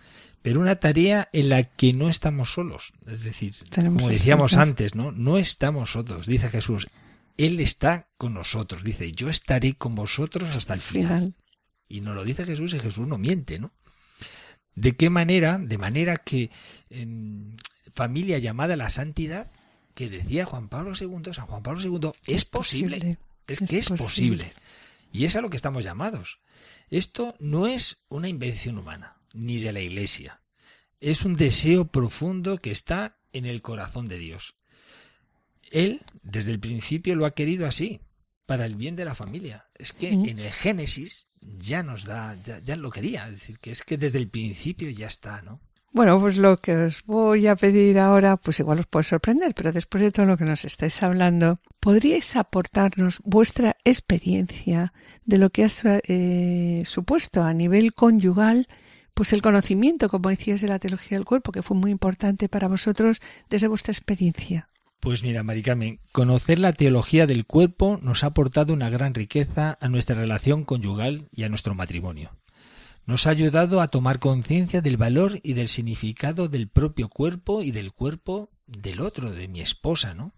Pero 0.43 0.61
una 0.61 0.77
tarea 0.77 1.29
en 1.33 1.49
la 1.49 1.65
que 1.65 1.93
no 1.93 2.09
estamos 2.09 2.53
solos. 2.53 2.93
Es 3.07 3.25
decir, 3.25 3.55
como 3.75 4.09
decíamos 4.09 4.57
antes, 4.57 4.95
¿no? 4.95 5.11
No 5.11 5.37
estamos 5.39 5.93
solos, 5.93 6.27
dice 6.27 6.49
Jesús. 6.49 6.87
Él 7.37 7.59
está 7.61 8.09
con 8.17 8.35
nosotros. 8.35 8.85
Dice, 8.85 9.11
yo 9.13 9.29
estaré 9.29 9.75
con 9.75 9.95
vosotros 9.95 10.55
hasta 10.55 10.75
el 10.75 10.81
final. 10.81 11.35
Y 11.89 12.01
nos 12.01 12.15
lo 12.15 12.25
dice 12.25 12.45
Jesús 12.45 12.75
y 12.75 12.79
Jesús 12.79 13.07
no 13.07 13.19
miente, 13.19 13.59
¿no? 13.59 13.73
¿De 14.75 14.97
qué 14.97 15.11
manera? 15.11 15.59
De 15.59 15.79
manera 15.79 16.17
que 16.17 16.51
en 16.91 17.57
familia 17.93 18.39
llamada 18.39 18.77
la 18.77 18.91
santidad, 18.91 19.51
que 19.95 20.09
decía 20.09 20.45
Juan 20.45 20.69
Pablo 20.69 20.93
II, 20.99 21.33
San 21.33 21.47
Juan 21.47 21.65
Pablo 21.65 21.81
II, 21.83 22.13
es 22.27 22.45
posible. 22.45 23.19
Es, 23.49 23.59
que 23.61 23.79
es 23.79 23.89
posible. 23.91 24.53
Y 25.13 25.25
es 25.25 25.37
a 25.37 25.41
lo 25.41 25.51
que 25.51 25.57
estamos 25.57 25.85
llamados. 25.85 26.41
Esto 26.91 27.35
no 27.39 27.67
es 27.67 28.05
una 28.09 28.29
invención 28.29 28.79
humana, 28.79 29.17
ni 29.33 29.61
de 29.61 29.73
la 29.73 29.81
Iglesia. 29.81 30.41
Es 31.01 31.25
un 31.25 31.37
deseo 31.37 31.87
profundo 31.87 32.59
que 32.59 32.71
está 32.71 33.19
en 33.33 33.47
el 33.47 33.63
corazón 33.63 34.09
de 34.09 34.19
Dios. 34.19 34.57
Él, 35.71 36.03
desde 36.23 36.51
el 36.51 36.61
principio, 36.61 37.15
lo 37.15 37.27
ha 37.27 37.35
querido 37.35 37.67
así, 37.67 38.01
para 38.47 38.65
el 38.65 38.75
bien 38.75 38.97
de 38.97 39.05
la 39.05 39.15
familia. 39.15 39.69
Es 39.75 39.93
que 39.93 40.09
en 40.09 40.39
el 40.39 40.51
Génesis 40.51 41.29
ya 41.41 41.83
nos 41.83 42.05
da, 42.05 42.35
ya, 42.43 42.61
ya, 42.61 42.77
lo 42.77 42.91
quería, 42.91 43.27
es 43.27 43.33
decir, 43.33 43.59
que 43.59 43.71
es 43.71 43.83
que 43.83 43.99
desde 43.99 44.19
el 44.19 44.29
principio 44.29 44.89
ya 44.89 45.07
está, 45.07 45.43
¿no? 45.43 45.61
Bueno, 45.99 46.21
pues 46.21 46.37
lo 46.37 46.61
que 46.61 46.77
os 46.77 47.03
voy 47.07 47.49
a 47.49 47.57
pedir 47.57 47.99
ahora, 47.99 48.37
pues 48.37 48.61
igual 48.61 48.79
os 48.79 48.87
puede 48.87 49.03
sorprender, 49.03 49.53
pero 49.53 49.73
después 49.73 50.01
de 50.01 50.13
todo 50.13 50.27
lo 50.27 50.37
que 50.37 50.45
nos 50.45 50.65
estáis 50.65 51.03
hablando, 51.03 51.59
¿podríais 51.81 52.37
aportarnos 52.37 53.21
vuestra 53.25 53.77
experiencia 53.85 54.93
de 55.25 55.39
lo 55.39 55.51
que 55.51 55.65
ha 55.65 55.69
eh, 56.07 56.83
supuesto 56.87 57.43
a 57.43 57.53
nivel 57.53 57.95
conyugal, 57.95 58.69
pues 59.13 59.33
el 59.33 59.43
conocimiento, 59.43 60.09
como 60.09 60.29
decías, 60.29 60.61
de 60.61 60.69
la 60.69 60.79
teología 60.79 61.19
del 61.19 61.25
cuerpo, 61.25 61.51
que 61.51 61.65
fue 61.65 61.77
muy 61.77 61.91
importante 61.91 62.49
para 62.49 62.69
vosotros 62.69 63.19
desde 63.51 63.67
vuestra 63.67 63.91
experiencia? 63.91 64.69
Pues 65.01 65.25
mira, 65.25 65.43
Maricarmen, 65.43 65.99
conocer 66.13 66.61
la 66.61 66.75
teología 66.75 67.27
del 67.27 67.45
cuerpo 67.45 67.99
nos 68.03 68.23
ha 68.23 68.29
aportado 68.29 68.73
una 68.73 68.89
gran 68.89 69.15
riqueza 69.15 69.77
a 69.81 69.89
nuestra 69.89 70.15
relación 70.15 70.63
conyugal 70.63 71.27
y 71.33 71.43
a 71.43 71.49
nuestro 71.49 71.75
matrimonio 71.75 72.31
nos 73.09 73.27
ha 73.27 73.31
ayudado 73.31 73.81
a 73.81 73.89
tomar 73.89 74.19
conciencia 74.19 74.83
del 74.83 74.99
valor 74.99 75.41
y 75.43 75.55
del 75.55 75.69
significado 75.69 76.49
del 76.49 76.69
propio 76.69 77.09
cuerpo 77.09 77.63
y 77.63 77.71
del 77.71 77.91
cuerpo 77.91 78.51
del 78.67 79.01
otro, 79.01 79.31
de 79.31 79.49
mi 79.49 79.63
esposa, 79.63 80.13
¿no? 80.13 80.35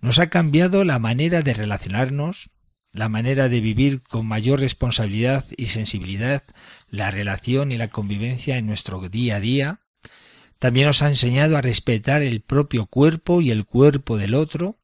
Nos 0.00 0.20
ha 0.20 0.28
cambiado 0.28 0.84
la 0.84 1.00
manera 1.00 1.42
de 1.42 1.54
relacionarnos, 1.54 2.50
la 2.92 3.08
manera 3.08 3.48
de 3.48 3.60
vivir 3.60 4.00
con 4.00 4.28
mayor 4.28 4.60
responsabilidad 4.60 5.44
y 5.56 5.66
sensibilidad 5.66 6.44
la 6.88 7.10
relación 7.10 7.72
y 7.72 7.78
la 7.78 7.88
convivencia 7.88 8.58
en 8.58 8.66
nuestro 8.68 9.00
día 9.08 9.36
a 9.36 9.40
día. 9.40 9.80
También 10.60 10.86
nos 10.86 11.02
ha 11.02 11.08
enseñado 11.08 11.56
a 11.56 11.62
respetar 11.62 12.22
el 12.22 12.42
propio 12.42 12.86
cuerpo 12.86 13.40
y 13.40 13.50
el 13.50 13.64
cuerpo 13.64 14.18
del 14.18 14.34
otro, 14.34 14.78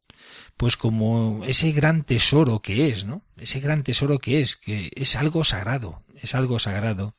pues 0.56 0.76
como 0.76 1.44
ese 1.46 1.70
gran 1.70 2.02
tesoro 2.02 2.60
que 2.60 2.88
es, 2.88 3.04
¿no? 3.04 3.24
Ese 3.36 3.60
gran 3.60 3.84
tesoro 3.84 4.18
que 4.18 4.40
es, 4.40 4.56
que 4.56 4.90
es 4.96 5.14
algo 5.14 5.44
sagrado, 5.44 6.02
es 6.20 6.34
algo 6.34 6.58
sagrado 6.58 7.14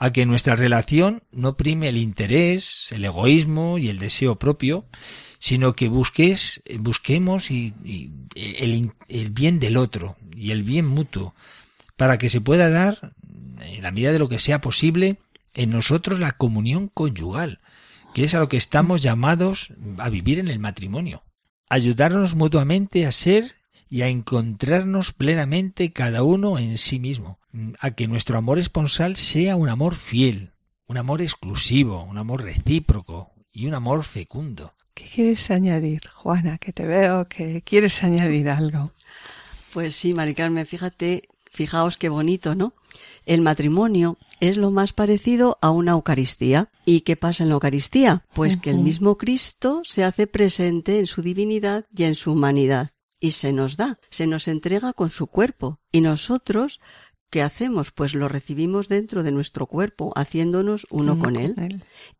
a 0.00 0.12
que 0.12 0.24
nuestra 0.24 0.56
relación 0.56 1.22
no 1.30 1.58
prime 1.58 1.90
el 1.90 1.98
interés, 1.98 2.90
el 2.90 3.04
egoísmo 3.04 3.76
y 3.76 3.90
el 3.90 3.98
deseo 3.98 4.38
propio, 4.38 4.86
sino 5.38 5.74
que 5.74 5.88
busques, 5.88 6.62
busquemos 6.78 7.50
y, 7.50 7.74
el, 8.34 8.92
el, 9.08 9.30
bien 9.30 9.60
del 9.60 9.76
otro 9.76 10.16
y 10.34 10.52
el 10.52 10.62
bien 10.62 10.86
mutuo, 10.86 11.34
para 11.96 12.16
que 12.16 12.30
se 12.30 12.40
pueda 12.40 12.70
dar, 12.70 13.12
en 13.60 13.82
la 13.82 13.90
medida 13.90 14.12
de 14.12 14.18
lo 14.18 14.28
que 14.30 14.38
sea 14.38 14.62
posible, 14.62 15.18
en 15.54 15.70
nosotros 15.70 16.18
la 16.18 16.32
comunión 16.32 16.88
conyugal, 16.88 17.60
que 18.14 18.24
es 18.24 18.34
a 18.34 18.38
lo 18.38 18.48
que 18.48 18.56
estamos 18.56 19.02
llamados 19.02 19.72
a 19.98 20.08
vivir 20.08 20.38
en 20.38 20.48
el 20.48 20.58
matrimonio. 20.58 21.24
Ayudarnos 21.68 22.36
mutuamente 22.36 23.06
a 23.06 23.12
ser 23.12 23.56
y 23.90 24.00
a 24.02 24.08
encontrarnos 24.08 25.12
plenamente 25.12 25.92
cada 25.92 26.22
uno 26.22 26.58
en 26.58 26.78
sí 26.78 26.98
mismo, 26.98 27.39
a 27.78 27.90
que 27.92 28.08
nuestro 28.08 28.38
amor 28.38 28.58
esponsal 28.58 29.16
sea 29.16 29.56
un 29.56 29.68
amor 29.68 29.94
fiel, 29.94 30.52
un 30.86 30.96
amor 30.96 31.22
exclusivo, 31.22 32.04
un 32.04 32.18
amor 32.18 32.42
recíproco 32.42 33.32
y 33.52 33.66
un 33.66 33.74
amor 33.74 34.04
fecundo. 34.04 34.74
¿Qué 34.94 35.04
quieres 35.04 35.50
añadir, 35.50 36.08
Juana? 36.08 36.58
Que 36.58 36.72
te 36.72 36.86
veo 36.86 37.28
que 37.28 37.62
quieres 37.62 38.02
añadir 38.04 38.48
algo. 38.48 38.92
Pues 39.72 39.94
sí, 39.94 40.14
Mari 40.14 40.34
Carmen, 40.34 40.66
fíjate, 40.66 41.22
fijaos 41.50 41.96
qué 41.96 42.08
bonito, 42.08 42.54
¿no? 42.54 42.74
El 43.26 43.42
matrimonio 43.42 44.18
es 44.40 44.56
lo 44.56 44.70
más 44.70 44.92
parecido 44.92 45.58
a 45.60 45.70
una 45.70 45.92
Eucaristía. 45.92 46.70
¿Y 46.84 47.02
qué 47.02 47.16
pasa 47.16 47.44
en 47.44 47.50
la 47.50 47.54
Eucaristía? 47.54 48.24
Pues 48.34 48.56
que 48.56 48.70
el 48.70 48.78
mismo 48.78 49.18
Cristo 49.18 49.82
se 49.84 50.04
hace 50.04 50.26
presente 50.26 50.98
en 50.98 51.06
su 51.06 51.22
divinidad 51.22 51.84
y 51.94 52.04
en 52.04 52.14
su 52.14 52.32
humanidad. 52.32 52.90
Y 53.20 53.32
se 53.32 53.52
nos 53.52 53.76
da, 53.76 53.98
se 54.08 54.26
nos 54.26 54.48
entrega 54.48 54.92
con 54.94 55.10
su 55.10 55.26
cuerpo. 55.26 55.78
Y 55.92 56.00
nosotros 56.00 56.80
¿qué 57.30 57.42
hacemos? 57.42 57.92
Pues 57.92 58.14
lo 58.14 58.28
recibimos 58.28 58.88
dentro 58.88 59.22
de 59.22 59.30
nuestro 59.30 59.66
cuerpo, 59.66 60.12
haciéndonos 60.16 60.86
uno 60.90 61.18
con 61.18 61.36
él. 61.36 61.54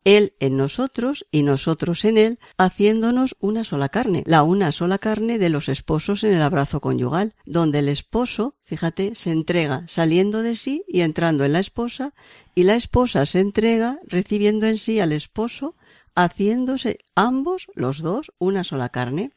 él. 0.03 0.33
en 0.39 0.57
nosotros 0.57 1.25
y 1.31 1.43
nosotros 1.43 2.05
en 2.05 2.17
él, 2.17 2.39
haciéndonos 2.57 3.35
una 3.39 3.63
sola 3.63 3.89
carne, 3.89 4.23
la 4.25 4.43
una 4.43 4.71
sola 4.71 4.97
carne 4.97 5.37
de 5.37 5.49
los 5.49 5.69
esposos 5.69 6.23
en 6.23 6.33
el 6.33 6.41
abrazo 6.41 6.79
conyugal, 6.79 7.35
donde 7.45 7.79
el 7.79 7.89
esposo, 7.89 8.55
fíjate, 8.63 9.13
se 9.15 9.31
entrega 9.31 9.83
saliendo 9.87 10.41
de 10.41 10.55
sí 10.55 10.83
y 10.87 11.01
entrando 11.01 11.43
en 11.43 11.53
la 11.53 11.59
esposa, 11.59 12.13
y 12.55 12.63
la 12.63 12.75
esposa 12.75 13.25
se 13.25 13.39
entrega 13.39 13.99
recibiendo 14.07 14.65
en 14.65 14.77
sí 14.77 14.99
al 14.99 15.11
esposo, 15.11 15.75
haciéndose 16.15 16.99
ambos, 17.15 17.67
los 17.75 18.01
dos, 18.01 18.31
una 18.39 18.63
sola 18.63 18.89
carne. 18.89 19.31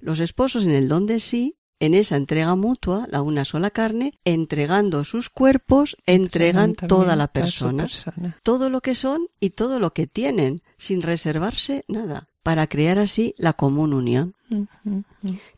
Los 0.00 0.20
esposos 0.20 0.64
en 0.64 0.72
el 0.72 0.88
don 0.88 1.06
de 1.06 1.18
sí 1.18 1.56
en 1.80 1.94
esa 1.94 2.16
entrega 2.16 2.54
mutua, 2.54 3.06
la 3.10 3.22
una 3.22 3.44
sola 3.44 3.70
carne, 3.70 4.18
entregando 4.24 5.04
sus 5.04 5.30
cuerpos, 5.30 5.96
entregan 6.06 6.74
toda 6.74 7.16
la 7.16 7.28
persona, 7.28 7.86
todo 8.42 8.70
lo 8.70 8.80
que 8.80 8.94
son 8.94 9.28
y 9.40 9.50
todo 9.50 9.78
lo 9.78 9.92
que 9.92 10.06
tienen, 10.06 10.62
sin 10.76 11.02
reservarse 11.02 11.84
nada, 11.88 12.28
para 12.42 12.66
crear 12.66 12.98
así 12.98 13.34
la 13.38 13.54
común 13.54 13.92
unión. 13.92 14.34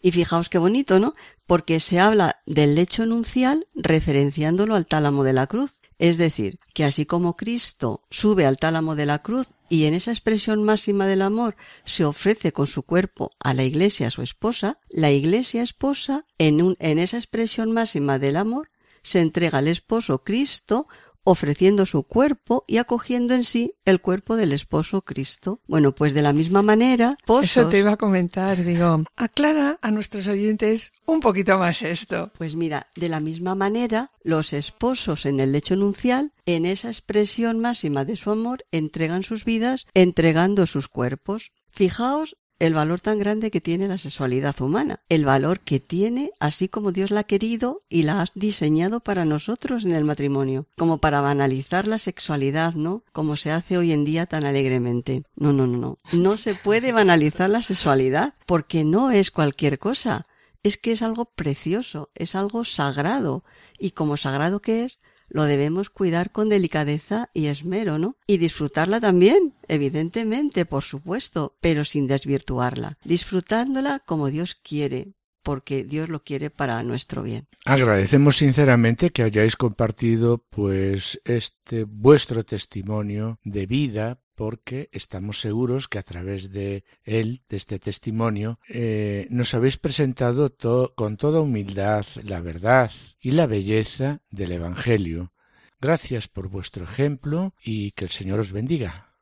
Y 0.01 0.13
fijaos 0.13 0.49
qué 0.49 0.59
bonito, 0.59 0.99
¿no? 1.01 1.15
Porque 1.47 1.81
se 1.81 2.01
habla 2.01 2.41
del 2.47 2.75
lecho 2.75 3.05
nuncial 3.07 3.65
referenciándolo 3.75 4.75
al 4.75 4.87
tálamo 4.87 5.23
de 5.23 5.33
la 5.33 5.47
cruz. 5.47 5.81
Es 5.99 6.19
decir, 6.19 6.59
que 6.75 6.85
así 6.85 7.07
como 7.07 7.37
Cristo 7.37 8.03
sube 8.11 8.45
al 8.45 8.59
tálamo 8.59 8.97
de 8.97 9.07
la 9.07 9.23
cruz 9.23 9.55
y 9.71 9.85
en 9.85 9.95
esa 9.95 10.11
expresión 10.11 10.63
máxima 10.63 11.07
del 11.07 11.23
amor 11.23 11.57
se 11.85 12.05
ofrece 12.05 12.53
con 12.53 12.67
su 12.67 12.83
cuerpo 12.83 13.31
a 13.41 13.55
la 13.55 13.65
iglesia, 13.65 14.11
su 14.11 14.21
esposa, 14.21 14.79
la 14.91 15.11
iglesia 15.11 15.63
esposa, 15.63 16.27
en, 16.39 16.61
un, 16.61 16.77
en 16.81 16.99
esa 16.99 17.17
expresión 17.17 17.73
máxima 17.73 18.19
del 18.19 18.37
amor, 18.37 18.71
se 19.03 19.21
entrega 19.21 19.59
al 19.59 19.69
esposo 19.69 20.23
Cristo 20.25 20.87
ofreciendo 21.27 21.87
su 21.87 22.05
cuerpo 22.05 22.65
y 22.69 22.79
acogiendo 22.79 23.35
en 23.35 23.43
sí 23.43 23.75
el 23.85 24.01
cuerpo 24.01 24.37
del 24.37 24.53
esposo 24.53 25.03
Cristo. 25.03 25.61
Bueno, 25.67 25.93
pues 25.93 26.15
de 26.15 26.23
la 26.23 26.33
misma 26.33 26.63
manera, 26.63 27.19
Eso 27.43 27.69
te 27.69 27.81
iba 27.81 27.93
a 27.93 27.97
comentar, 27.97 28.63
digo, 28.65 29.03
aclara 29.17 29.79
a 29.83 29.91
nuestros 29.91 30.29
oyentes 30.29 30.93
un 31.05 31.19
poquito 31.21 31.59
más 31.59 31.83
esto. 31.83 32.31
Pues 32.39 32.55
mira, 32.55 32.87
de 32.95 33.09
la 33.09 33.19
misma 33.19 33.57
manera, 33.57 34.09
los 34.23 34.53
esposos 34.53 35.27
en 35.27 35.41
el 35.41 35.51
lecho 35.51 35.75
nuncial, 35.75 36.33
en 36.47 36.65
esa 36.65 36.89
expresión 36.89 37.59
máxima 37.59 38.05
de 38.05 38.15
su 38.15 38.31
amor, 38.31 38.65
entregan 38.71 39.25
sus 39.25 39.45
vidas 39.45 39.87
entregando 39.95 40.65
sus 40.67 40.89
cuerpos. 40.89 41.51
Fijaos 41.71 42.37
el 42.59 42.75
valor 42.75 43.01
tan 43.01 43.19
grande 43.19 43.51
que 43.51 43.61
tiene 43.61 43.89
la 43.89 43.99
sexualidad 43.99 44.61
humana, 44.61 45.01
el 45.09 45.25
valor 45.25 45.61
que 45.61 45.81
tiene 45.81 46.33
así 46.41 46.69
como 46.69 46.93
Dios 46.93 47.11
la 47.11 47.21
ha 47.21 47.25
querido 47.25 47.81
y 47.89 48.05
la 48.05 48.23
ha 48.23 48.27
diseñado 48.35 49.01
para 49.01 49.25
nosotros 49.25 49.85
en 49.85 49.93
el 49.93 50.05
matrimonio, 50.05 50.67
como 50.77 50.99
para 50.99 51.21
banalizar 51.21 51.87
la 51.87 51.99
sexualidad, 51.99 52.75
¿no? 52.75 53.05
Como 53.13 53.37
se 53.37 53.51
hace 53.51 53.77
hoy 53.77 53.93
en 53.93 54.05
día 54.05 54.27
tan 54.27 54.45
alegremente. 54.45 55.23
No, 55.37 55.53
no, 55.53 55.67
no, 55.67 55.79
no. 55.79 55.99
No 56.13 56.37
se 56.37 56.55
puede 56.55 56.93
banalizar 56.93 57.51
la 57.51 57.63
sexualidad 57.63 58.35
porque 58.47 58.85
no 58.85 59.11
es 59.11 59.31
cualquier 59.31 59.79
cosa. 59.79 60.27
Es 60.63 60.77
que 60.79 60.93
es 60.93 61.03
algo 61.03 61.27
precioso, 61.27 62.11
es 62.15 62.35
algo 62.35 62.65
sagrado. 62.65 63.45
Y 63.79 63.93
como 63.93 64.17
sagrado 64.17 64.61
que 64.61 64.85
es, 64.85 64.99
lo 65.29 65.45
debemos 65.45 65.91
cuidar 65.91 66.31
con 66.31 66.49
delicadeza 66.49 67.31
y 67.35 67.47
esmero, 67.47 67.99
¿no? 67.99 68.17
Y 68.27 68.39
disfrutarla 68.39 69.01
también, 69.01 69.55
evidentemente, 69.69 70.65
por 70.65 70.85
supuesto, 70.85 71.57
pero 71.61 71.85
sin 71.85 72.07
desvirtuarla, 72.07 72.99
disfrutándola 73.05 74.01
como 74.01 74.29
Dios 74.31 74.55
quiere, 74.55 75.15
porque 75.43 75.85
Dios 75.85 76.09
lo 76.09 76.25
quiere 76.25 76.51
para 76.51 76.83
nuestro 76.83 77.23
bien. 77.23 77.47
Agradecemos 77.65 78.37
sinceramente 78.37 79.11
que 79.11 79.23
hayáis 79.23 79.57
compartido 79.57 80.45
pues 80.51 81.21
este 81.25 81.85
vuestro 81.85 82.45
testimonio 82.45 83.39
de 83.45 83.67
vida 83.67 84.21
porque 84.37 84.89
estamos 84.93 85.41
seguros 85.41 85.89
que 85.89 85.99
a 85.99 86.03
través 86.03 86.53
de 86.53 86.85
él, 87.03 87.43
de 87.49 87.57
este 87.57 87.81
testimonio, 87.81 88.61
eh, 88.69 89.27
nos 89.31 89.55
habéis 89.55 89.79
presentado 89.79 90.55
con 90.95 91.17
toda 91.17 91.41
humildad 91.41 92.05
la 92.23 92.41
verdad 92.41 92.93
y 93.21 93.33
la 93.33 93.47
belleza 93.47 94.21
del 94.31 94.53
Evangelio. 94.53 95.33
Gracias 95.81 96.29
por 96.29 96.49
vuestro 96.49 96.85
ejemplo 96.85 97.55
y 97.63 97.93
que 97.93 98.05
el 98.05 98.11
Señor 98.11 98.41
os 98.41 98.53
bendiga. 98.53 99.15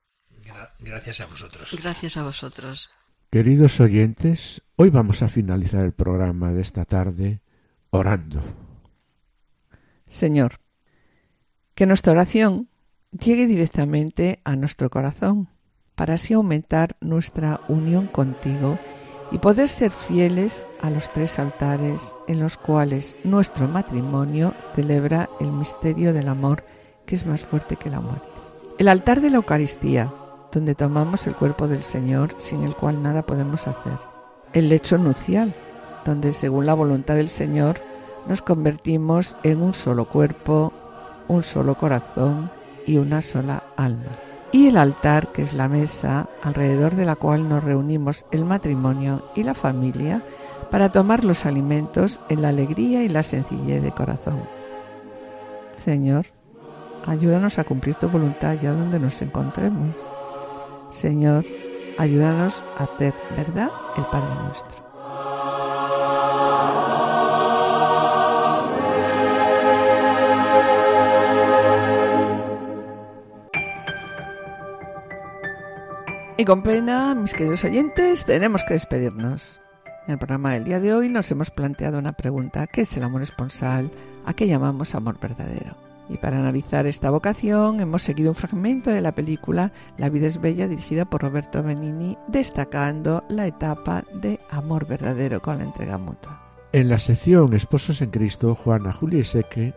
Gracias 0.80 1.20
a 1.20 1.26
vosotros. 1.26 1.68
Gracias 1.80 2.16
a 2.16 2.24
vosotros. 2.24 2.90
Queridos 3.30 3.80
oyentes, 3.80 4.62
hoy 4.76 4.90
vamos 4.90 5.22
a 5.22 5.28
finalizar 5.28 5.84
el 5.84 5.92
programa 5.92 6.52
de 6.52 6.62
esta 6.62 6.84
tarde 6.84 7.40
orando. 7.90 8.42
Señor, 10.06 10.60
que 11.74 11.86
nuestra 11.86 12.12
oración 12.12 12.68
llegue 13.18 13.46
directamente 13.46 14.40
a 14.44 14.56
nuestro 14.56 14.90
corazón, 14.90 15.48
para 15.94 16.14
así 16.14 16.34
aumentar 16.34 16.96
nuestra 17.00 17.60
unión 17.68 18.08
contigo 18.08 18.78
y 19.30 19.38
poder 19.38 19.68
ser 19.68 19.90
fieles 19.90 20.66
a 20.80 20.90
los 20.90 21.10
tres 21.10 21.38
altares 21.38 22.14
en 22.28 22.40
los 22.40 22.56
cuales 22.56 23.16
nuestro 23.24 23.68
matrimonio 23.68 24.54
celebra 24.74 25.28
el 25.40 25.50
misterio 25.52 26.12
del 26.12 26.28
amor 26.28 26.64
que 27.06 27.14
es 27.14 27.26
más 27.26 27.42
fuerte 27.42 27.76
que 27.76 27.90
la 27.90 28.00
muerte. 28.00 28.28
El 28.78 28.88
altar 28.88 29.20
de 29.20 29.30
la 29.30 29.36
Eucaristía, 29.36 30.12
donde 30.52 30.74
tomamos 30.74 31.26
el 31.26 31.36
cuerpo 31.36 31.68
del 31.68 31.82
Señor 31.82 32.34
sin 32.38 32.62
el 32.64 32.74
cual 32.74 33.02
nada 33.02 33.22
podemos 33.22 33.66
hacer. 33.66 33.98
El 34.52 34.68
lecho 34.68 34.98
nupcial, 34.98 35.54
donde 36.04 36.32
según 36.32 36.66
la 36.66 36.74
voluntad 36.74 37.14
del 37.14 37.28
Señor 37.28 37.80
nos 38.28 38.42
convertimos 38.42 39.36
en 39.42 39.62
un 39.62 39.74
solo 39.74 40.06
cuerpo, 40.06 40.72
un 41.28 41.42
solo 41.42 41.76
corazón, 41.76 42.50
y 42.86 42.98
una 42.98 43.22
sola 43.22 43.64
alma. 43.76 44.12
Y 44.52 44.68
el 44.68 44.76
altar, 44.76 45.32
que 45.32 45.42
es 45.42 45.52
la 45.52 45.68
mesa 45.68 46.28
alrededor 46.42 46.94
de 46.94 47.04
la 47.04 47.16
cual 47.16 47.48
nos 47.48 47.64
reunimos 47.64 48.24
el 48.30 48.44
matrimonio 48.44 49.30
y 49.34 49.42
la 49.42 49.54
familia 49.54 50.22
para 50.70 50.92
tomar 50.92 51.24
los 51.24 51.44
alimentos 51.44 52.20
en 52.28 52.42
la 52.42 52.50
alegría 52.50 53.02
y 53.02 53.08
la 53.08 53.22
sencillez 53.22 53.82
de 53.82 53.90
corazón. 53.90 54.42
Señor, 55.72 56.26
ayúdanos 57.06 57.58
a 57.58 57.64
cumplir 57.64 57.96
tu 57.96 58.08
voluntad 58.08 58.52
allá 58.52 58.72
donde 58.72 59.00
nos 59.00 59.20
encontremos. 59.22 59.94
Señor, 60.90 61.44
ayúdanos 61.98 62.62
a 62.78 62.84
hacer 62.84 63.12
verdad 63.36 63.70
el 63.96 64.04
Padre 64.06 64.34
nuestro. 64.46 64.83
Y 76.36 76.44
con 76.44 76.64
pena, 76.64 77.14
mis 77.14 77.32
queridos 77.32 77.62
oyentes, 77.62 78.24
tenemos 78.24 78.64
que 78.64 78.74
despedirnos. 78.74 79.60
En 80.08 80.14
el 80.14 80.18
programa 80.18 80.52
del 80.52 80.64
día 80.64 80.80
de 80.80 80.92
hoy 80.92 81.08
nos 81.08 81.30
hemos 81.30 81.52
planteado 81.52 81.96
una 81.96 82.12
pregunta, 82.12 82.66
¿qué 82.66 82.80
es 82.80 82.96
el 82.96 83.04
amor 83.04 83.22
esponsal? 83.22 83.92
¿A 84.26 84.34
qué 84.34 84.48
llamamos 84.48 84.96
amor 84.96 85.20
verdadero? 85.20 85.76
Y 86.08 86.16
para 86.16 86.38
analizar 86.38 86.86
esta 86.86 87.10
vocación 87.10 87.78
hemos 87.78 88.02
seguido 88.02 88.32
un 88.32 88.34
fragmento 88.34 88.90
de 88.90 89.00
la 89.00 89.14
película 89.14 89.72
La 89.96 90.10
vida 90.10 90.26
es 90.26 90.40
bella 90.40 90.66
dirigida 90.66 91.04
por 91.04 91.22
Roberto 91.22 91.62
Benini, 91.62 92.18
destacando 92.26 93.22
la 93.28 93.46
etapa 93.46 94.04
de 94.12 94.40
amor 94.50 94.88
verdadero 94.88 95.40
con 95.40 95.58
la 95.58 95.64
entrega 95.64 95.98
mutua. 95.98 96.42
En 96.72 96.88
la 96.88 96.98
sección 96.98 97.54
Esposos 97.54 98.02
en 98.02 98.10
Cristo, 98.10 98.56
Juana, 98.56 98.92
Julia 98.92 99.20
y 99.20 99.24
Seque 99.24 99.72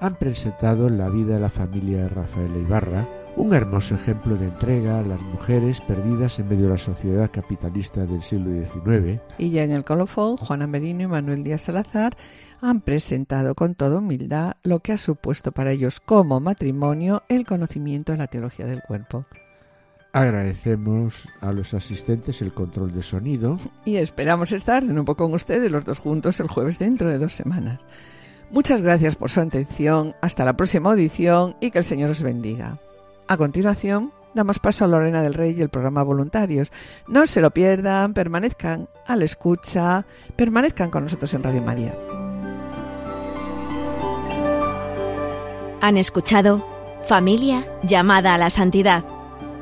han 0.00 0.16
presentado 0.16 0.90
la 0.90 1.08
vida 1.08 1.34
de 1.34 1.40
la 1.40 1.48
familia 1.48 2.02
de 2.02 2.08
Rafael 2.08 2.56
Ibarra, 2.56 3.06
un 3.36 3.54
hermoso 3.54 3.94
ejemplo 3.94 4.36
de 4.36 4.46
entrega 4.46 4.98
a 4.98 5.02
las 5.02 5.20
mujeres 5.22 5.80
perdidas 5.80 6.38
en 6.38 6.48
medio 6.48 6.64
de 6.64 6.72
la 6.72 6.78
sociedad 6.78 7.30
capitalista 7.30 8.04
del 8.04 8.22
siglo 8.22 8.50
XIX. 8.50 9.20
Y 9.38 9.50
ya 9.50 9.62
en 9.62 9.70
el 9.70 9.84
colofón, 9.84 10.36
Juana 10.36 10.66
Merino 10.66 11.02
y 11.02 11.06
Manuel 11.06 11.44
Díaz 11.44 11.62
Salazar 11.62 12.16
han 12.60 12.80
presentado 12.80 13.54
con 13.54 13.74
toda 13.74 13.98
humildad 13.98 14.54
lo 14.62 14.80
que 14.80 14.92
ha 14.92 14.98
supuesto 14.98 15.52
para 15.52 15.72
ellos 15.72 16.00
como 16.00 16.40
matrimonio 16.40 17.22
el 17.28 17.46
conocimiento 17.46 18.12
de 18.12 18.18
la 18.18 18.26
teología 18.26 18.66
del 18.66 18.82
cuerpo. 18.82 19.24
Agradecemos 20.12 21.28
a 21.40 21.52
los 21.52 21.72
asistentes 21.72 22.42
el 22.42 22.52
control 22.52 22.92
de 22.92 23.02
sonido. 23.02 23.58
Y 23.84 23.96
esperamos 23.96 24.50
estar 24.50 24.84
de 24.84 24.92
nuevo 24.92 25.14
con 25.14 25.32
ustedes 25.32 25.70
los 25.70 25.84
dos 25.84 26.00
juntos 26.00 26.40
el 26.40 26.48
jueves 26.48 26.80
dentro 26.80 27.08
de 27.08 27.18
dos 27.18 27.32
semanas. 27.32 27.80
Muchas 28.50 28.82
gracias 28.82 29.14
por 29.14 29.30
su 29.30 29.40
atención, 29.40 30.16
hasta 30.20 30.44
la 30.44 30.56
próxima 30.56 30.90
audición 30.90 31.54
y 31.60 31.70
que 31.70 31.78
el 31.78 31.84
Señor 31.84 32.10
os 32.10 32.22
bendiga. 32.22 32.80
A 33.30 33.36
continuación, 33.36 34.12
damos 34.34 34.58
paso 34.58 34.84
a 34.84 34.88
Lorena 34.88 35.22
del 35.22 35.34
Rey 35.34 35.54
y 35.56 35.62
el 35.62 35.68
programa 35.68 36.02
Voluntarios. 36.02 36.72
No 37.06 37.26
se 37.26 37.40
lo 37.40 37.52
pierdan, 37.52 38.12
permanezcan 38.12 38.88
a 39.06 39.14
la 39.14 39.24
escucha, 39.24 40.04
permanezcan 40.34 40.90
con 40.90 41.04
nosotros 41.04 41.32
en 41.34 41.44
Radio 41.44 41.62
María. 41.62 41.94
Han 45.80 45.96
escuchado 45.96 46.66
Familia 47.06 47.68
llamada 47.84 48.34
a 48.34 48.38
la 48.38 48.50
santidad 48.50 49.04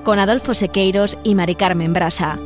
con 0.02 0.18
Adolfo 0.18 0.54
Sequeiros 0.54 1.18
y 1.22 1.34
Mari 1.34 1.54
Carmen 1.54 1.92
Brasa. 1.92 2.38